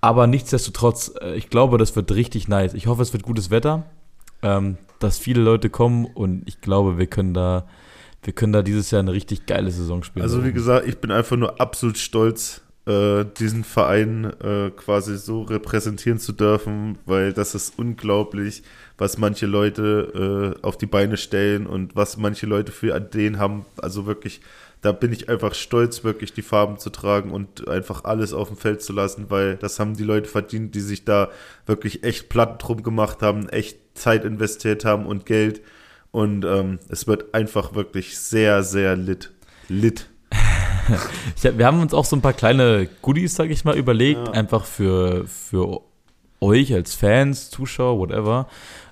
Aber 0.00 0.26
nichtsdestotrotz, 0.26 1.12
äh, 1.20 1.34
ich 1.34 1.50
glaube, 1.50 1.78
das 1.78 1.96
wird 1.96 2.12
richtig 2.12 2.46
nice. 2.46 2.74
Ich 2.74 2.86
hoffe, 2.86 3.02
es 3.02 3.12
wird 3.12 3.24
gutes 3.24 3.50
Wetter, 3.50 3.84
ähm, 4.42 4.76
dass 5.00 5.18
viele 5.18 5.40
Leute 5.40 5.68
kommen 5.68 6.04
und 6.04 6.42
ich 6.46 6.60
glaube, 6.60 6.98
wir 6.98 7.06
können 7.06 7.34
da, 7.34 7.66
wir 8.22 8.32
können 8.32 8.52
da 8.52 8.62
dieses 8.62 8.92
Jahr 8.92 9.00
eine 9.00 9.12
richtig 9.12 9.46
geile 9.46 9.70
Saison 9.70 10.04
spielen. 10.04 10.22
Also 10.22 10.44
wie 10.44 10.52
gesagt, 10.52 10.86
ich 10.86 10.98
bin 10.98 11.10
einfach 11.10 11.36
nur 11.36 11.60
absolut 11.60 11.98
stolz 11.98 12.62
äh, 12.86 13.24
diesen 13.38 13.64
Verein 13.64 14.32
äh, 14.40 14.70
quasi 14.70 15.18
so 15.18 15.42
repräsentieren 15.42 16.18
zu 16.18 16.32
dürfen, 16.32 16.98
weil 17.04 17.32
das 17.32 17.54
ist 17.54 17.78
unglaublich, 17.78 18.62
was 18.96 19.18
manche 19.18 19.46
Leute 19.46 20.54
äh, 20.60 20.64
auf 20.64 20.78
die 20.78 20.86
Beine 20.86 21.16
stellen 21.16 21.66
und 21.66 21.96
was 21.96 22.16
manche 22.16 22.46
Leute 22.46 22.72
für 22.72 22.96
Ideen 22.96 23.38
haben. 23.38 23.66
Also 23.76 24.06
wirklich, 24.06 24.40
da 24.82 24.92
bin 24.92 25.12
ich 25.12 25.28
einfach 25.28 25.54
stolz, 25.54 26.04
wirklich 26.04 26.32
die 26.32 26.42
Farben 26.42 26.78
zu 26.78 26.90
tragen 26.90 27.32
und 27.32 27.68
einfach 27.68 28.04
alles 28.04 28.32
auf 28.32 28.48
dem 28.48 28.56
Feld 28.56 28.82
zu 28.82 28.92
lassen, 28.92 29.26
weil 29.30 29.56
das 29.56 29.80
haben 29.80 29.96
die 29.96 30.04
Leute 30.04 30.28
verdient, 30.28 30.74
die 30.74 30.80
sich 30.80 31.04
da 31.04 31.30
wirklich 31.66 32.04
echt 32.04 32.28
platt 32.28 32.62
drum 32.62 32.84
gemacht 32.84 33.20
haben, 33.20 33.48
echt 33.48 33.78
Zeit 33.94 34.24
investiert 34.24 34.84
haben 34.84 35.06
und 35.06 35.26
Geld. 35.26 35.60
Und 36.12 36.44
ähm, 36.44 36.78
es 36.88 37.06
wird 37.06 37.34
einfach 37.34 37.74
wirklich 37.74 38.16
sehr, 38.16 38.62
sehr 38.62 38.96
lit. 38.96 39.32
Lit. 39.68 40.08
Hab, 41.44 41.58
wir 41.58 41.66
haben 41.66 41.80
uns 41.80 41.94
auch 41.94 42.04
so 42.04 42.16
ein 42.16 42.22
paar 42.22 42.32
kleine 42.32 42.88
Goodies, 43.02 43.34
sag 43.34 43.50
ich 43.50 43.64
mal, 43.64 43.76
überlegt, 43.76 44.26
ja. 44.28 44.32
einfach 44.32 44.64
für, 44.64 45.26
für 45.26 45.80
euch 46.40 46.72
als 46.74 46.94
Fans, 46.94 47.50
Zuschauer, 47.50 47.98
whatever. 47.98 48.46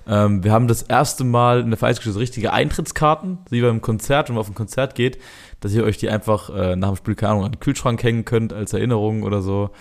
Ähm, 0.07 0.43
wir 0.43 0.51
haben 0.51 0.67
das 0.67 0.83
erste 0.83 1.23
Mal 1.23 1.61
in 1.61 1.69
der 1.69 1.77
Vereinsgeschichte 1.77 2.19
richtige 2.19 2.53
Eintrittskarten, 2.53 3.39
wie 3.49 3.61
beim 3.61 3.81
Konzert, 3.81 4.29
wenn 4.29 4.35
man 4.35 4.41
auf 4.41 4.49
ein 4.49 4.55
Konzert 4.55 4.95
geht, 4.95 5.19
dass 5.59 5.73
ihr 5.73 5.83
euch 5.83 5.97
die 5.97 6.09
einfach 6.09 6.49
äh, 6.49 6.75
nach 6.75 6.89
dem 6.89 6.95
Spiel, 6.97 7.15
keine 7.15 7.33
Ahnung, 7.33 7.45
an 7.45 7.51
den 7.53 7.59
Kühlschrank 7.59 8.03
hängen 8.03 8.25
könnt 8.25 8.53
als 8.53 8.73
Erinnerung 8.73 9.23
oder 9.23 9.41
so. 9.41 9.71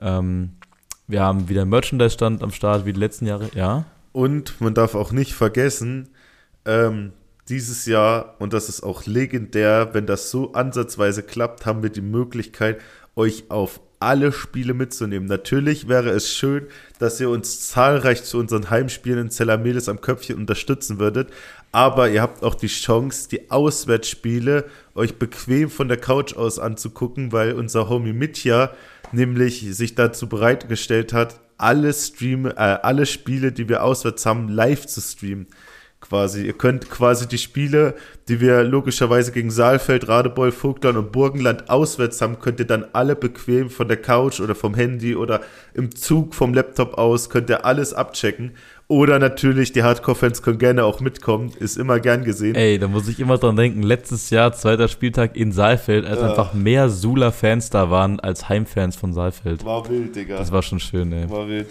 Ähm, 0.00 0.52
wir 1.06 1.22
haben 1.22 1.48
wieder 1.48 1.64
Merchandise-Stand 1.64 2.42
am 2.42 2.50
Start 2.50 2.84
wie 2.84 2.92
die 2.92 3.00
letzten 3.00 3.26
Jahre, 3.26 3.50
ja. 3.54 3.84
Und 4.12 4.60
man 4.60 4.74
darf 4.74 4.94
auch 4.94 5.12
nicht 5.12 5.34
vergessen, 5.34 6.08
ähm, 6.64 7.12
dieses 7.48 7.86
Jahr, 7.86 8.34
und 8.38 8.52
das 8.52 8.68
ist 8.68 8.82
auch 8.82 9.06
legendär, 9.06 9.90
wenn 9.92 10.06
das 10.06 10.30
so 10.30 10.52
ansatzweise 10.52 11.22
klappt, 11.22 11.64
haben 11.66 11.82
wir 11.82 11.90
die 11.90 12.00
Möglichkeit, 12.00 12.80
euch 13.14 13.44
auf 13.48 13.80
alle 13.98 14.32
Spiele 14.32 14.74
mitzunehmen. 14.74 15.26
Natürlich 15.26 15.88
wäre 15.88 16.10
es 16.10 16.34
schön, 16.34 16.66
dass 16.98 17.20
ihr 17.20 17.30
uns 17.30 17.68
zahlreich 17.68 18.24
zu 18.24 18.38
unseren 18.38 18.68
Heimspielen 18.68 19.20
in 19.20 19.30
Zellamelis 19.30 19.88
am 19.88 20.00
Köpfchen 20.00 20.36
unterstützen 20.36 20.98
würdet, 20.98 21.30
aber 21.72 22.10
ihr 22.10 22.20
habt 22.20 22.42
auch 22.42 22.54
die 22.54 22.66
Chance, 22.66 23.28
die 23.30 23.50
Auswärtsspiele 23.50 24.64
euch 24.94 25.18
bequem 25.18 25.70
von 25.70 25.88
der 25.88 25.96
Couch 25.96 26.34
aus 26.34 26.58
anzugucken, 26.58 27.32
weil 27.32 27.52
unser 27.52 27.88
Homie 27.88 28.12
Mitya 28.12 28.72
nämlich 29.12 29.66
sich 29.74 29.94
dazu 29.94 30.28
bereitgestellt 30.28 31.12
hat, 31.12 31.40
alle 31.58 31.92
Stream, 31.92 32.46
äh, 32.46 32.50
alle 32.54 33.06
Spiele, 33.06 33.52
die 33.52 33.68
wir 33.68 33.82
auswärts 33.82 34.26
haben, 34.26 34.48
live 34.48 34.86
zu 34.86 35.00
streamen 35.00 35.46
quasi. 36.08 36.46
Ihr 36.46 36.52
könnt 36.52 36.90
quasi 36.90 37.26
die 37.28 37.38
Spiele, 37.38 37.94
die 38.28 38.40
wir 38.40 38.62
logischerweise 38.64 39.32
gegen 39.32 39.50
Saalfeld, 39.50 40.08
Radebeul, 40.08 40.52
Vogtland 40.52 40.96
und 40.96 41.12
Burgenland 41.12 41.68
auswärts 41.70 42.20
haben, 42.20 42.38
könnt 42.40 42.60
ihr 42.60 42.66
dann 42.66 42.86
alle 42.92 43.16
bequem 43.16 43.70
von 43.70 43.88
der 43.88 43.96
Couch 43.96 44.40
oder 44.40 44.54
vom 44.54 44.74
Handy 44.74 45.16
oder 45.16 45.40
im 45.74 45.94
Zug 45.94 46.34
vom 46.34 46.54
Laptop 46.54 46.98
aus, 46.98 47.30
könnt 47.30 47.50
ihr 47.50 47.64
alles 47.64 47.94
abchecken. 47.94 48.52
Oder 48.88 49.18
natürlich, 49.18 49.72
die 49.72 49.82
Hardcore-Fans 49.82 50.42
können 50.42 50.58
gerne 50.58 50.84
auch 50.84 51.00
mitkommen, 51.00 51.52
ist 51.58 51.76
immer 51.76 51.98
gern 51.98 52.22
gesehen. 52.22 52.54
Ey, 52.54 52.78
da 52.78 52.86
muss 52.86 53.08
ich 53.08 53.18
immer 53.18 53.36
dran 53.36 53.56
denken, 53.56 53.82
letztes 53.82 54.30
Jahr, 54.30 54.52
zweiter 54.52 54.86
Spieltag 54.86 55.36
in 55.36 55.50
Saalfeld, 55.50 56.06
als 56.06 56.20
ja. 56.20 56.28
einfach 56.28 56.54
mehr 56.54 56.88
Sula-Fans 56.88 57.70
da 57.70 57.90
waren 57.90 58.20
als 58.20 58.48
Heimfans 58.48 58.94
von 58.94 59.12
Saalfeld. 59.12 59.64
War 59.64 59.88
wild, 59.88 60.14
Digga. 60.14 60.36
Das 60.36 60.52
war 60.52 60.62
schon 60.62 60.78
schön, 60.78 61.12
ey. 61.12 61.28
War 61.28 61.48
wild. 61.48 61.66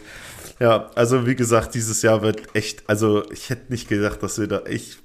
Ja, 0.60 0.90
also 0.96 1.28
wie 1.28 1.36
gesagt, 1.36 1.76
dieses 1.76 2.02
Jahr 2.02 2.22
wird 2.22 2.56
echt, 2.56 2.84
also 2.88 3.30
ich 3.32 3.50
hätte 3.50 3.72
nicht 3.72 3.90
gedacht, 3.90 4.24
dass 4.24 4.40
wir 4.40 4.48
da, 4.48 4.62
ich, 4.70 4.98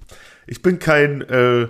ich 0.47 0.63
bin 0.63 0.79
kein, 0.79 1.23
äh, 1.23 1.67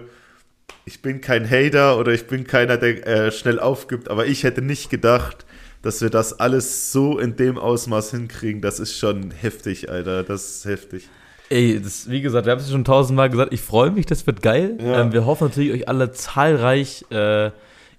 ich 0.84 1.00
bin 1.00 1.20
kein 1.20 1.48
Hater 1.48 1.98
oder 1.98 2.12
ich 2.12 2.26
bin 2.26 2.46
keiner, 2.46 2.76
der 2.76 3.06
äh, 3.06 3.32
schnell 3.32 3.58
aufgibt, 3.58 4.08
aber 4.08 4.26
ich 4.26 4.44
hätte 4.44 4.60
nicht 4.60 4.90
gedacht, 4.90 5.46
dass 5.82 6.02
wir 6.02 6.10
das 6.10 6.38
alles 6.38 6.92
so 6.92 7.18
in 7.18 7.36
dem 7.36 7.56
Ausmaß 7.56 8.10
hinkriegen. 8.10 8.60
Das 8.60 8.80
ist 8.80 8.98
schon 8.98 9.30
heftig, 9.30 9.90
Alter, 9.90 10.24
das 10.24 10.56
ist 10.56 10.64
heftig. 10.66 11.08
Ey, 11.48 11.80
das, 11.82 12.08
wie 12.08 12.20
gesagt, 12.20 12.46
wir 12.46 12.52
haben 12.52 12.60
es 12.60 12.70
schon 12.70 12.84
tausendmal 12.84 13.30
gesagt, 13.30 13.52
ich 13.52 13.62
freue 13.62 13.90
mich, 13.90 14.06
das 14.06 14.26
wird 14.26 14.42
geil. 14.42 14.76
Ja. 14.78 15.00
Ähm, 15.00 15.12
wir 15.12 15.24
hoffen 15.24 15.48
natürlich, 15.48 15.72
euch 15.72 15.88
alle 15.88 16.12
zahlreich 16.12 17.06
äh, 17.10 17.50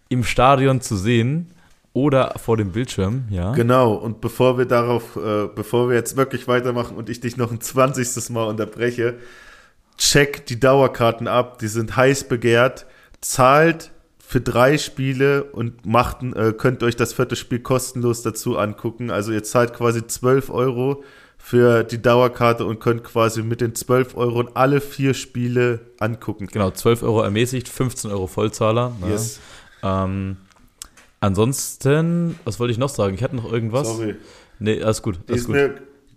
im 0.10 0.24
Stadion 0.24 0.80
zu 0.80 0.96
sehen 0.96 1.52
oder 1.94 2.34
vor 2.38 2.58
dem 2.58 2.72
Bildschirm, 2.72 3.26
ja. 3.30 3.52
Genau, 3.54 3.94
und 3.94 4.22
bevor 4.22 4.58
wir 4.58 4.66
darauf, 4.66 5.18
äh, 5.18 5.48
bevor 5.54 5.90
wir 5.90 5.96
jetzt 5.96 6.16
wirklich 6.16 6.48
weitermachen 6.48 6.96
und 6.96 7.10
ich 7.10 7.20
dich 7.20 7.36
noch 7.36 7.52
ein 7.52 7.60
20. 7.60 8.30
Mal 8.30 8.46
unterbreche, 8.46 9.16
check 9.98 10.46
die 10.46 10.60
Dauerkarten 10.60 11.28
ab, 11.28 11.60
die 11.60 11.68
sind 11.68 11.96
heiß 11.96 12.30
begehrt, 12.30 12.86
zahlt 13.20 13.92
für 14.20 14.40
drei 14.40 14.78
Spiele 14.78 15.44
und 15.44 15.86
macht, 15.86 16.24
äh, 16.24 16.54
könnt 16.54 16.84
euch 16.84 16.96
das 16.96 17.12
vierte 17.12 17.36
Spiel 17.36 17.60
kostenlos 17.60 18.22
dazu 18.22 18.58
angucken. 18.58 19.12
Also 19.12 19.34
ihr 19.34 19.44
zahlt 19.44 19.74
quasi 19.74 20.08
12 20.08 20.50
Euro 20.50 21.04
für 21.38 21.84
die 21.84 22.02
Dauerkarte 22.02 22.66
und 22.66 22.80
könnt 22.80 23.04
quasi 23.04 23.44
mit 23.44 23.60
den 23.60 23.76
12 23.76 24.16
Euro 24.16 24.48
alle 24.54 24.80
vier 24.80 25.14
Spiele 25.14 25.82
angucken. 26.00 26.48
Genau, 26.48 26.72
12 26.72 27.04
Euro 27.04 27.22
ermäßigt, 27.24 27.68
15 27.68 28.10
Euro 28.12 28.28
Vollzahler. 28.28 28.96
Ne? 29.02 29.10
Yes. 29.10 29.42
Ähm, 29.84 30.38
ansonsten, 31.22 32.36
was 32.44 32.60
wollte 32.60 32.74
ich 32.74 32.78
noch 32.78 32.90
sagen? 32.90 33.16
Ich 33.16 33.24
hatte 33.24 33.38
noch 33.38 33.52
irgendwas. 33.52 33.88
Sorry. 33.88 34.16
Nee, 34.60 34.82
alles 34.84 35.02
gut. 35.02 35.20
Alles 35.28 35.42
ist 35.42 35.48
gut. 35.48 35.56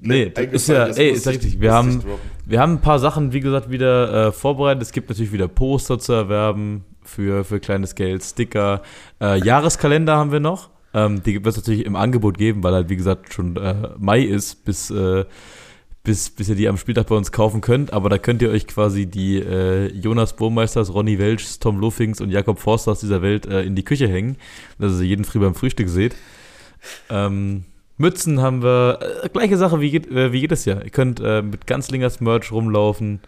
Nee, 0.01 0.33
ist 0.51 0.69
ja, 0.69 0.87
ey, 0.87 1.11
ist 1.11 1.27
richtig. 1.27 1.61
Wir 1.61 1.73
haben, 1.73 2.03
wir 2.45 2.61
haben 2.61 2.75
ein 2.75 2.81
paar 2.81 2.99
Sachen, 2.99 3.33
wie 3.33 3.41
gesagt, 3.41 3.71
wieder 3.71 4.27
äh, 4.27 4.33
vorbereitet. 4.33 4.83
Es 4.83 4.93
gibt 4.93 5.09
natürlich 5.09 5.33
wieder 5.33 5.49
Poster 5.49 5.99
zu 5.99 6.13
erwerben 6.13 6.85
für, 7.03 7.45
für 7.45 7.61
kleines 7.61 7.95
Geld, 7.95 8.23
Sticker. 8.23 8.83
Äh, 9.21 9.39
Jahreskalender 9.39 10.17
haben 10.17 10.33
wir 10.33 10.41
noch. 10.41 10.71
Ähm, 10.93 11.23
die 11.23 11.35
wird 11.35 11.47
es 11.47 11.57
natürlich 11.57 11.87
im 11.87 11.97
Angebot 11.97 12.37
geben, 12.37 12.63
weil 12.63 12.75
halt, 12.75 12.89
wie 12.89 12.97
gesagt, 12.97 13.33
schon 13.33 13.57
äh, 13.57 13.91
Mai 13.99 14.21
ist, 14.23 14.65
bis, 14.65 14.91
äh, 14.91 15.25
bis, 16.05 16.29
bis 16.31 16.51
ihr 16.51 16.55
die 16.55 16.69
am 16.69 16.77
Spieltag 16.77 17.07
bei 17.07 17.17
uns 17.17 17.33
kaufen 17.33 17.63
könnt. 17.63 17.93
Aber 17.93 18.11
da 18.11 18.19
könnt 18.19 18.43
ihr 18.43 18.51
euch 18.51 18.67
quasi 18.67 19.07
die 19.07 19.39
äh, 19.39 19.87
Jonas 19.93 20.37
Burmeisters, 20.37 20.93
Ronny 20.93 21.19
Welch, 21.19 21.59
Tom 21.59 21.81
Luffings 21.81 22.21
und 22.21 22.31
Jakob 22.31 22.61
Forster 22.61 22.93
aus 22.93 23.01
dieser 23.01 23.23
Welt 23.23 23.47
äh, 23.47 23.63
in 23.63 23.75
die 23.75 23.85
Küche 23.85 24.07
hängen, 24.07 24.37
dass 24.79 25.01
ihr 25.01 25.07
jeden 25.07 25.25
Früh 25.25 25.41
beim 25.41 25.55
Frühstück 25.55 25.89
seht. 25.89 26.15
Ähm, 27.09 27.65
Mützen 27.97 28.41
haben 28.43 28.63
wir, 28.63 28.99
äh, 29.25 29.29
gleiche 29.31 29.57
Sache 29.57 29.81
wie, 29.81 29.97
äh, 29.97 30.33
wie 30.33 30.41
jedes 30.41 30.67
Jahr. 30.67 30.85
Ihr 30.85 30.91
könnt 30.91 31.21
äh, 31.21 31.43
mit 31.43 31.67
Ganzlingers 31.67 32.21
Merch 32.21 32.53
rumlaufen. 32.53 33.21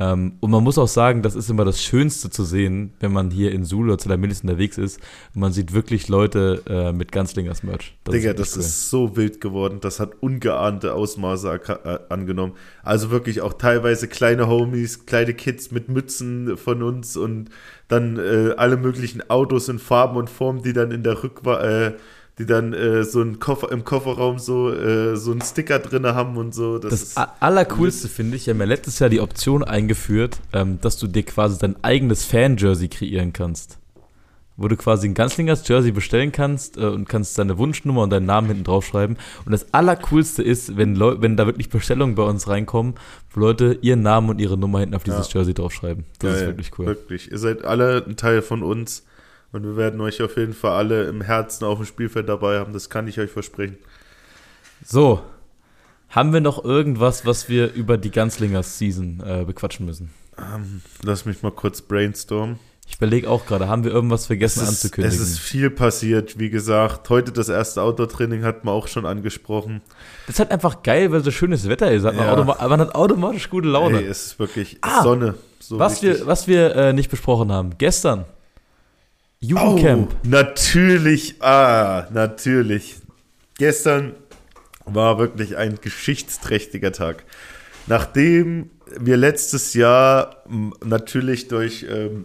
Ähm, 0.00 0.38
und 0.40 0.50
man 0.50 0.64
muss 0.64 0.76
auch 0.76 0.88
sagen, 0.88 1.22
das 1.22 1.36
ist 1.36 1.48
immer 1.50 1.64
das 1.64 1.80
Schönste 1.80 2.28
zu 2.28 2.44
sehen, 2.44 2.94
wenn 2.98 3.12
man 3.12 3.30
hier 3.30 3.52
in 3.52 3.64
Suhl 3.64 3.88
oder 3.88 3.98
Zillermillis 3.98 4.42
unterwegs 4.42 4.76
ist. 4.76 4.98
Und 5.34 5.40
man 5.40 5.52
sieht 5.52 5.72
wirklich 5.72 6.08
Leute 6.08 6.62
äh, 6.68 6.92
mit 6.92 7.12
Ganzlingers 7.12 7.62
Merch. 7.62 7.96
Das 8.02 8.14
Digga, 8.14 8.30
ist 8.32 8.40
das 8.40 8.54
cool. 8.56 8.60
ist 8.60 8.90
so 8.90 9.16
wild 9.16 9.40
geworden. 9.40 9.78
Das 9.80 10.00
hat 10.00 10.20
ungeahnte 10.20 10.94
Ausmaße 10.94 11.60
äh, 11.84 11.98
angenommen. 12.08 12.54
Also 12.82 13.10
wirklich 13.10 13.40
auch 13.40 13.52
teilweise 13.52 14.08
kleine 14.08 14.48
Homies, 14.48 15.06
kleine 15.06 15.32
Kids 15.34 15.70
mit 15.70 15.88
Mützen 15.88 16.56
von 16.56 16.82
uns 16.82 17.16
und 17.16 17.50
dann 17.86 18.16
äh, 18.18 18.54
alle 18.56 18.76
möglichen 18.76 19.28
Autos 19.30 19.68
in 19.68 19.78
Farben 19.78 20.16
und 20.16 20.28
Formen, 20.28 20.62
die 20.62 20.72
dann 20.72 20.90
in 20.90 21.04
der 21.04 21.22
Rückwand 21.22 21.62
äh, 21.64 21.92
die 22.38 22.46
dann 22.46 22.72
äh, 22.72 23.04
so 23.04 23.22
ein 23.22 23.38
Koffer, 23.38 23.70
im 23.70 23.84
Kofferraum 23.84 24.38
so, 24.38 24.72
äh, 24.72 25.16
so 25.16 25.30
einen 25.30 25.40
Sticker 25.40 25.78
drin 25.78 26.04
haben 26.06 26.36
und 26.36 26.54
so. 26.54 26.78
Das, 26.78 27.14
das 27.14 27.16
Allercoolste 27.40 28.08
finde 28.08 28.36
ich, 28.36 28.46
wir 28.46 28.54
haben 28.54 28.60
ja 28.60 28.66
letztes 28.66 28.98
Jahr 28.98 29.08
die 29.08 29.20
Option 29.20 29.62
eingeführt, 29.62 30.38
ähm, 30.52 30.80
dass 30.80 30.98
du 30.98 31.06
dir 31.06 31.22
quasi 31.22 31.58
dein 31.58 31.76
eigenes 31.84 32.24
Fan-Jersey 32.24 32.88
kreieren 32.88 33.32
kannst. 33.32 33.78
Wo 34.56 34.68
du 34.68 34.76
quasi 34.76 35.08
ein 35.08 35.14
Ganzlingers 35.14 35.66
Jersey 35.66 35.90
bestellen 35.90 36.30
kannst 36.30 36.76
äh, 36.76 36.86
und 36.86 37.08
kannst 37.08 37.38
deine 37.38 37.56
Wunschnummer 37.58 38.02
und 38.02 38.10
deinen 38.10 38.26
Namen 38.26 38.48
hinten 38.48 38.64
draufschreiben. 38.64 39.16
Und 39.44 39.52
das 39.52 39.72
Allercoolste 39.72 40.42
ist, 40.42 40.76
wenn, 40.76 40.96
Leu 40.96 41.16
wenn 41.20 41.36
da 41.36 41.46
wirklich 41.46 41.70
Bestellungen 41.70 42.14
bei 42.16 42.22
uns 42.24 42.48
reinkommen, 42.48 42.94
wo 43.32 43.40
Leute 43.40 43.78
ihren 43.80 44.02
Namen 44.02 44.28
und 44.30 44.40
ihre 44.40 44.56
Nummer 44.56 44.80
hinten 44.80 44.94
auf 44.94 45.04
dieses 45.04 45.32
ja. 45.32 45.40
Jersey 45.40 45.54
draufschreiben. 45.54 46.04
Das 46.18 46.32
ja, 46.32 46.36
ist 46.38 46.46
wirklich 46.46 46.78
cool. 46.78 46.86
Wirklich. 46.86 47.30
Ihr 47.30 47.38
seid 47.38 47.64
alle 47.64 48.04
ein 48.06 48.16
Teil 48.16 48.42
von 48.42 48.64
uns. 48.64 49.04
Und 49.54 49.62
wir 49.62 49.76
werden 49.76 50.00
euch 50.00 50.20
auf 50.20 50.36
jeden 50.36 50.52
Fall 50.52 50.72
alle 50.72 51.04
im 51.04 51.20
Herzen 51.20 51.64
auf 51.64 51.78
dem 51.78 51.86
Spielfeld 51.86 52.28
dabei 52.28 52.58
haben. 52.58 52.72
Das 52.72 52.90
kann 52.90 53.06
ich 53.06 53.20
euch 53.20 53.30
versprechen. 53.30 53.78
So. 54.84 55.22
Haben 56.08 56.32
wir 56.32 56.40
noch 56.40 56.64
irgendwas, 56.64 57.24
was 57.24 57.48
wir 57.48 57.72
über 57.72 57.96
die 57.96 58.10
Ganzlingers 58.10 58.78
Season 58.78 59.22
äh, 59.24 59.44
bequatschen 59.44 59.86
müssen? 59.86 60.10
Ähm, 60.36 60.82
lass 61.04 61.24
mich 61.24 61.44
mal 61.44 61.52
kurz 61.52 61.82
brainstormen. 61.82 62.58
Ich 62.88 62.96
überlege 62.96 63.30
auch 63.30 63.46
gerade, 63.46 63.68
haben 63.68 63.84
wir 63.84 63.92
irgendwas 63.92 64.26
vergessen 64.26 64.62
es 64.64 64.64
ist, 64.64 64.84
anzukündigen? 64.84 65.16
Es 65.16 65.24
ist 65.24 65.38
viel 65.38 65.70
passiert, 65.70 66.36
wie 66.36 66.50
gesagt. 66.50 67.08
Heute 67.08 67.30
das 67.30 67.48
erste 67.48 67.80
Outdoor-Training 67.80 68.42
hat 68.42 68.64
man 68.64 68.74
auch 68.74 68.88
schon 68.88 69.06
angesprochen. 69.06 69.82
Das 70.26 70.34
ist 70.34 70.40
halt 70.40 70.50
einfach 70.50 70.82
geil, 70.82 71.12
weil 71.12 71.22
so 71.22 71.30
schönes 71.30 71.68
Wetter 71.68 71.92
ist. 71.92 72.04
Hat 72.04 72.16
ja. 72.16 72.34
man, 72.34 72.46
man, 72.46 72.80
hat 72.80 72.94
automatisch 72.96 73.48
gute 73.50 73.68
Laune. 73.68 74.00
Ey, 74.00 74.06
es 74.06 74.26
ist 74.26 74.38
wirklich 74.40 74.78
ah, 74.80 75.04
Sonne. 75.04 75.34
So 75.60 75.78
was, 75.78 76.02
wir, 76.02 76.26
was 76.26 76.48
wir 76.48 76.74
äh, 76.74 76.92
nicht 76.92 77.08
besprochen 77.08 77.52
haben. 77.52 77.78
Gestern 77.78 78.24
Jugendcamp. 79.48 80.12
Oh, 80.12 80.28
natürlich, 80.28 81.42
ah, 81.42 82.06
natürlich. 82.12 82.96
Gestern 83.58 84.14
war 84.86 85.18
wirklich 85.18 85.56
ein 85.56 85.78
geschichtsträchtiger 85.80 86.92
Tag. 86.92 87.24
Nachdem 87.86 88.70
wir 88.98 89.16
letztes 89.16 89.74
Jahr 89.74 90.44
natürlich 90.84 91.48
durch 91.48 91.86
ähm, 91.88 92.24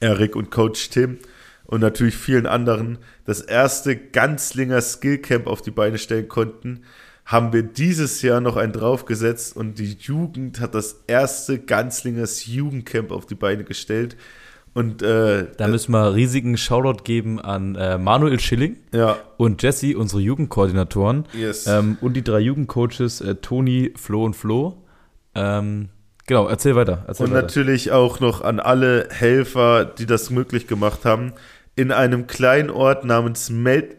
Erik 0.00 0.36
und 0.36 0.50
Coach 0.50 0.90
Tim 0.90 1.18
und 1.64 1.80
natürlich 1.80 2.16
vielen 2.16 2.46
anderen 2.46 2.98
das 3.24 3.40
erste 3.40 3.96
Ganzlinger 3.96 4.80
Skillcamp 4.80 5.46
auf 5.46 5.62
die 5.62 5.70
Beine 5.70 5.98
stellen 5.98 6.28
konnten, 6.28 6.82
haben 7.24 7.52
wir 7.52 7.62
dieses 7.62 8.20
Jahr 8.22 8.40
noch 8.40 8.56
einen 8.56 8.72
draufgesetzt 8.72 9.56
und 9.56 9.78
die 9.78 9.96
Jugend 10.00 10.60
hat 10.60 10.74
das 10.74 11.04
erste 11.06 11.60
Ganzlingers 11.60 12.46
Jugendcamp 12.46 13.12
auf 13.12 13.26
die 13.26 13.36
Beine 13.36 13.62
gestellt. 13.62 14.16
Und 14.74 15.02
äh, 15.02 15.46
da 15.56 15.68
müssen 15.68 15.92
wir 15.92 16.14
riesigen 16.14 16.56
Shoutout 16.56 17.04
geben 17.04 17.38
an 17.38 17.74
äh, 17.74 17.98
Manuel 17.98 18.40
Schilling 18.40 18.78
ja. 18.92 19.18
und 19.36 19.62
Jesse, 19.62 19.98
unsere 19.98 20.22
Jugendkoordinatoren. 20.22 21.26
Yes. 21.34 21.66
Ähm, 21.66 21.98
und 22.00 22.14
die 22.14 22.24
drei 22.24 22.40
Jugendcoaches, 22.40 23.20
äh, 23.20 23.34
Toni, 23.34 23.92
Flo 23.96 24.24
und 24.24 24.34
Flo. 24.34 24.82
Ähm, 25.34 25.90
genau, 26.26 26.48
erzähl 26.48 26.74
weiter. 26.74 27.04
Erzähl 27.06 27.26
und 27.26 27.32
weiter. 27.32 27.42
natürlich 27.42 27.92
auch 27.92 28.20
noch 28.20 28.40
an 28.40 28.60
alle 28.60 29.08
Helfer, 29.10 29.84
die 29.84 30.06
das 30.06 30.30
möglich 30.30 30.66
gemacht 30.66 31.04
haben. 31.04 31.34
In 31.76 31.92
einem 31.92 32.26
kleinen 32.26 32.70
Ort 32.70 33.04
namens 33.04 33.50
Mel 33.50 33.96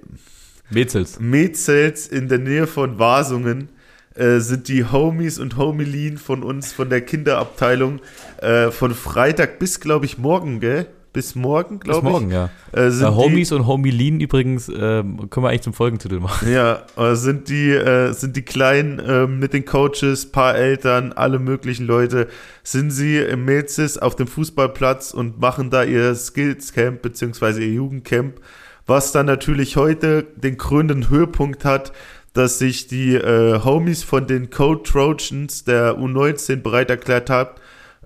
Mezels. 0.70 1.20
Mezels 1.20 2.08
in 2.08 2.30
der 2.30 2.40
Nähe 2.40 2.66
von 2.66 2.98
Wasungen 2.98 3.70
äh, 4.16 4.40
sind 4.40 4.68
die 4.68 4.86
Homies 4.86 5.40
und 5.40 5.58
Homelien 5.58 6.18
von 6.18 6.44
uns, 6.44 6.72
von 6.72 6.90
der 6.90 7.02
Kinderabteilung, 7.02 8.00
äh, 8.42 8.72
von 8.72 8.94
Freitag 8.94 9.60
bis, 9.60 9.80
glaube 9.80 10.06
ich, 10.06 10.18
morgen, 10.18 10.60
gell? 10.60 10.88
Bis 11.14 11.36
morgen, 11.36 11.80
glaube 11.80 12.00
ich. 12.00 12.04
Bis 12.04 12.12
morgen, 12.12 12.32
ja. 12.32 12.50
Äh, 12.72 12.90
sind 12.90 13.08
äh, 13.08 13.12
Homies 13.12 13.50
die, 13.50 13.56
und 13.56 13.68
Homelien 13.68 14.20
übrigens 14.20 14.68
ähm, 14.68 15.30
können 15.30 15.46
wir 15.46 15.50
eigentlich 15.50 15.62
zum 15.62 15.74
Folgentitel 15.74 16.20
machen. 16.20 16.52
Ja, 16.52 16.82
äh, 16.98 17.14
sind 17.14 17.50
die, 17.50 17.70
äh, 17.70 18.14
sind 18.14 18.36
die 18.36 18.42
Kleinen 18.42 19.00
ähm, 19.08 19.38
mit 19.38 19.54
den 19.54 19.64
Coaches, 19.64 20.32
paar 20.32 20.56
Eltern, 20.56 21.14
alle 21.14 21.38
möglichen 21.38 21.86
Leute, 21.86 22.30
sind 22.64 22.90
sie 22.90 23.18
im 23.18 23.46
Mezis 23.46 24.00
auf 24.00 24.16
dem 24.16 24.26
Fußballplatz 24.26 25.14
und 25.14 25.40
machen 25.40 25.70
da 25.70 25.84
ihr 25.84 26.16
Skills 26.16 26.74
Camp 26.74 27.04
beziehungsweise 27.04 27.62
ihr 27.62 27.74
Jugendcamp, 27.74 28.42
was 28.88 29.12
dann 29.12 29.28
natürlich 29.28 29.78
heute 29.78 30.24
den 30.36 30.58
krönenden 30.58 31.12
Höhepunkt 31.12 31.64
hat, 31.64 31.94
dass 32.34 32.60
sich 32.60 32.88
die 32.88 33.16
äh, 33.16 33.64
Homies 33.64 34.04
von 34.04 34.28
den 34.28 34.50
Code 34.50 34.84
Trojans 34.84 35.64
der 35.64 35.98
U19 35.98 36.58
bereit 36.58 36.90
erklärt 36.90 37.30
haben, 37.30 37.52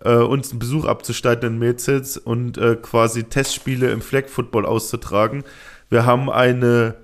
äh, 0.03 0.13
uns 0.15 0.51
einen 0.51 0.59
Besuch 0.59 0.85
abzustatten 0.85 1.53
in 1.53 1.59
Mezitz 1.59 2.17
und 2.17 2.57
äh, 2.57 2.75
quasi 2.75 3.23
Testspiele 3.23 3.89
im 3.91 4.01
Flag 4.01 4.27
Football 4.27 4.65
auszutragen. 4.65 5.43
Wir 5.89 6.05
haben 6.05 6.29
eine 6.29 6.95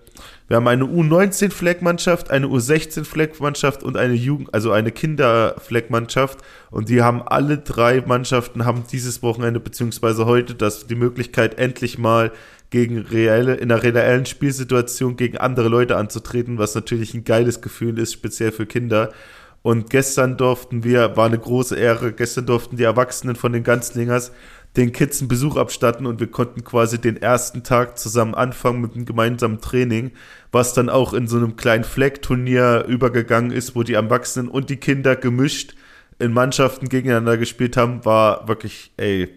wir 0.49 0.57
haben 0.57 0.67
eine 0.67 0.83
U19-Fleckmannschaft, 0.83 2.29
eine 2.29 2.47
U16-Fleckmannschaft 2.47 3.81
und 3.81 3.97
eine 3.97 4.13
Jugend, 4.13 4.53
also 4.53 4.71
eine 4.71 4.91
Kinderfleckmannschaft. 4.91 6.39
Und 6.69 6.89
die 6.89 7.01
haben 7.01 7.23
alle 7.23 7.57
drei 7.57 8.03
Mannschaften 8.05 8.65
haben 8.65 8.83
dieses 8.91 9.23
Wochenende 9.23 9.59
beziehungsweise 9.59 10.25
heute 10.25 10.53
das 10.53 10.85
die 10.85 10.95
Möglichkeit 10.95 11.57
endlich 11.57 11.97
mal 11.97 12.31
gegen 12.73 12.97
reelle, 12.97 13.53
in 13.53 13.71
einer 13.71 13.83
reellen 13.83 14.25
Spielsituation 14.25 15.15
gegen 15.15 15.37
andere 15.37 15.69
Leute 15.69 15.95
anzutreten, 15.95 16.57
was 16.57 16.73
natürlich 16.73 17.13
ein 17.13 17.23
geiles 17.23 17.61
Gefühl 17.61 17.99
ist, 17.99 18.13
speziell 18.13 18.51
für 18.51 18.65
Kinder. 18.65 19.13
Und 19.61 19.91
gestern 19.91 20.37
durften 20.37 20.83
wir, 20.83 21.15
war 21.15 21.27
eine 21.27 21.37
große 21.37 21.75
Ehre, 21.75 22.13
gestern 22.13 22.47
durften 22.47 22.75
die 22.75 22.83
Erwachsenen 22.83 23.35
von 23.35 23.53
den 23.53 23.63
Ganzlingers 23.63 24.31
den 24.75 24.91
Kids 24.91 25.19
einen 25.19 25.27
Besuch 25.27 25.55
abstatten 25.55 26.07
und 26.07 26.19
wir 26.19 26.31
konnten 26.31 26.63
quasi 26.63 26.99
den 26.99 27.21
ersten 27.21 27.61
Tag 27.61 27.99
zusammen 27.99 28.33
anfangen 28.33 28.81
mit 28.81 28.95
einem 28.95 29.05
gemeinsamen 29.05 29.61
Training, 29.61 30.09
was 30.51 30.73
dann 30.73 30.89
auch 30.89 31.13
in 31.13 31.27
so 31.27 31.37
einem 31.37 31.55
kleinen 31.55 31.83
Flag-Turnier 31.83 32.85
übergegangen 32.87 33.51
ist, 33.51 33.75
wo 33.75 33.83
die 33.83 33.93
Erwachsenen 33.93 34.49
und 34.49 34.71
die 34.71 34.77
Kinder 34.77 35.15
gemischt 35.15 35.75
in 36.17 36.33
Mannschaften 36.33 36.89
gegeneinander 36.89 37.37
gespielt 37.37 37.77
haben, 37.77 38.03
war 38.03 38.47
wirklich, 38.47 38.91
ey, 38.97 39.29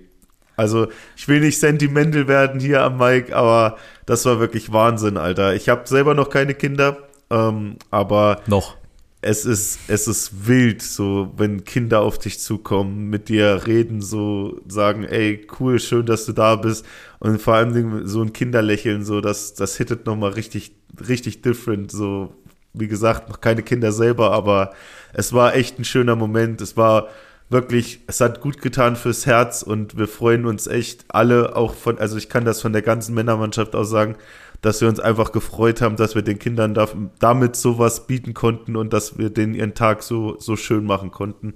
also 0.56 0.88
ich 1.16 1.28
will 1.28 1.40
nicht 1.40 1.58
sentimental 1.60 2.28
werden 2.28 2.60
hier 2.60 2.82
am 2.82 2.98
Mike, 2.98 3.34
aber 3.36 3.76
das 4.06 4.24
war 4.24 4.40
wirklich 4.40 4.72
Wahnsinn, 4.72 5.16
Alter. 5.16 5.54
Ich 5.54 5.68
habe 5.68 5.86
selber 5.86 6.14
noch 6.14 6.30
keine 6.30 6.54
Kinder, 6.54 6.98
ähm, 7.30 7.76
aber 7.90 8.40
noch. 8.46 8.76
es 9.20 9.44
ist, 9.44 9.80
es 9.88 10.08
ist 10.08 10.46
wild, 10.46 10.80
so, 10.82 11.32
wenn 11.36 11.64
Kinder 11.64 12.00
auf 12.00 12.18
dich 12.18 12.38
zukommen, 12.40 13.10
mit 13.10 13.28
dir 13.28 13.66
reden, 13.66 14.00
so 14.00 14.60
sagen, 14.66 15.04
ey, 15.04 15.46
cool, 15.60 15.78
schön, 15.78 16.06
dass 16.06 16.24
du 16.26 16.32
da 16.32 16.56
bist. 16.56 16.86
Und 17.18 17.40
vor 17.40 17.54
allem 17.54 18.06
so 18.06 18.22
ein 18.22 18.32
Kinderlächeln, 18.32 19.04
so, 19.04 19.20
das, 19.20 19.54
das 19.54 19.76
hittet 19.76 20.06
nochmal 20.06 20.30
richtig, 20.32 20.72
richtig 21.08 21.42
different, 21.42 21.90
so, 21.90 22.32
wie 22.72 22.88
gesagt, 22.88 23.28
noch 23.28 23.40
keine 23.40 23.62
Kinder 23.62 23.92
selber, 23.92 24.32
aber 24.32 24.72
es 25.12 25.32
war 25.32 25.54
echt 25.54 25.78
ein 25.78 25.84
schöner 25.84 26.14
Moment. 26.14 26.60
Es 26.60 26.76
war 26.76 27.08
wirklich, 27.48 28.00
es 28.06 28.20
hat 28.20 28.40
gut 28.40 28.60
getan 28.60 28.96
fürs 28.96 29.26
Herz 29.26 29.62
und 29.62 29.96
wir 29.96 30.08
freuen 30.08 30.46
uns 30.46 30.66
echt 30.66 31.04
alle 31.08 31.56
auch 31.56 31.74
von, 31.74 31.98
also 31.98 32.16
ich 32.16 32.28
kann 32.28 32.44
das 32.44 32.60
von 32.60 32.72
der 32.72 32.82
ganzen 32.82 33.14
Männermannschaft 33.14 33.74
aus 33.74 33.90
sagen, 33.90 34.16
dass 34.62 34.80
wir 34.80 34.88
uns 34.88 35.00
einfach 35.00 35.32
gefreut 35.32 35.80
haben, 35.80 35.96
dass 35.96 36.14
wir 36.14 36.22
den 36.22 36.38
Kindern 36.38 36.74
da, 36.74 36.88
damit 37.18 37.56
sowas 37.56 38.06
bieten 38.06 38.34
konnten 38.34 38.76
und 38.76 38.92
dass 38.92 39.18
wir 39.18 39.30
denen 39.30 39.54
ihren 39.54 39.74
Tag 39.74 40.02
so, 40.02 40.36
so 40.40 40.56
schön 40.56 40.84
machen 40.84 41.10
konnten. 41.10 41.54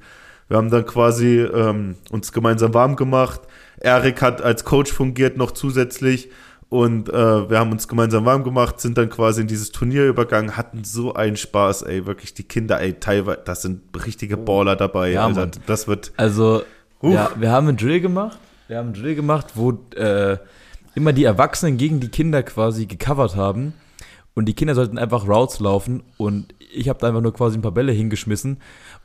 Wir 0.48 0.56
haben 0.56 0.70
dann 0.70 0.84
quasi 0.84 1.40
ähm, 1.40 1.96
uns 2.10 2.32
gemeinsam 2.32 2.74
warm 2.74 2.96
gemacht. 2.96 3.40
Erik 3.78 4.20
hat 4.20 4.42
als 4.42 4.64
Coach 4.64 4.92
fungiert 4.92 5.36
noch 5.36 5.52
zusätzlich 5.52 6.28
und 6.70 7.08
äh, 7.08 7.50
wir 7.50 7.58
haben 7.58 7.72
uns 7.72 7.88
gemeinsam 7.88 8.24
warm 8.24 8.44
gemacht, 8.44 8.80
sind 8.80 8.96
dann 8.96 9.10
quasi 9.10 9.42
in 9.42 9.48
dieses 9.48 9.72
Turnier 9.72 10.06
übergangen, 10.06 10.56
hatten 10.56 10.84
so 10.84 11.12
einen 11.12 11.36
Spaß, 11.36 11.82
ey, 11.82 12.06
wirklich 12.06 12.32
die 12.32 12.44
Kinder, 12.44 12.80
ey, 12.80 12.94
teilweise, 12.94 13.40
das 13.44 13.62
sind 13.62 13.82
richtige 14.06 14.38
oh. 14.38 14.44
Baller 14.44 14.76
dabei, 14.76 15.10
ja, 15.10 15.26
Alter, 15.26 15.50
das 15.66 15.88
wird. 15.88 16.12
Also, 16.16 16.62
ja, 17.02 17.32
wir 17.36 17.50
haben 17.50 17.66
einen 17.66 17.76
Drill 17.76 18.00
gemacht, 18.00 18.38
wir 18.68 18.78
haben 18.78 18.92
einen 18.92 19.02
Drill 19.02 19.16
gemacht, 19.16 19.48
wo 19.56 19.72
äh, 19.96 20.38
immer 20.94 21.12
die 21.12 21.24
Erwachsenen 21.24 21.76
gegen 21.76 21.98
die 21.98 22.08
Kinder 22.08 22.42
quasi 22.44 22.86
gecovert 22.86 23.36
haben. 23.36 23.74
Und 24.34 24.46
die 24.46 24.54
Kinder 24.54 24.76
sollten 24.76 24.96
einfach 24.96 25.26
Routes 25.26 25.58
laufen 25.58 26.04
und 26.16 26.54
ich 26.72 26.88
habe 26.88 27.00
da 27.00 27.08
einfach 27.08 27.20
nur 27.20 27.34
quasi 27.34 27.58
ein 27.58 27.62
paar 27.62 27.72
Bälle 27.72 27.90
hingeschmissen. 27.90 28.58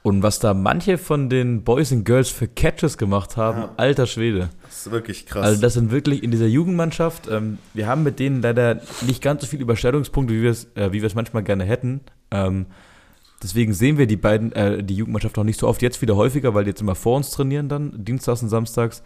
Und 0.06 0.22
was 0.22 0.38
da 0.38 0.54
manche 0.54 1.00
von 1.00 1.30
den 1.30 1.64
Boys 1.64 1.92
and 1.92 2.06
Girls 2.06 2.30
für 2.30 2.48
Catches 2.48 3.00
gemacht 3.00 3.38
haben, 3.38 3.62
ja. 3.62 3.74
alter 3.78 4.06
Schwede. 4.06 4.50
Das 4.62 4.86
ist 4.86 4.92
wirklich 4.92 5.26
krass. 5.26 5.44
Also 5.44 5.60
das 5.60 5.74
sind 5.74 5.90
wirklich 5.90 6.22
in 6.22 6.30
dieser 6.30 6.46
Jugendmannschaft, 6.46 7.28
ähm, 7.28 7.58
wir 7.74 7.88
haben 7.88 8.04
mit 8.04 8.20
denen 8.20 8.44
leider 8.44 8.82
nicht 9.02 9.24
ganz 9.24 9.42
so 9.42 9.48
viele 9.48 9.64
Überstellungspunkte, 9.64 10.32
wie 10.36 10.44
wir 10.44 10.52
es 10.52 10.68
äh, 10.76 10.92
wie 10.92 11.02
wir 11.02 11.08
es 11.08 11.16
manchmal 11.16 11.42
gerne 11.42 11.64
hätten. 11.64 12.02
Ähm, 12.30 12.68
deswegen 13.42 13.74
sehen 13.74 13.98
wir 13.98 14.06
die 14.06 14.16
beiden, 14.16 14.52
äh, 14.52 14.84
die 14.84 14.96
Jugendmannschaft 14.96 15.38
noch 15.38 15.44
nicht 15.44 15.60
so 15.60 15.68
oft, 15.68 15.82
jetzt 15.82 16.00
wieder 16.04 16.16
häufiger, 16.16 16.54
weil 16.54 16.66
die 16.66 16.70
jetzt 16.70 16.82
immer 16.82 16.94
vor 16.94 17.18
uns 17.18 17.32
trainieren 17.32 17.68
dann, 17.68 17.92
dienstags 18.06 18.44
und 18.44 18.50
samstags. 18.50 19.02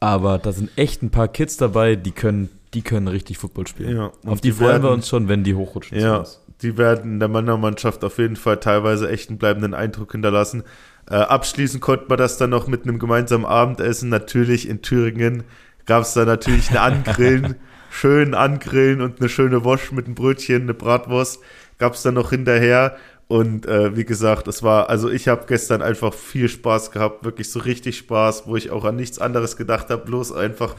Aber 0.00 0.38
da 0.38 0.52
sind 0.52 0.70
echt 0.76 1.02
ein 1.02 1.10
paar 1.10 1.28
Kids 1.28 1.58
dabei, 1.58 1.94
die 1.96 2.12
können, 2.12 2.48
die 2.72 2.80
können 2.80 3.06
richtig 3.06 3.36
Football 3.36 3.66
spielen. 3.66 3.94
Ja, 3.98 4.12
auf 4.24 4.40
die, 4.40 4.48
die 4.48 4.52
freuen 4.52 4.70
werden, 4.70 4.82
wir 4.82 4.90
uns 4.92 5.08
schon, 5.08 5.28
wenn 5.28 5.44
die 5.44 5.54
hochrutschen. 5.54 6.00
Ja, 6.00 6.24
die 6.62 6.78
werden 6.78 7.12
in 7.12 7.20
der 7.20 7.28
Männermannschaft 7.28 8.04
auf 8.04 8.18
jeden 8.18 8.36
Fall 8.36 8.58
teilweise 8.58 9.08
echt 9.08 9.28
einen 9.28 9.38
bleibenden 9.38 9.74
Eindruck 9.74 10.12
hinterlassen. 10.12 10.64
Äh, 11.08 11.14
abschließend 11.14 11.80
konnte 11.80 12.06
man 12.08 12.18
das 12.18 12.36
dann 12.38 12.50
noch 12.50 12.66
mit 12.66 12.84
einem 12.84 12.98
gemeinsamen 12.98 13.46
Abendessen. 13.46 14.08
Natürlich 14.08 14.68
in 14.68 14.82
Thüringen 14.82 15.44
gab 15.86 16.02
es 16.02 16.14
da 16.14 16.24
natürlich 16.24 16.70
ein 16.70 16.76
Angrillen, 16.76 17.56
schön 17.90 18.34
Angrillen 18.34 19.00
und 19.00 19.20
eine 19.20 19.28
schöne 19.28 19.64
Wosch 19.64 19.92
mit 19.92 20.06
einem 20.06 20.14
Brötchen, 20.14 20.62
eine 20.62 20.74
Bratwurst 20.74 21.40
gab 21.80 21.94
es 21.94 22.02
dann 22.02 22.14
noch 22.14 22.30
hinterher. 22.30 22.96
Und 23.26 23.66
äh, 23.66 23.96
wie 23.96 24.04
gesagt, 24.04 24.48
es 24.48 24.62
war, 24.62 24.90
also 24.90 25.08
ich 25.08 25.28
habe 25.28 25.44
gestern 25.46 25.82
einfach 25.82 26.12
viel 26.12 26.48
Spaß 26.48 26.90
gehabt, 26.90 27.24
wirklich 27.24 27.50
so 27.50 27.60
richtig 27.60 27.96
Spaß, 27.98 28.46
wo 28.46 28.56
ich 28.56 28.70
auch 28.70 28.84
an 28.84 28.96
nichts 28.96 29.18
anderes 29.18 29.56
gedacht 29.56 29.88
habe, 29.90 30.04
bloß 30.04 30.32
einfach 30.32 30.74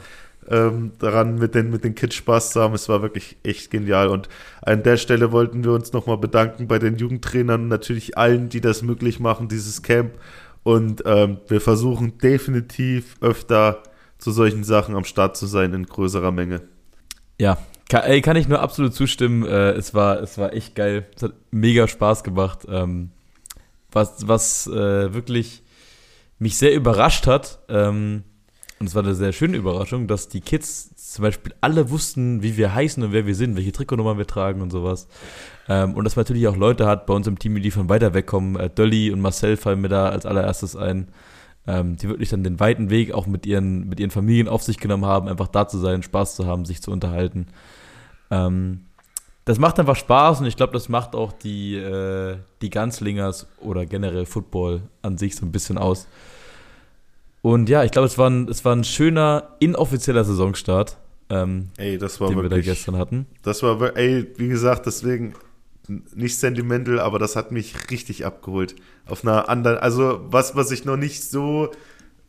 ähm, 0.48 0.92
daran 0.98 1.36
mit 1.36 1.54
den, 1.54 1.70
mit 1.70 1.84
den 1.84 1.94
Kids 1.94 2.14
Spaß 2.14 2.50
zu 2.50 2.60
haben. 2.60 2.74
Es 2.74 2.88
war 2.88 3.02
wirklich 3.02 3.36
echt 3.42 3.70
genial. 3.70 4.08
Und 4.08 4.28
an 4.62 4.82
der 4.82 4.96
Stelle 4.96 5.32
wollten 5.32 5.64
wir 5.64 5.72
uns 5.72 5.92
nochmal 5.92 6.18
bedanken 6.18 6.68
bei 6.68 6.78
den 6.78 6.96
Jugendtrainern 6.96 7.62
und 7.62 7.68
natürlich 7.68 8.18
allen, 8.18 8.48
die 8.48 8.60
das 8.60 8.82
möglich 8.82 9.20
machen, 9.20 9.48
dieses 9.48 9.82
Camp. 9.82 10.12
Und 10.62 11.02
ähm, 11.06 11.38
wir 11.48 11.60
versuchen 11.60 12.18
definitiv 12.18 13.16
öfter 13.20 13.82
zu 14.18 14.30
solchen 14.30 14.64
Sachen 14.64 14.94
am 14.94 15.04
Start 15.04 15.36
zu 15.36 15.46
sein 15.46 15.74
in 15.74 15.86
größerer 15.86 16.30
Menge. 16.30 16.62
Ja, 17.40 17.58
kann, 17.88 18.04
ey, 18.04 18.20
kann 18.20 18.36
ich 18.36 18.48
nur 18.48 18.60
absolut 18.60 18.94
zustimmen. 18.94 19.44
Äh, 19.44 19.72
es, 19.72 19.94
war, 19.94 20.22
es 20.22 20.38
war 20.38 20.52
echt 20.52 20.74
geil. 20.74 21.06
Es 21.16 21.24
hat 21.24 21.32
mega 21.50 21.88
Spaß 21.88 22.22
gemacht. 22.22 22.60
Ähm, 22.68 23.10
was 23.90 24.26
was 24.26 24.66
äh, 24.66 25.12
wirklich 25.12 25.62
mich 26.38 26.56
sehr 26.56 26.74
überrascht 26.74 27.26
hat, 27.26 27.60
ähm, 27.68 28.24
und 28.82 28.88
es 28.88 28.94
war 28.94 29.02
eine 29.02 29.14
sehr 29.14 29.32
schöne 29.32 29.56
Überraschung, 29.56 30.08
dass 30.08 30.28
die 30.28 30.40
Kids 30.40 31.14
zum 31.14 31.22
Beispiel 31.22 31.54
alle 31.60 31.90
wussten, 31.90 32.42
wie 32.42 32.56
wir 32.56 32.74
heißen 32.74 33.02
und 33.02 33.12
wer 33.12 33.26
wir 33.26 33.34
sind, 33.34 33.56
welche 33.56 33.72
Trikotnummern 33.72 34.18
wir 34.18 34.26
tragen 34.26 34.60
und 34.60 34.70
sowas. 34.70 35.08
Ähm, 35.68 35.94
und 35.94 36.04
dass 36.04 36.16
man 36.16 36.24
natürlich 36.24 36.48
auch 36.48 36.56
Leute 36.56 36.86
hat 36.86 37.06
bei 37.06 37.14
uns 37.14 37.26
im 37.26 37.38
Team, 37.38 37.62
die 37.62 37.70
von 37.70 37.88
weiter 37.88 38.12
wegkommen. 38.12 38.56
Äh, 38.56 38.68
Dolly 38.68 39.10
und 39.10 39.20
Marcel 39.20 39.56
fallen 39.56 39.80
mir 39.80 39.88
da 39.88 40.08
als 40.08 40.26
allererstes 40.26 40.76
ein 40.76 41.08
ähm, 41.66 41.96
die 41.96 42.08
wirklich 42.08 42.30
dann 42.30 42.44
den 42.44 42.58
weiten 42.58 42.90
Weg 42.90 43.12
auch 43.12 43.26
mit 43.26 43.46
ihren, 43.46 43.88
mit 43.88 44.00
ihren 44.00 44.10
Familien 44.10 44.48
auf 44.48 44.62
sich 44.62 44.78
genommen 44.78 45.06
haben, 45.06 45.28
einfach 45.28 45.48
da 45.48 45.68
zu 45.68 45.78
sein, 45.78 46.02
Spaß 46.02 46.34
zu 46.36 46.46
haben, 46.46 46.64
sich 46.64 46.82
zu 46.82 46.90
unterhalten. 46.90 47.46
Ähm, 48.30 48.86
das 49.44 49.58
macht 49.58 49.78
einfach 49.80 49.96
Spaß 49.96 50.40
und 50.40 50.46
ich 50.46 50.56
glaube, 50.56 50.72
das 50.72 50.88
macht 50.88 51.14
auch 51.14 51.32
die, 51.32 51.76
äh, 51.76 52.36
die 52.62 52.70
Ganzlingers 52.70 53.46
oder 53.60 53.86
generell 53.86 54.26
Football 54.26 54.82
an 55.02 55.18
sich 55.18 55.36
so 55.36 55.44
ein 55.46 55.52
bisschen 55.52 55.78
aus. 55.78 56.06
Und 57.42 57.68
ja, 57.68 57.84
ich 57.84 57.90
glaube, 57.90 58.06
es, 58.06 58.16
war 58.18 58.30
ein, 58.30 58.48
es 58.48 58.64
war 58.64 58.74
ein 58.74 58.84
schöner, 58.84 59.56
inoffizieller 59.58 60.24
Saisonstart, 60.24 60.96
ähm, 61.28 61.70
ey, 61.76 61.98
das 61.98 62.20
war 62.20 62.28
den 62.28 62.36
wirklich, 62.36 62.52
wir 62.52 62.58
da 62.58 62.64
gestern 62.64 62.96
hatten. 62.96 63.26
Das 63.42 63.62
war, 63.62 63.96
ey, 63.96 64.26
wie 64.36 64.48
gesagt, 64.48 64.86
deswegen 64.86 65.34
nicht 66.14 66.38
sentimental, 66.38 67.00
aber 67.00 67.18
das 67.18 67.36
hat 67.36 67.50
mich 67.50 67.90
richtig 67.90 68.24
abgeholt. 68.24 68.76
Auf 69.06 69.24
einer 69.24 69.48
anderen, 69.48 69.78
also 69.78 70.20
was, 70.28 70.54
was 70.54 70.70
ich 70.70 70.84
noch 70.84 70.96
nicht 70.96 71.24
so 71.24 71.70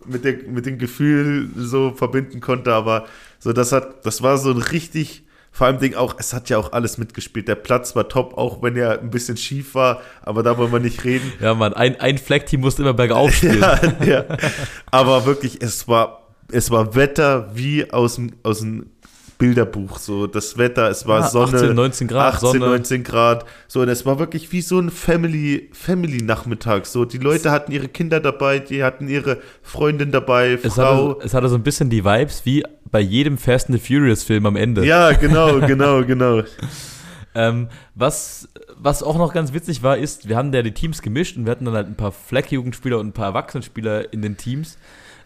mit, 0.05 0.26
der, 0.26 0.38
mit 0.47 0.66
dem 0.66 0.80
Gefühl 0.80 1.49
so 1.55 1.91
verbinden 1.91 2.39
konnte, 2.39 2.74
aber 2.74 3.05
so, 3.39 3.53
das 3.53 3.72
hat, 3.72 4.05
das 4.05 4.22
war 4.22 4.38
so 4.38 4.51
ein 4.51 4.57
richtig, 4.57 5.22
vor 5.53 5.67
allem 5.67 5.77
Ding 5.77 5.93
auch, 5.93 6.15
es 6.17 6.33
hat 6.33 6.49
ja 6.49 6.57
auch 6.57 6.71
alles 6.73 6.97
mitgespielt. 6.97 7.47
Der 7.47 7.53
Platz 7.53 7.95
war 7.95 8.09
top, 8.09 8.39
auch 8.39 8.63
wenn 8.63 8.75
er 8.75 8.99
ein 8.99 9.11
bisschen 9.11 9.37
schief 9.37 9.75
war, 9.75 10.01
aber 10.23 10.41
da 10.41 10.57
wollen 10.57 10.71
wir 10.71 10.79
nicht 10.79 11.03
reden. 11.03 11.31
Ja, 11.39 11.53
Mann, 11.53 11.73
ein, 11.73 11.99
ein 11.99 12.17
Fleck-Team 12.17 12.61
musste 12.61 12.81
immer 12.81 12.95
bergauf 12.95 13.31
spielen. 13.35 13.61
ja, 13.61 13.95
ja. 14.03 14.25
Aber 14.89 15.27
wirklich, 15.27 15.61
es 15.61 15.87
war, 15.87 16.23
es 16.51 16.71
war 16.71 16.95
Wetter 16.95 17.51
wie 17.53 17.91
aus 17.93 18.15
dem, 18.15 18.31
aus 18.41 18.61
dem 18.61 18.87
Bilderbuch, 19.43 19.99
so 19.99 20.25
das 20.25 20.57
Wetter, 20.57 20.89
es 20.89 21.05
war 21.05 21.19
ja, 21.19 21.27
Sonne, 21.27 21.57
18, 21.57 21.75
19 21.75 22.07
Grad, 22.07 22.35
18, 22.35 22.47
Sonne. 22.47 22.65
19 22.67 23.03
Grad, 23.03 23.45
so 23.67 23.81
und 23.81 23.89
es 23.89 24.05
war 24.05 24.17
wirklich 24.17 24.53
wie 24.53 24.61
so 24.61 24.79
ein 24.79 24.89
Family 24.89 25.69
Family 25.73 26.23
Nachmittag, 26.23 26.85
so 26.85 27.03
die 27.03 27.17
Leute 27.17 27.51
hatten 27.51 27.73
ihre 27.73 27.89
Kinder 27.89 28.21
dabei, 28.21 28.59
die 28.59 28.85
hatten 28.85 29.09
ihre 29.09 29.39
Freundin 29.61 30.13
dabei, 30.13 30.57
Frau. 30.57 30.67
Es 30.67 30.77
hatte, 30.77 31.25
es 31.25 31.33
hatte 31.33 31.49
so 31.49 31.55
ein 31.55 31.63
bisschen 31.63 31.89
die 31.89 32.05
Vibes 32.05 32.45
wie 32.45 32.63
bei 32.89 33.01
jedem 33.01 33.37
Fast 33.37 33.69
and 33.69 33.77
the 33.77 33.85
Furious 33.85 34.23
Film 34.23 34.45
am 34.45 34.55
Ende. 34.55 34.85
Ja, 34.85 35.11
genau, 35.19 35.59
genau, 35.59 36.05
genau. 36.05 36.43
ähm, 37.35 37.67
was, 37.95 38.47
was 38.77 39.03
auch 39.03 39.17
noch 39.17 39.33
ganz 39.33 39.51
witzig 39.51 39.83
war, 39.83 39.97
ist, 39.97 40.29
wir 40.29 40.37
haben 40.37 40.53
ja 40.53 40.61
die 40.61 40.71
Teams 40.71 41.01
gemischt 41.01 41.35
und 41.35 41.43
wir 41.43 41.51
hatten 41.51 41.65
dann 41.65 41.73
halt 41.73 41.87
ein 41.87 41.97
paar 41.97 42.13
Fleck-Jugendspieler 42.13 42.97
und 42.97 43.07
ein 43.07 43.13
paar 43.13 43.25
Erwachsenenspieler 43.25 44.13
in 44.13 44.21
den 44.21 44.37
Teams. 44.37 44.77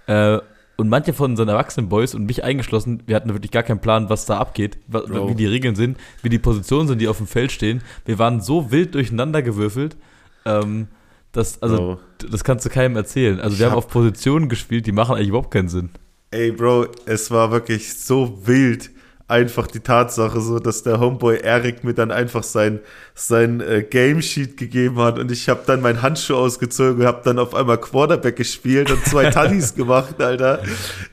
Äh, 0.08 0.40
und 0.78 0.90
manche 0.90 1.12
von 1.12 1.32
unseren 1.32 1.50
erwachsenen 1.50 1.90
Boys 1.90 2.14
und 2.14 2.26
mich 2.26 2.44
eingeschlossen, 2.44 3.04
wir 3.08 3.16
hatten 3.16 3.30
wirklich 3.30 3.52
gar 3.52 3.64
keinen 3.64 3.80
Plan, 3.80 4.10
was 4.10 4.26
da 4.26 4.38
abgeht, 4.38 4.78
Bro. 4.88 5.30
wie 5.30 5.36
die 5.36 5.48
Regeln 5.48 5.76
sind, 5.76 5.98
wie 6.22 6.30
die 6.30 6.40
Positionen 6.40 6.88
sind, 6.88 7.02
die 7.02 7.08
auf 7.08 7.18
dem 7.18 7.28
Feld 7.28 7.52
stehen. 7.52 7.82
Wir 8.06 8.20
waren 8.20 8.42
so 8.42 8.72
wild 8.72 8.94
durcheinander 8.94 9.42
gewürfelt, 9.42 9.98
ähm, 10.46 10.88
dass, 11.32 11.62
also, 11.62 11.78
Bro. 11.78 12.00
das 12.30 12.44
kannst 12.44 12.66
du 12.66 12.70
keinem 12.70 12.96
erzählen. 12.96 13.40
Also, 13.40 13.58
wir 13.58 13.66
hab 13.66 13.72
haben 13.72 13.78
auf 13.80 13.88
Positionen 13.88 14.50
gespielt, 14.50 14.86
die 14.86 14.92
machen 14.92 15.16
eigentlich 15.16 15.30
überhaupt 15.30 15.52
keinen 15.52 15.70
Sinn. 15.70 15.90
Ey, 16.30 16.52
Bro, 16.52 16.88
es 17.06 17.32
war 17.32 17.52
wirklich 17.52 17.94
so 17.98 18.38
wild 18.46 18.92
einfach 19.28 19.68
die 19.68 19.82
Tatsache 19.82 20.40
so, 20.40 20.60
dass 20.60 20.84
der 20.84 21.00
Homeboy 21.00 21.40
Eric 21.40 21.84
mir 21.84 21.94
dann 21.94 22.12
einfach 22.12 22.44
sein, 22.44 22.80
sein 23.14 23.60
äh, 23.60 23.84
Game 23.84 24.22
Sheet 24.22 24.56
gegeben 24.56 24.98
hat 25.00 25.20
und 25.20 25.32
ich 25.32 25.50
habe 25.50 25.62
dann 25.66 25.82
meinen 25.82 26.02
Handschuh 26.02 26.36
ausgezogen 26.36 27.02
und 27.02 27.08
habe 27.08 27.22
dann 27.26 27.38
auf 27.38 27.54
einmal 27.54 27.78
Quarterback 27.78 28.38
gespielt 28.38 28.90
und 28.90 29.04
zwei 29.06 29.30
Tannis 29.32 29.76
gemacht, 29.76 30.22
Alter. 30.22 30.62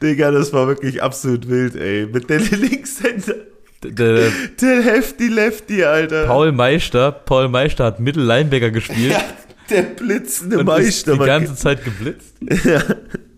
Digga, 0.01 0.31
das 0.31 0.53
war 0.53 0.69
wirklich 0.69 1.03
absolut 1.03 1.49
wild, 1.49 1.75
ey. 1.75 2.07
Mit 2.07 2.31
der 2.31 2.39
Linkshänder. 2.51 3.35
Der, 3.83 4.31
der 4.61 4.83
Hefty 4.83 5.29
Lefty, 5.29 5.85
Alter. 5.85 6.27
Paul 6.27 6.53
Meister, 6.53 7.13
Paul 7.13 7.49
Meister 7.49 7.85
hat 7.85 8.01
Mittellinebacker 8.01 8.71
gespielt. 8.71 9.15
Ja, 9.71 9.77
der 9.77 9.83
blitzende 9.83 10.59
und 10.59 10.67
Meister. 10.67 11.13
Ist 11.13 11.21
die 11.21 11.25
ganze 11.25 11.55
Zeit 11.55 11.85
geblitzt. 11.85 12.35
Ja. 12.65 12.83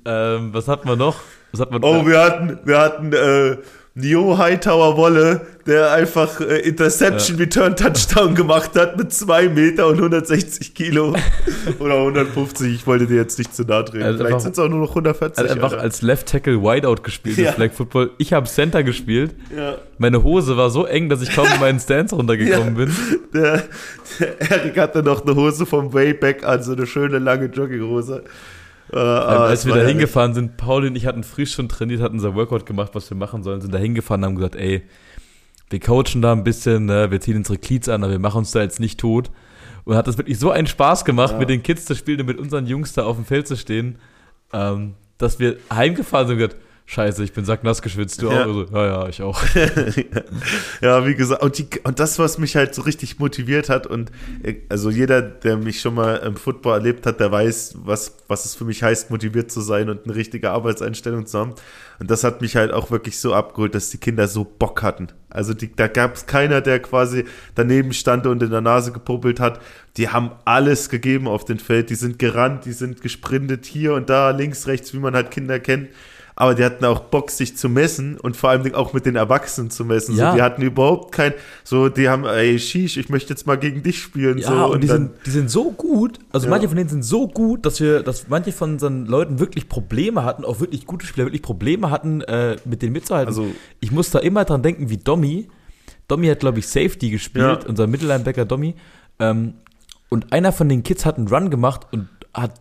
Ähm, 0.04 0.52
was 0.52 0.66
hatten 0.66 0.88
wir 0.88 0.96
noch? 0.96 1.20
Was 1.52 1.60
hat 1.60 1.70
man 1.70 1.84
oh, 1.84 2.04
wir 2.04 2.20
hatten, 2.20 2.58
wir 2.64 2.78
hatten, 2.78 3.12
äh, 3.12 3.58
Neo 3.99 4.36
Hightower 4.36 4.99
Wolle, 4.99 5.47
der 5.66 5.90
einfach 5.92 6.38
äh, 6.42 6.59
Interception 6.59 7.38
ja. 7.38 7.44
Return 7.44 7.76
Touchdown 7.76 8.34
gemacht 8.34 8.72
hat 8.76 8.99
mit 8.99 9.11
2 9.11 9.49
Meter 9.49 9.86
und 9.86 9.94
160 9.94 10.74
Kilo. 10.74 11.16
Oder 11.78 11.94
150, 11.94 12.74
ich 12.74 12.86
wollte 12.86 13.07
dir 13.07 13.16
jetzt 13.16 13.38
nicht 13.38 13.57
zu 13.57 13.62
nahe 13.62 13.86
treten. 13.86 14.05
Also 14.05 14.18
Vielleicht 14.18 14.40
sind 14.42 14.53
es 14.53 14.59
auch 14.59 14.68
nur 14.68 14.80
noch 14.80 14.90
140. 14.90 15.38
Also 15.38 15.55
einfach 15.55 15.72
Alter. 15.72 15.82
als 15.82 16.03
Left 16.03 16.28
Tackle 16.28 16.61
Wideout 16.61 17.05
gespielt 17.05 17.38
ja. 17.38 17.49
im 17.49 17.55
Flag 17.55 17.72
Football. 17.72 18.11
Ich 18.18 18.34
habe 18.34 18.47
Center 18.47 18.82
gespielt. 18.82 19.34
Ja. 19.57 19.78
Meine 19.97 20.22
Hose 20.22 20.59
war 20.59 20.68
so 20.68 20.84
eng, 20.84 21.09
dass 21.09 21.22
ich 21.22 21.34
kaum 21.34 21.47
in 21.55 21.61
meinen 21.61 21.80
Stance 21.80 22.14
runtergekommen 22.14 22.74
bin. 22.74 22.94
Der, 23.32 23.62
der 24.20 24.40
Erik 24.42 24.76
hatte 24.76 25.03
noch 25.03 25.24
eine 25.24 25.34
Hose 25.34 25.64
vom 25.64 25.94
Wayback 25.94 26.44
an, 26.44 26.62
so 26.62 26.72
eine 26.72 26.86
schöne 26.86 27.18
lange 27.18 27.47
Jogginghose. 27.47 28.24
Äh, 28.93 28.99
als 28.99 29.66
wir 29.66 29.74
da 29.74 29.82
hingefahren 29.82 30.34
sind, 30.34 30.57
Paul 30.57 30.87
und 30.87 30.97
ich 30.97 31.07
hatten 31.07 31.24
früh 31.24 31.47
schon 31.47 31.68
trainiert, 31.68 32.01
hatten 32.01 32.16
unser 32.16 32.34
Workout 32.34 32.66
gemacht, 32.66 32.91
was 32.95 33.11
wir 33.11 33.16
machen 33.16 33.43
sollen, 33.43 33.61
sind 33.61 33.74
da 33.74 33.78
hingefahren 33.78 34.22
und 34.22 34.26
haben 34.26 34.37
gesagt, 34.37 34.55
ey, 34.55 34.82
wir 35.70 35.80
coachen 35.80 36.22
da 36.22 36.32
ein 36.32 36.45
bisschen, 36.45 36.87
ne, 36.87 37.11
wir 37.11 37.20
ziehen 37.20 37.37
unsere 37.37 37.59
Cleats 37.59 37.89
an, 37.89 38.05
aber 38.05 38.12
wir 38.12 38.18
machen 38.18 38.39
uns 38.39 38.53
da 38.53 38.62
jetzt 38.62 38.78
nicht 38.78 39.01
tot. 39.01 39.30
Und 39.84 39.97
hat 39.97 40.07
das 40.07 40.18
wirklich 40.18 40.39
so 40.39 40.51
einen 40.51 40.66
Spaß 40.66 41.05
gemacht, 41.05 41.32
ja. 41.32 41.39
mit 41.39 41.49
den 41.49 41.62
Kids 41.62 41.84
zu 41.84 41.95
spielen 41.95 42.20
und 42.20 42.26
mit 42.26 42.39
unseren 42.39 42.66
Jungs 42.66 42.93
da 42.93 43.05
auf 43.05 43.16
dem 43.16 43.24
Feld 43.24 43.47
zu 43.47 43.57
stehen, 43.57 43.99
ähm, 44.53 44.95
dass 45.18 45.39
wir 45.39 45.57
heimgefahren 45.72 46.26
sind 46.28 46.37
und 46.37 46.49
gesagt, 46.49 46.62
Scheiße, 46.89 47.24
ich 47.24 47.32
bin 47.32 47.45
sacknass 47.45 47.82
geschwitzt, 47.82 48.22
du 48.22 48.30
ja. 48.30 48.45
auch? 48.45 48.47
Also, 48.47 48.66
ja, 48.72 48.87
ja, 48.87 49.09
ich 49.09 49.20
auch. 49.20 49.43
ja, 50.80 51.05
wie 51.05 51.16
gesagt, 51.16 51.43
und, 51.43 51.59
die, 51.59 51.66
und 51.82 51.99
das, 51.99 52.20
was 52.20 52.39
mich 52.39 52.55
halt 52.55 52.76
so 52.76 52.82
richtig 52.82 53.18
motiviert 53.18 53.68
hat, 53.68 53.89
und 53.89 54.12
äh, 54.45 54.55
also 54.68 54.89
jeder, 54.91 55.20
der 55.20 55.57
mich 55.57 55.80
schon 55.80 55.95
mal 55.95 56.18
im 56.18 56.37
Football 56.37 56.74
erlebt 56.74 57.05
hat, 57.05 57.18
der 57.18 57.32
weiß, 57.32 57.78
was, 57.78 58.18
was 58.28 58.45
es 58.45 58.55
für 58.55 58.64
mich 58.64 58.84
heißt, 58.84 59.11
motiviert 59.11 59.51
zu 59.51 59.62
sein 59.62 59.91
und 59.91 60.05
eine 60.05 60.14
richtige 60.14 60.53
Arbeitseinstellung 60.53 61.26
zu 61.26 61.41
haben. 61.41 61.55
Und 61.99 62.09
das 62.09 62.22
hat 62.22 62.41
mich 62.41 62.55
halt 62.55 62.72
auch 62.72 62.93
wirklich 62.93 63.18
so 63.18 63.34
abgeholt, 63.34 63.74
dass 63.74 63.91
die 63.91 63.99
Kinder 63.99 64.28
so 64.28 64.45
Bock 64.45 64.84
hatten. 64.84 65.09
Also 65.28 65.55
die, 65.55 65.74
da 65.74 65.89
gab 65.89 66.14
es 66.14 66.26
keiner, 66.26 66.61
der 66.61 66.78
quasi 66.78 67.24
daneben 67.57 67.95
stand 67.95 68.28
und 68.28 68.45
in 68.45 68.51
der 68.51 68.61
Nase 68.61 68.93
gepuppelt 68.93 69.41
hat. 69.41 69.61
Die 69.97 70.11
haben 70.11 70.30
alles 70.45 70.89
gegeben 70.89 71.26
auf 71.26 71.45
dem 71.45 71.59
Feld. 71.59 71.91
Die 71.91 71.97
sind 71.97 72.20
gerannt, 72.20 72.64
die 72.64 72.72
sind 72.72 73.01
gesprintet 73.01 73.66
hier 73.66 73.95
und 73.95 74.09
da, 74.09 74.30
links, 74.30 74.68
rechts, 74.68 74.95
wie 74.95 74.99
man 74.99 75.14
halt 75.14 75.32
Kinder 75.32 75.59
kennt 75.59 75.89
aber 76.39 76.55
die 76.55 76.62
hatten 76.62 76.84
auch 76.84 77.01
Bock, 77.01 77.30
sich 77.30 77.57
zu 77.57 77.70
messen 77.70 78.20
und 78.20 78.37
vor 78.37 78.51
allem 78.51 78.74
auch 78.74 78.93
mit 78.93 79.07
den 79.07 79.16
Erwachsenen 79.16 79.70
zu 79.70 79.87
messen. 79.87 80.16
Ja. 80.16 80.30
So, 80.30 80.37
die 80.37 80.43
hatten 80.43 80.62
überhaupt 80.62 81.12
kein, 81.12 81.32
so, 81.64 81.89
die 81.89 82.11
haben, 82.11 82.26
ey, 82.26 82.59
Shish, 82.59 82.99
ich 82.99 83.09
möchte 83.09 83.30
jetzt 83.30 83.47
mal 83.47 83.57
gegen 83.57 83.82
dich 83.82 84.01
spielen. 84.01 84.37
Ja, 84.37 84.49
so, 84.49 84.55
und, 84.66 84.72
und 84.72 84.80
die, 84.82 84.87
dann, 84.87 84.97
sind, 84.97 85.26
die 85.26 85.30
sind 85.30 85.51
so 85.51 85.72
gut, 85.72 86.18
also 86.32 86.47
ja. 86.47 86.51
manche 86.51 86.68
von 86.68 86.76
denen 86.76 86.91
sind 86.91 87.05
so 87.05 87.26
gut, 87.26 87.64
dass 87.64 87.80
wir, 87.80 88.03
dass 88.03 88.28
manche 88.28 88.53
von 88.53 88.74
unseren 88.74 89.07
Leuten 89.07 89.39
wirklich 89.39 89.70
Probleme 89.70 90.24
hatten, 90.24 90.45
auch 90.45 90.61
wirklich 90.61 90.87
gute 90.87 91.07
Spieler 91.07 91.24
wirklich 91.26 91.43
Probleme 91.43 91.91
hatten, 91.91 92.20
äh, 92.20 92.57
mit 92.66 92.82
denen 92.82 92.93
mitzuhalten. 92.93 93.28
Also, 93.28 93.47
ich 93.80 93.91
muss 93.91 94.11
da 94.11 94.18
immer 94.18 94.45
dran 94.45 94.62
denken, 94.62 94.91
wie 94.91 94.99
Domi. 94.99 95.49
Domi 96.07 96.28
hat, 96.28 96.41
glaube 96.41 96.59
ich, 96.59 96.68
Safety 96.68 97.11
gespielt, 97.11 97.62
ja. 97.62 97.68
unser 97.68 97.87
Mittellinebacker 97.87 98.45
Domi. 98.45 98.74
Ähm, 99.18 99.55
und 100.11 100.32
einer 100.34 100.53
von 100.53 100.68
den 100.68 100.82
Kids 100.82 101.07
hat 101.07 101.16
einen 101.16 101.28
Run 101.28 101.49
gemacht 101.49 101.87
und 101.93 102.09
hat 102.34 102.61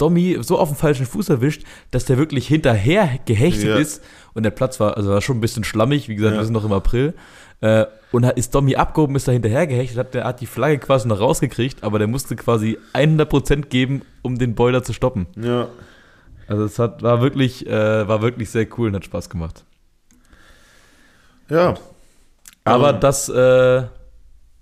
Domi 0.00 0.38
so 0.40 0.58
auf 0.58 0.68
dem 0.68 0.76
falschen 0.76 1.06
Fuß 1.06 1.28
erwischt, 1.28 1.64
dass 1.90 2.04
der 2.04 2.18
wirklich 2.18 2.46
hinterher 2.46 3.18
gehechtet 3.26 3.64
ja. 3.64 3.76
ist 3.76 4.02
und 4.34 4.42
der 4.42 4.50
Platz 4.50 4.80
war, 4.80 4.96
also 4.96 5.10
war 5.10 5.20
schon 5.20 5.38
ein 5.38 5.40
bisschen 5.40 5.64
schlammig, 5.64 6.08
wie 6.08 6.14
gesagt, 6.14 6.34
ja. 6.34 6.40
wir 6.40 6.44
sind 6.44 6.54
noch 6.54 6.64
im 6.64 6.72
April. 6.72 7.14
Äh, 7.60 7.86
und 8.12 8.24
ist 8.24 8.54
Domi 8.54 8.76
abgehoben, 8.76 9.14
ist 9.16 9.28
da 9.28 9.32
hinterher 9.32 9.66
gehechtet, 9.66 9.98
hat, 9.98 10.14
der 10.14 10.24
hat 10.24 10.40
die 10.40 10.46
Flagge 10.46 10.78
quasi 10.78 11.06
noch 11.06 11.20
rausgekriegt, 11.20 11.84
aber 11.84 11.98
der 11.98 12.08
musste 12.08 12.34
quasi 12.34 12.78
100% 12.94 13.66
geben, 13.66 14.02
um 14.22 14.38
den 14.38 14.54
Boiler 14.54 14.82
zu 14.82 14.92
stoppen. 14.92 15.26
Ja. 15.36 15.68
Also 16.46 16.64
es 16.64 16.78
hat, 16.78 17.02
war 17.02 17.20
wirklich, 17.20 17.66
äh, 17.66 18.08
war 18.08 18.22
wirklich 18.22 18.50
sehr 18.50 18.66
cool 18.76 18.88
und 18.88 18.96
hat 18.96 19.04
Spaß 19.04 19.30
gemacht. 19.30 19.64
Ja. 21.48 21.74
Aber 22.64 22.94
ähm. 22.94 23.00
das, 23.00 23.28
äh, 23.28 23.84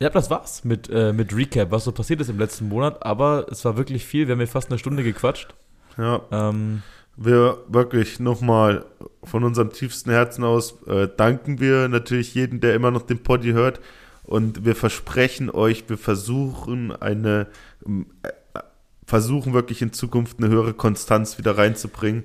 ja, 0.01 0.11
das 0.11 0.31
war's 0.31 0.65
mit, 0.65 0.89
äh, 0.91 1.13
mit 1.13 1.35
Recap, 1.35 1.71
was 1.71 1.85
so 1.85 1.93
passiert 1.93 2.21
ist 2.21 2.31
im 2.31 2.39
letzten 2.39 2.69
Monat. 2.69 3.05
Aber 3.05 3.47
es 3.51 3.65
war 3.65 3.77
wirklich 3.77 4.05
viel. 4.05 4.27
Wir 4.27 4.33
haben 4.33 4.41
hier 4.41 4.49
fast 4.49 4.71
eine 4.71 4.79
Stunde 4.79 5.03
gequatscht. 5.03 5.55
Ja. 5.97 6.23
Ähm, 6.31 6.83
wir 7.17 7.59
wirklich 7.67 8.21
nochmal 8.21 8.85
von 9.25 9.43
unserem 9.43 9.73
tiefsten 9.73 10.11
Herzen 10.11 10.45
aus 10.45 10.81
äh, 10.87 11.09
danken 11.17 11.59
wir 11.59 11.89
natürlich 11.89 12.33
jedem, 12.35 12.61
der 12.61 12.75
immer 12.75 12.93
noch 12.93 13.03
den 13.03 13.23
Poddy 13.25 13.51
hört. 13.51 13.81
Und 14.23 14.65
wir 14.65 14.77
versprechen 14.77 15.51
euch, 15.51 15.89
wir 15.89 15.99
versuchen 15.99 16.93
eine, 16.93 17.49
äh, 17.85 18.29
versuchen 19.05 19.53
wirklich 19.53 19.83
in 19.83 19.93
Zukunft 19.93 20.39
eine 20.39 20.49
höhere 20.49 20.75
Konstanz 20.75 21.39
wieder 21.39 21.59
reinzubringen 21.59 22.25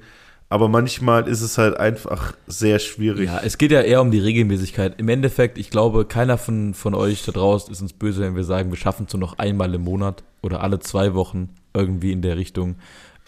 aber 0.50 0.68
manchmal 0.68 1.28
ist 1.28 1.42
es 1.42 1.58
halt 1.58 1.78
einfach 1.78 2.34
sehr 2.48 2.80
schwierig. 2.80 3.26
Ja, 3.26 3.42
es 3.44 3.58
geht 3.58 3.72
ja 3.72 3.82
eher 3.82 4.02
um 4.02 4.12
die 4.12 4.20
Regelmäßigkeit. 4.20 5.00
Im 5.00 5.10
Endeffekt, 5.10 5.58
ich 5.58 5.70
glaube, 5.70 6.06
keiner 6.06 6.38
von, 6.38 6.74
von 6.74 6.94
euch 6.94 7.24
da 7.26 7.32
draußen 7.32 7.72
ist 7.72 7.82
uns 7.82 7.94
böse, 7.94 8.22
wenn 8.22 8.36
wir 8.36 8.44
sagen, 8.44 8.70
wir 8.70 8.78
schaffen 8.78 9.06
es 9.08 9.14
nur 9.14 9.20
noch 9.20 9.40
einmal 9.40 9.74
im 9.74 9.84
Monat 9.84 10.24
oder 10.42 10.62
alle 10.62 10.80
zwei 10.80 11.14
Wochen 11.14 11.50
irgendwie 11.74 12.12
in 12.12 12.22
der 12.22 12.38
Richtung, 12.38 12.76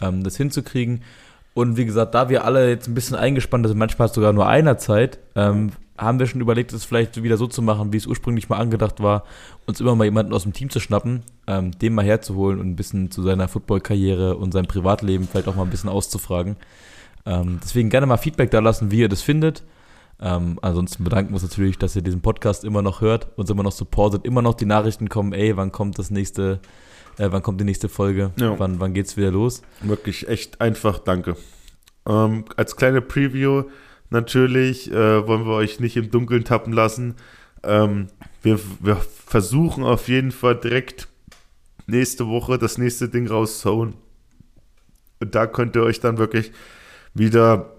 ähm, 0.01 0.23
das 0.23 0.37
hinzukriegen. 0.37 1.01
Und 1.55 1.77
wie 1.77 1.85
gesagt, 1.85 2.13
da 2.13 2.29
wir 2.29 2.43
alle 2.43 2.69
jetzt 2.69 2.87
ein 2.87 2.93
bisschen 2.93 3.15
eingespannt 3.15 3.65
sind, 3.65 3.77
manchmal 3.77 4.09
sogar 4.09 4.33
nur 4.33 4.47
einer 4.47 4.77
Zeit, 4.77 5.19
ähm, 5.35 5.71
haben 5.97 6.19
wir 6.19 6.27
schon 6.27 6.41
überlegt, 6.41 6.73
es 6.73 6.83
vielleicht 6.83 7.23
wieder 7.23 7.37
so 7.37 7.47
zu 7.47 7.61
machen, 7.61 7.93
wie 7.93 7.97
es 7.97 8.05
ursprünglich 8.05 8.49
mal 8.49 8.57
angedacht 8.57 9.01
war, 9.01 9.23
uns 9.65 9.79
immer 9.79 9.95
mal 9.95 10.03
jemanden 10.03 10.33
aus 10.33 10.43
dem 10.43 10.51
Team 10.51 10.69
zu 10.69 10.79
schnappen, 10.81 11.23
ähm, 11.47 11.71
den 11.79 11.93
mal 11.93 12.03
herzuholen 12.03 12.59
und 12.59 12.67
ein 12.67 12.75
bisschen 12.75 13.11
zu 13.11 13.23
seiner 13.23 13.47
Footballkarriere 13.47 14.35
und 14.35 14.51
seinem 14.51 14.67
Privatleben 14.67 15.27
vielleicht 15.27 15.47
auch 15.47 15.55
mal 15.55 15.63
ein 15.63 15.69
bisschen 15.69 15.89
auszufragen. 15.89 16.57
Ähm, 17.25 17.59
deswegen 17.63 17.89
gerne 17.89 18.05
mal 18.05 18.17
Feedback 18.17 18.51
da 18.51 18.59
lassen, 18.59 18.91
wie 18.91 18.99
ihr 18.99 19.09
das 19.09 19.21
findet. 19.21 19.63
Ähm, 20.21 20.59
ansonsten 20.61 21.03
bedanken 21.03 21.31
wir 21.31 21.35
uns 21.35 21.43
natürlich, 21.43 21.77
dass 21.77 21.95
ihr 21.95 22.01
diesen 22.01 22.21
Podcast 22.21 22.63
immer 22.63 22.81
noch 22.81 23.01
hört, 23.01 23.37
uns 23.37 23.49
immer 23.49 23.63
noch 23.63 23.71
supportet, 23.73 24.25
immer 24.25 24.41
noch 24.41 24.53
die 24.53 24.65
Nachrichten 24.65 25.09
kommen, 25.09 25.33
ey, 25.33 25.57
wann 25.57 25.71
kommt 25.71 25.99
das 25.99 26.09
nächste, 26.09 26.59
äh, 27.17 27.27
wann 27.31 27.41
kommt 27.41 27.59
die 27.59 27.65
nächste 27.65 27.89
Folge, 27.89 28.31
ja. 28.37 28.57
wann, 28.57 28.79
wann 28.79 28.93
geht's 28.93 29.17
wieder 29.17 29.31
los? 29.31 29.61
Wirklich 29.81 30.27
echt 30.29 30.61
einfach, 30.61 30.99
danke. 30.99 31.35
Ähm, 32.07 32.45
als 32.55 32.77
kleine 32.77 33.01
Preview 33.01 33.63
natürlich 34.09 34.89
äh, 34.91 35.27
wollen 35.27 35.45
wir 35.45 35.53
euch 35.53 35.79
nicht 35.79 35.97
im 35.97 36.11
Dunkeln 36.11 36.45
tappen 36.45 36.71
lassen. 36.71 37.15
Ähm, 37.63 38.07
wir, 38.41 38.59
wir 38.79 38.95
versuchen 38.95 39.83
auf 39.83 40.07
jeden 40.07 40.31
Fall 40.31 40.55
direkt 40.55 41.09
nächste 41.87 42.27
Woche 42.27 42.57
das 42.57 42.77
nächste 42.77 43.09
Ding 43.09 43.27
rauszuhauen. 43.27 43.95
Und 45.19 45.35
da 45.35 45.47
könnt 45.47 45.75
ihr 45.75 45.83
euch 45.83 45.99
dann 45.99 46.17
wirklich 46.17 46.51
wieder 47.15 47.71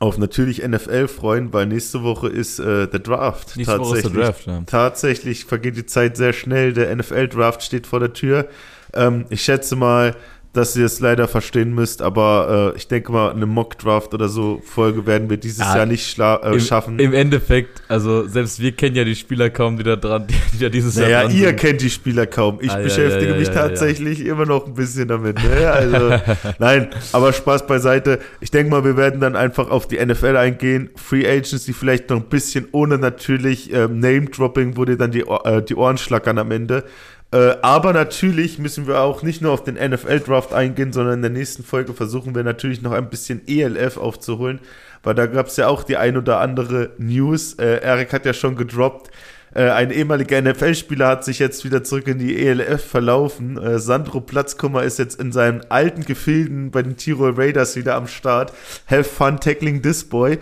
auf 0.00 0.18
natürlich 0.18 0.66
NFL 0.66 1.08
freuen, 1.08 1.52
weil 1.52 1.66
nächste 1.66 2.02
Woche 2.02 2.28
ist 2.28 2.58
äh, 2.58 2.86
der 2.86 3.00
Draft. 3.00 3.56
Nächste 3.56 3.76
tatsächlich, 3.76 3.88
Woche 3.88 3.98
ist 3.98 4.14
der 4.14 4.22
Draft, 4.22 4.46
ja. 4.46 4.62
Tatsächlich 4.66 5.44
vergeht 5.44 5.76
die 5.76 5.86
Zeit 5.86 6.16
sehr 6.16 6.32
schnell. 6.32 6.72
Der 6.72 6.94
NFL-Draft 6.94 7.62
steht 7.62 7.86
vor 7.86 7.98
der 7.98 8.12
Tür. 8.12 8.48
Ähm, 8.94 9.24
ich 9.30 9.42
schätze 9.42 9.74
mal, 9.74 10.14
dass 10.58 10.74
ihr 10.74 10.86
es 10.86 10.98
leider 10.98 11.28
verstehen 11.28 11.72
müsst, 11.72 12.02
aber 12.02 12.72
äh, 12.74 12.76
ich 12.76 12.88
denke 12.88 13.12
mal, 13.12 13.30
eine 13.30 13.46
Mock-Draft 13.46 14.12
oder 14.12 14.28
so 14.28 14.60
Folge 14.64 15.06
werden 15.06 15.30
wir 15.30 15.36
dieses 15.36 15.60
ja, 15.60 15.76
Jahr 15.76 15.86
nicht 15.86 16.18
äh, 16.18 16.52
im, 16.52 16.58
schaffen. 16.58 16.98
Im 16.98 17.14
Endeffekt, 17.14 17.80
also 17.86 18.26
selbst 18.26 18.58
wir 18.58 18.72
kennen 18.72 18.96
ja 18.96 19.04
die 19.04 19.14
Spieler 19.14 19.50
kaum, 19.50 19.76
die 19.76 19.84
da 19.84 19.94
dran, 19.94 20.26
die, 20.28 20.34
die 20.56 20.64
ja 20.64 20.68
dieses 20.68 20.96
naja, 20.96 21.08
Jahr 21.08 21.22
dran 21.22 21.36
ihr 21.36 21.46
sind. 21.48 21.60
kennt 21.60 21.80
die 21.80 21.90
Spieler 21.90 22.26
kaum. 22.26 22.58
Ich 22.60 22.72
ah, 22.72 22.78
beschäftige 22.78 23.26
ja, 23.26 23.32
ja, 23.34 23.38
mich 23.38 23.50
tatsächlich 23.50 24.26
immer 24.26 24.46
noch 24.46 24.66
ein 24.66 24.74
bisschen 24.74 25.06
damit. 25.06 25.38
Ne? 25.40 25.70
Also, 25.70 26.18
nein, 26.58 26.88
aber 27.12 27.32
Spaß 27.32 27.68
beiseite. 27.68 28.18
Ich 28.40 28.50
denke 28.50 28.72
mal, 28.72 28.84
wir 28.84 28.96
werden 28.96 29.20
dann 29.20 29.36
einfach 29.36 29.70
auf 29.70 29.86
die 29.86 30.04
NFL 30.04 30.36
eingehen. 30.36 30.90
Free 30.96 31.24
Agents, 31.24 31.66
die 31.66 31.72
vielleicht 31.72 32.10
noch 32.10 32.16
ein 32.16 32.28
bisschen 32.28 32.66
ohne 32.72 32.98
natürlich 32.98 33.72
ähm, 33.72 34.00
Name-Dropping, 34.00 34.76
wo 34.76 34.84
dir 34.84 34.96
dann 34.96 35.12
die, 35.12 35.20
äh, 35.20 35.62
die 35.62 35.76
Ohren 35.76 35.98
schlackern 35.98 36.36
am 36.38 36.50
Ende. 36.50 36.82
Äh, 37.30 37.56
aber 37.60 37.92
natürlich 37.92 38.58
müssen 38.58 38.86
wir 38.86 39.00
auch 39.00 39.22
nicht 39.22 39.42
nur 39.42 39.52
auf 39.52 39.62
den 39.62 39.74
NFL-Draft 39.74 40.54
eingehen, 40.54 40.92
sondern 40.92 41.14
in 41.14 41.22
der 41.22 41.30
nächsten 41.30 41.62
Folge 41.62 41.92
versuchen 41.92 42.34
wir 42.34 42.42
natürlich 42.42 42.80
noch 42.80 42.92
ein 42.92 43.10
bisschen 43.10 43.42
ELF 43.46 43.98
aufzuholen, 43.98 44.60
weil 45.02 45.14
da 45.14 45.26
gab 45.26 45.48
es 45.48 45.56
ja 45.56 45.68
auch 45.68 45.82
die 45.82 45.98
ein 45.98 46.16
oder 46.16 46.40
andere 46.40 46.90
News. 46.96 47.54
Äh, 47.54 47.80
Eric 47.82 48.14
hat 48.14 48.24
ja 48.24 48.32
schon 48.32 48.56
gedroppt. 48.56 49.10
Äh, 49.54 49.70
ein 49.70 49.90
ehemaliger 49.90 50.40
NFL-Spieler 50.40 51.06
hat 51.06 51.24
sich 51.24 51.38
jetzt 51.38 51.64
wieder 51.64 51.84
zurück 51.84 52.06
in 52.08 52.18
die 52.18 52.46
ELF 52.46 52.84
verlaufen. 52.84 53.58
Äh, 53.58 53.78
Sandro 53.78 54.20
Platzkummer 54.20 54.82
ist 54.82 54.98
jetzt 54.98 55.20
in 55.20 55.32
seinen 55.32 55.62
alten 55.70 56.04
Gefilden 56.04 56.70
bei 56.70 56.82
den 56.82 56.96
Tirol 56.96 57.34
Raiders 57.34 57.76
wieder 57.76 57.94
am 57.94 58.08
Start. 58.08 58.52
Have 58.86 59.04
fun 59.04 59.38
tackling 59.38 59.82
this 59.82 60.04
boy 60.04 60.38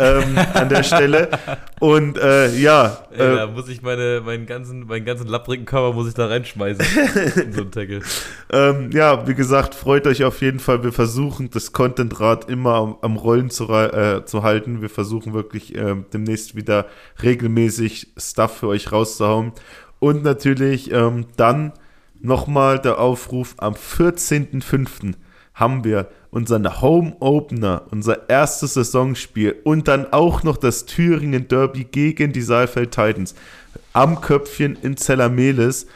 ähm, 0.00 0.38
an 0.54 0.68
der 0.68 0.82
Stelle. 0.82 1.28
Und 1.78 2.18
äh, 2.18 2.54
ja. 2.56 3.04
Ey, 3.10 3.20
äh, 3.20 3.36
da 3.36 3.46
muss 3.46 3.68
ich 3.68 3.82
meine, 3.82 4.22
meinen 4.24 4.46
ganzen, 4.46 4.86
meinen 4.86 5.04
ganzen 5.04 5.28
lapprigen 5.28 5.66
Körper 5.66 5.94
muss 5.94 6.08
ich 6.08 6.14
da 6.14 6.26
reinschmeißen. 6.26 6.84
in 7.44 7.52
so 7.52 7.62
einen 7.62 7.70
Tackle. 7.70 8.00
Ähm, 8.52 8.90
ja, 8.90 9.28
wie 9.28 9.34
gesagt, 9.34 9.76
freut 9.76 10.08
euch 10.08 10.24
auf 10.24 10.40
jeden 10.40 10.58
Fall. 10.58 10.82
Wir 10.82 10.92
versuchen, 10.92 11.50
das 11.50 11.72
Content-Rad 11.72 12.48
immer 12.48 12.74
am, 12.74 12.96
am 13.00 13.16
Rollen 13.16 13.48
zu, 13.48 13.68
äh, 13.68 14.24
zu 14.24 14.42
halten. 14.42 14.82
Wir 14.82 14.90
versuchen 14.90 15.34
wirklich 15.34 15.76
äh, 15.76 15.94
demnächst 16.12 16.56
wieder 16.56 16.86
regelmäßig 17.22 18.08
Stuff 18.16 18.58
für 18.58 18.66
euch 18.66 18.90
rauszuhauen. 18.90 19.52
Und 20.00 20.24
natürlich 20.24 20.90
ähm, 20.90 21.26
dann 21.36 21.72
nochmal 22.20 22.78
der 22.78 22.98
Aufruf 22.98 23.54
am 23.58 23.74
14.05. 23.74 25.14
haben 25.54 25.84
wir 25.84 26.08
unseren 26.30 26.80
Home 26.80 27.16
Opener, 27.20 27.82
unser 27.90 28.28
erstes 28.28 28.74
Saisonspiel 28.74 29.56
und 29.64 29.88
dann 29.88 30.12
auch 30.12 30.42
noch 30.42 30.56
das 30.56 30.86
Thüringen 30.86 31.48
Derby 31.48 31.84
gegen 31.84 32.32
die 32.32 32.42
Saalfeld 32.42 32.92
Titans 32.92 33.34
am 33.92 34.20
Köpfchen 34.20 34.76
in 34.82 34.96
Zellamelis. 34.96 35.86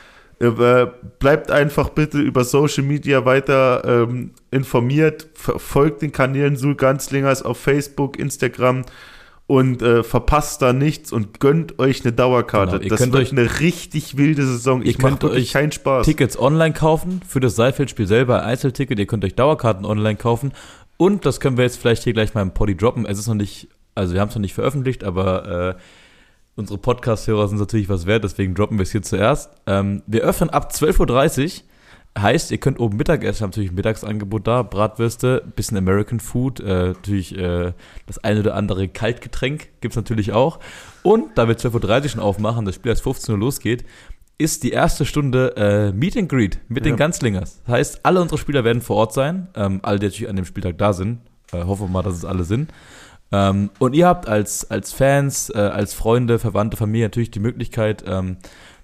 Bleibt 1.20 1.50
einfach 1.50 1.90
bitte 1.90 2.18
über 2.18 2.44
Social 2.44 2.82
Media 2.82 3.24
weiter 3.24 3.82
ähm, 3.86 4.32
informiert, 4.50 5.28
folgt 5.34 6.02
den 6.02 6.10
Kanälen 6.10 6.56
Sul 6.56 6.74
Ganzlingers 6.74 7.42
auf 7.42 7.58
Facebook, 7.58 8.18
Instagram 8.18 8.84
und 9.46 9.82
äh, 9.82 10.02
verpasst 10.02 10.62
da 10.62 10.72
nichts 10.72 11.12
und 11.12 11.38
gönnt 11.38 11.78
euch 11.78 12.02
eine 12.02 12.12
Dauerkarte. 12.12 12.78
Genau, 12.78 12.88
das 12.88 13.00
wird 13.00 13.14
euch, 13.14 13.32
eine 13.32 13.60
richtig 13.60 14.16
wilde 14.16 14.44
Saison. 14.46 14.82
Ich 14.82 14.98
mache 14.98 15.30
euch 15.30 15.52
keinen 15.52 15.72
Spaß. 15.72 16.06
Tickets 16.06 16.38
online 16.38 16.72
kaufen 16.72 17.20
für 17.28 17.40
das 17.40 17.54
Seifeldspiel 17.54 18.06
selber, 18.06 18.42
Einzelticket. 18.42 18.98
Ihr 18.98 19.06
könnt 19.06 19.24
euch 19.24 19.34
Dauerkarten 19.34 19.84
online 19.84 20.16
kaufen. 20.16 20.52
Und 20.96 21.26
das 21.26 21.40
können 21.40 21.58
wir 21.58 21.64
jetzt 21.64 21.76
vielleicht 21.76 22.04
hier 22.04 22.14
gleich 22.14 22.34
mal 22.34 22.42
im 22.42 22.52
Poddy 22.52 22.76
droppen. 22.76 23.04
Es 23.04 23.18
ist 23.18 23.26
noch 23.26 23.34
nicht, 23.34 23.68
also 23.94 24.14
wir 24.14 24.20
haben 24.20 24.28
es 24.30 24.34
noch 24.34 24.40
nicht 24.40 24.54
veröffentlicht, 24.54 25.04
aber 25.04 25.74
äh, 25.76 25.80
unsere 26.56 26.78
Podcast-Hörer 26.78 27.48
sind 27.48 27.58
natürlich 27.58 27.88
was 27.88 28.06
wert, 28.06 28.24
deswegen 28.24 28.54
droppen 28.54 28.78
wir 28.78 28.84
es 28.84 28.92
hier 28.92 29.02
zuerst. 29.02 29.50
Ähm, 29.66 30.02
wir 30.06 30.22
öffnen 30.22 30.50
ab 30.50 30.70
12.30 30.72 31.44
Uhr 31.44 31.62
Heißt, 32.16 32.52
ihr 32.52 32.58
könnt 32.58 32.78
oben 32.78 32.96
Mittag 32.96 33.24
essen, 33.24 33.42
natürlich 33.44 33.72
ein 33.72 33.74
Mittagsangebot 33.74 34.46
da, 34.46 34.62
Bratwürste, 34.62 35.42
bisschen 35.56 35.76
American 35.76 36.20
Food, 36.20 36.60
äh, 36.60 36.88
natürlich 36.88 37.36
äh, 37.36 37.72
das 38.06 38.22
eine 38.22 38.40
oder 38.40 38.54
andere 38.54 38.86
Kaltgetränk 38.86 39.68
gibt's 39.80 39.96
natürlich 39.96 40.32
auch. 40.32 40.60
Und 41.02 41.36
da 41.36 41.48
wir 41.48 41.56
12.30 41.56 42.02
Uhr 42.02 42.08
schon 42.10 42.20
aufmachen, 42.20 42.64
das 42.66 42.76
Spiel 42.76 42.90
erst 42.90 43.02
15 43.02 43.34
Uhr 43.34 43.40
losgeht, 43.40 43.84
ist 44.38 44.62
die 44.62 44.70
erste 44.70 45.04
Stunde 45.04 45.56
äh, 45.56 45.92
Meet 45.92 46.16
and 46.16 46.28
Greet 46.28 46.60
mit 46.68 46.84
ja. 46.84 46.92
den 46.92 46.96
Ganzlingers. 46.96 47.62
Das 47.66 47.74
heißt, 47.74 48.00
alle 48.04 48.20
unsere 48.20 48.38
Spieler 48.38 48.62
werden 48.62 48.82
vor 48.82 48.96
Ort 48.96 49.12
sein, 49.12 49.48
ähm, 49.56 49.80
alle, 49.82 49.98
die 49.98 50.06
natürlich 50.06 50.28
an 50.28 50.36
dem 50.36 50.44
Spieltag 50.44 50.78
da 50.78 50.92
sind. 50.92 51.18
Äh, 51.52 51.64
hoffen 51.64 51.86
wir 51.86 51.90
mal, 51.90 52.02
dass 52.02 52.14
es 52.14 52.24
alle 52.24 52.44
sind. 52.44 52.70
Ähm, 53.32 53.70
und 53.78 53.94
ihr 53.94 54.06
habt 54.06 54.28
als, 54.28 54.70
als 54.70 54.92
Fans, 54.92 55.50
äh, 55.50 55.58
als 55.58 55.94
Freunde, 55.94 56.38
Verwandte, 56.38 56.76
Familie 56.76 57.06
natürlich 57.06 57.30
die 57.30 57.40
Möglichkeit, 57.40 58.04
ähm, 58.06 58.36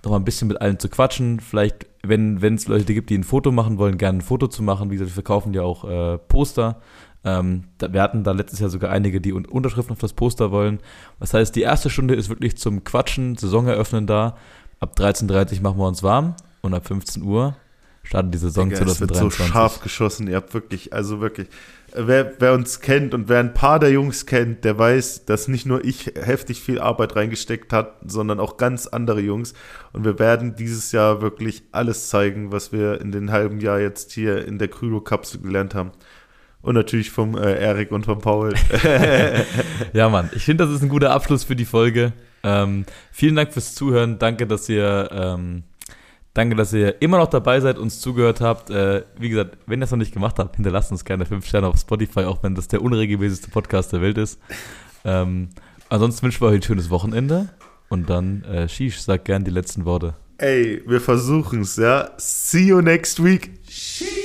noch 0.04 0.12
mal 0.12 0.16
ein 0.16 0.24
bisschen 0.24 0.48
mit 0.48 0.60
allen 0.60 0.78
zu 0.78 0.88
quatschen. 0.88 1.40
Vielleicht, 1.40 1.86
wenn 2.02 2.42
es 2.42 2.68
Leute 2.68 2.94
gibt, 2.94 3.10
die 3.10 3.18
ein 3.18 3.24
Foto 3.24 3.52
machen 3.52 3.78
wollen, 3.78 3.98
gerne 3.98 4.18
ein 4.18 4.22
Foto 4.22 4.46
zu 4.46 4.62
machen. 4.62 4.90
Wie 4.90 4.94
gesagt, 4.94 5.10
wir 5.10 5.14
verkaufen 5.14 5.52
ja 5.54 5.62
auch 5.62 5.84
äh, 5.84 6.18
Poster. 6.18 6.80
Ähm, 7.22 7.64
da, 7.78 7.92
wir 7.92 8.00
hatten 8.00 8.24
da 8.24 8.32
letztes 8.32 8.60
Jahr 8.60 8.70
sogar 8.70 8.90
einige, 8.90 9.20
die 9.20 9.32
Unterschriften 9.32 9.92
auf 9.92 9.98
das 9.98 10.14
Poster 10.14 10.50
wollen. 10.50 10.78
Das 11.18 11.34
heißt, 11.34 11.54
die 11.54 11.62
erste 11.62 11.90
Stunde 11.90 12.14
ist 12.14 12.28
wirklich 12.28 12.56
zum 12.56 12.84
Quatschen, 12.84 13.36
Saison 13.36 13.66
eröffnen 13.66 14.06
da. 14.06 14.36
Ab 14.78 14.94
13.30 14.96 15.56
Uhr 15.56 15.62
machen 15.62 15.78
wir 15.78 15.86
uns 15.86 16.02
warm 16.02 16.34
und 16.62 16.72
ab 16.72 16.86
15 16.86 17.22
Uhr 17.22 17.56
startet 18.02 18.32
die 18.32 18.38
Saison 18.38 18.70
Digga, 18.70 18.86
2023. 18.86 19.16
Es 19.16 19.20
wird 19.20 19.32
so 19.32 19.52
scharf 19.52 19.80
geschossen. 19.80 20.28
Ihr 20.28 20.36
habt 20.36 20.54
wirklich, 20.54 20.94
also 20.94 21.20
wirklich, 21.20 21.48
wer, 21.94 22.34
wer 22.38 22.52
uns 22.54 22.80
kennt 22.80 23.14
und 23.14 23.28
wer 23.28 23.40
ein 23.40 23.54
paar 23.54 23.78
der 23.78 23.90
Jungs 23.90 24.26
kennt, 24.26 24.64
der 24.64 24.78
weiß, 24.78 25.24
dass 25.24 25.48
nicht 25.48 25.66
nur 25.66 25.84
ich 25.84 26.12
heftig 26.20 26.60
viel 26.60 26.80
Arbeit 26.80 27.16
reingesteckt 27.16 27.72
hat, 27.72 27.96
sondern 28.06 28.40
auch 28.40 28.56
ganz 28.56 28.86
andere 28.86 29.20
Jungs. 29.20 29.54
Und 29.92 30.04
wir 30.04 30.18
werden 30.18 30.56
dieses 30.56 30.92
Jahr 30.92 31.22
wirklich 31.22 31.62
alles 31.72 32.08
zeigen, 32.08 32.52
was 32.52 32.72
wir 32.72 33.00
in 33.00 33.12
den 33.12 33.30
halben 33.30 33.60
Jahr 33.60 33.80
jetzt 33.80 34.12
hier 34.12 34.46
in 34.46 34.58
der 34.58 34.68
Krylo-Kapsel 34.68 35.40
gelernt 35.40 35.74
haben. 35.74 35.92
Und 36.62 36.74
natürlich 36.74 37.10
vom 37.10 37.36
äh, 37.36 37.54
Erik 37.54 37.90
und 37.90 38.04
vom 38.04 38.20
Paul. 38.20 38.54
ja, 39.92 40.08
Mann, 40.10 40.28
ich 40.34 40.44
finde, 40.44 40.64
das 40.64 40.74
ist 40.74 40.82
ein 40.82 40.90
guter 40.90 41.12
Abschluss 41.12 41.44
für 41.44 41.56
die 41.56 41.64
Folge. 41.64 42.12
Ähm, 42.42 42.84
vielen 43.12 43.36
Dank 43.36 43.52
fürs 43.52 43.74
Zuhören. 43.74 44.18
Danke, 44.18 44.46
dass 44.46 44.68
ihr 44.68 45.08
ähm, 45.10 45.62
Danke, 46.34 46.54
dass 46.54 46.72
ihr 46.72 47.02
immer 47.02 47.18
noch 47.18 47.28
dabei 47.28 47.60
seid, 47.60 47.78
uns 47.78 48.00
zugehört 48.00 48.40
habt. 48.40 48.70
Äh, 48.70 49.04
wie 49.18 49.30
gesagt, 49.30 49.58
wenn 49.66 49.80
ihr 49.80 49.84
es 49.84 49.90
noch 49.90 49.98
nicht 49.98 50.12
gemacht 50.12 50.38
habt, 50.38 50.56
hinterlasst 50.56 50.92
uns 50.92 51.04
gerne 51.04 51.26
5 51.26 51.44
Sterne 51.44 51.66
auf 51.66 51.76
Spotify, 51.76 52.20
auch 52.20 52.42
wenn 52.42 52.54
das 52.54 52.68
der 52.68 52.82
unregelmäßigste 52.82 53.50
Podcast 53.50 53.92
der 53.92 54.00
Welt 54.00 54.16
ist. 54.16 54.38
Ähm, 55.04 55.48
ansonsten 55.88 56.22
wünschen 56.22 56.40
wir 56.42 56.48
euch 56.48 56.56
ein 56.56 56.62
schönes 56.62 56.90
Wochenende 56.90 57.48
und 57.88 58.08
dann, 58.08 58.44
äh, 58.44 58.68
Shish, 58.68 59.00
sag 59.00 59.24
gerne 59.24 59.44
die 59.44 59.50
letzten 59.50 59.84
Worte. 59.84 60.14
Ey, 60.38 60.82
wir 60.86 61.00
versuchen's, 61.00 61.76
ja. 61.76 62.12
See 62.16 62.68
you 62.68 62.80
next 62.80 63.22
week. 63.22 63.50
Sheesh. 63.68 64.19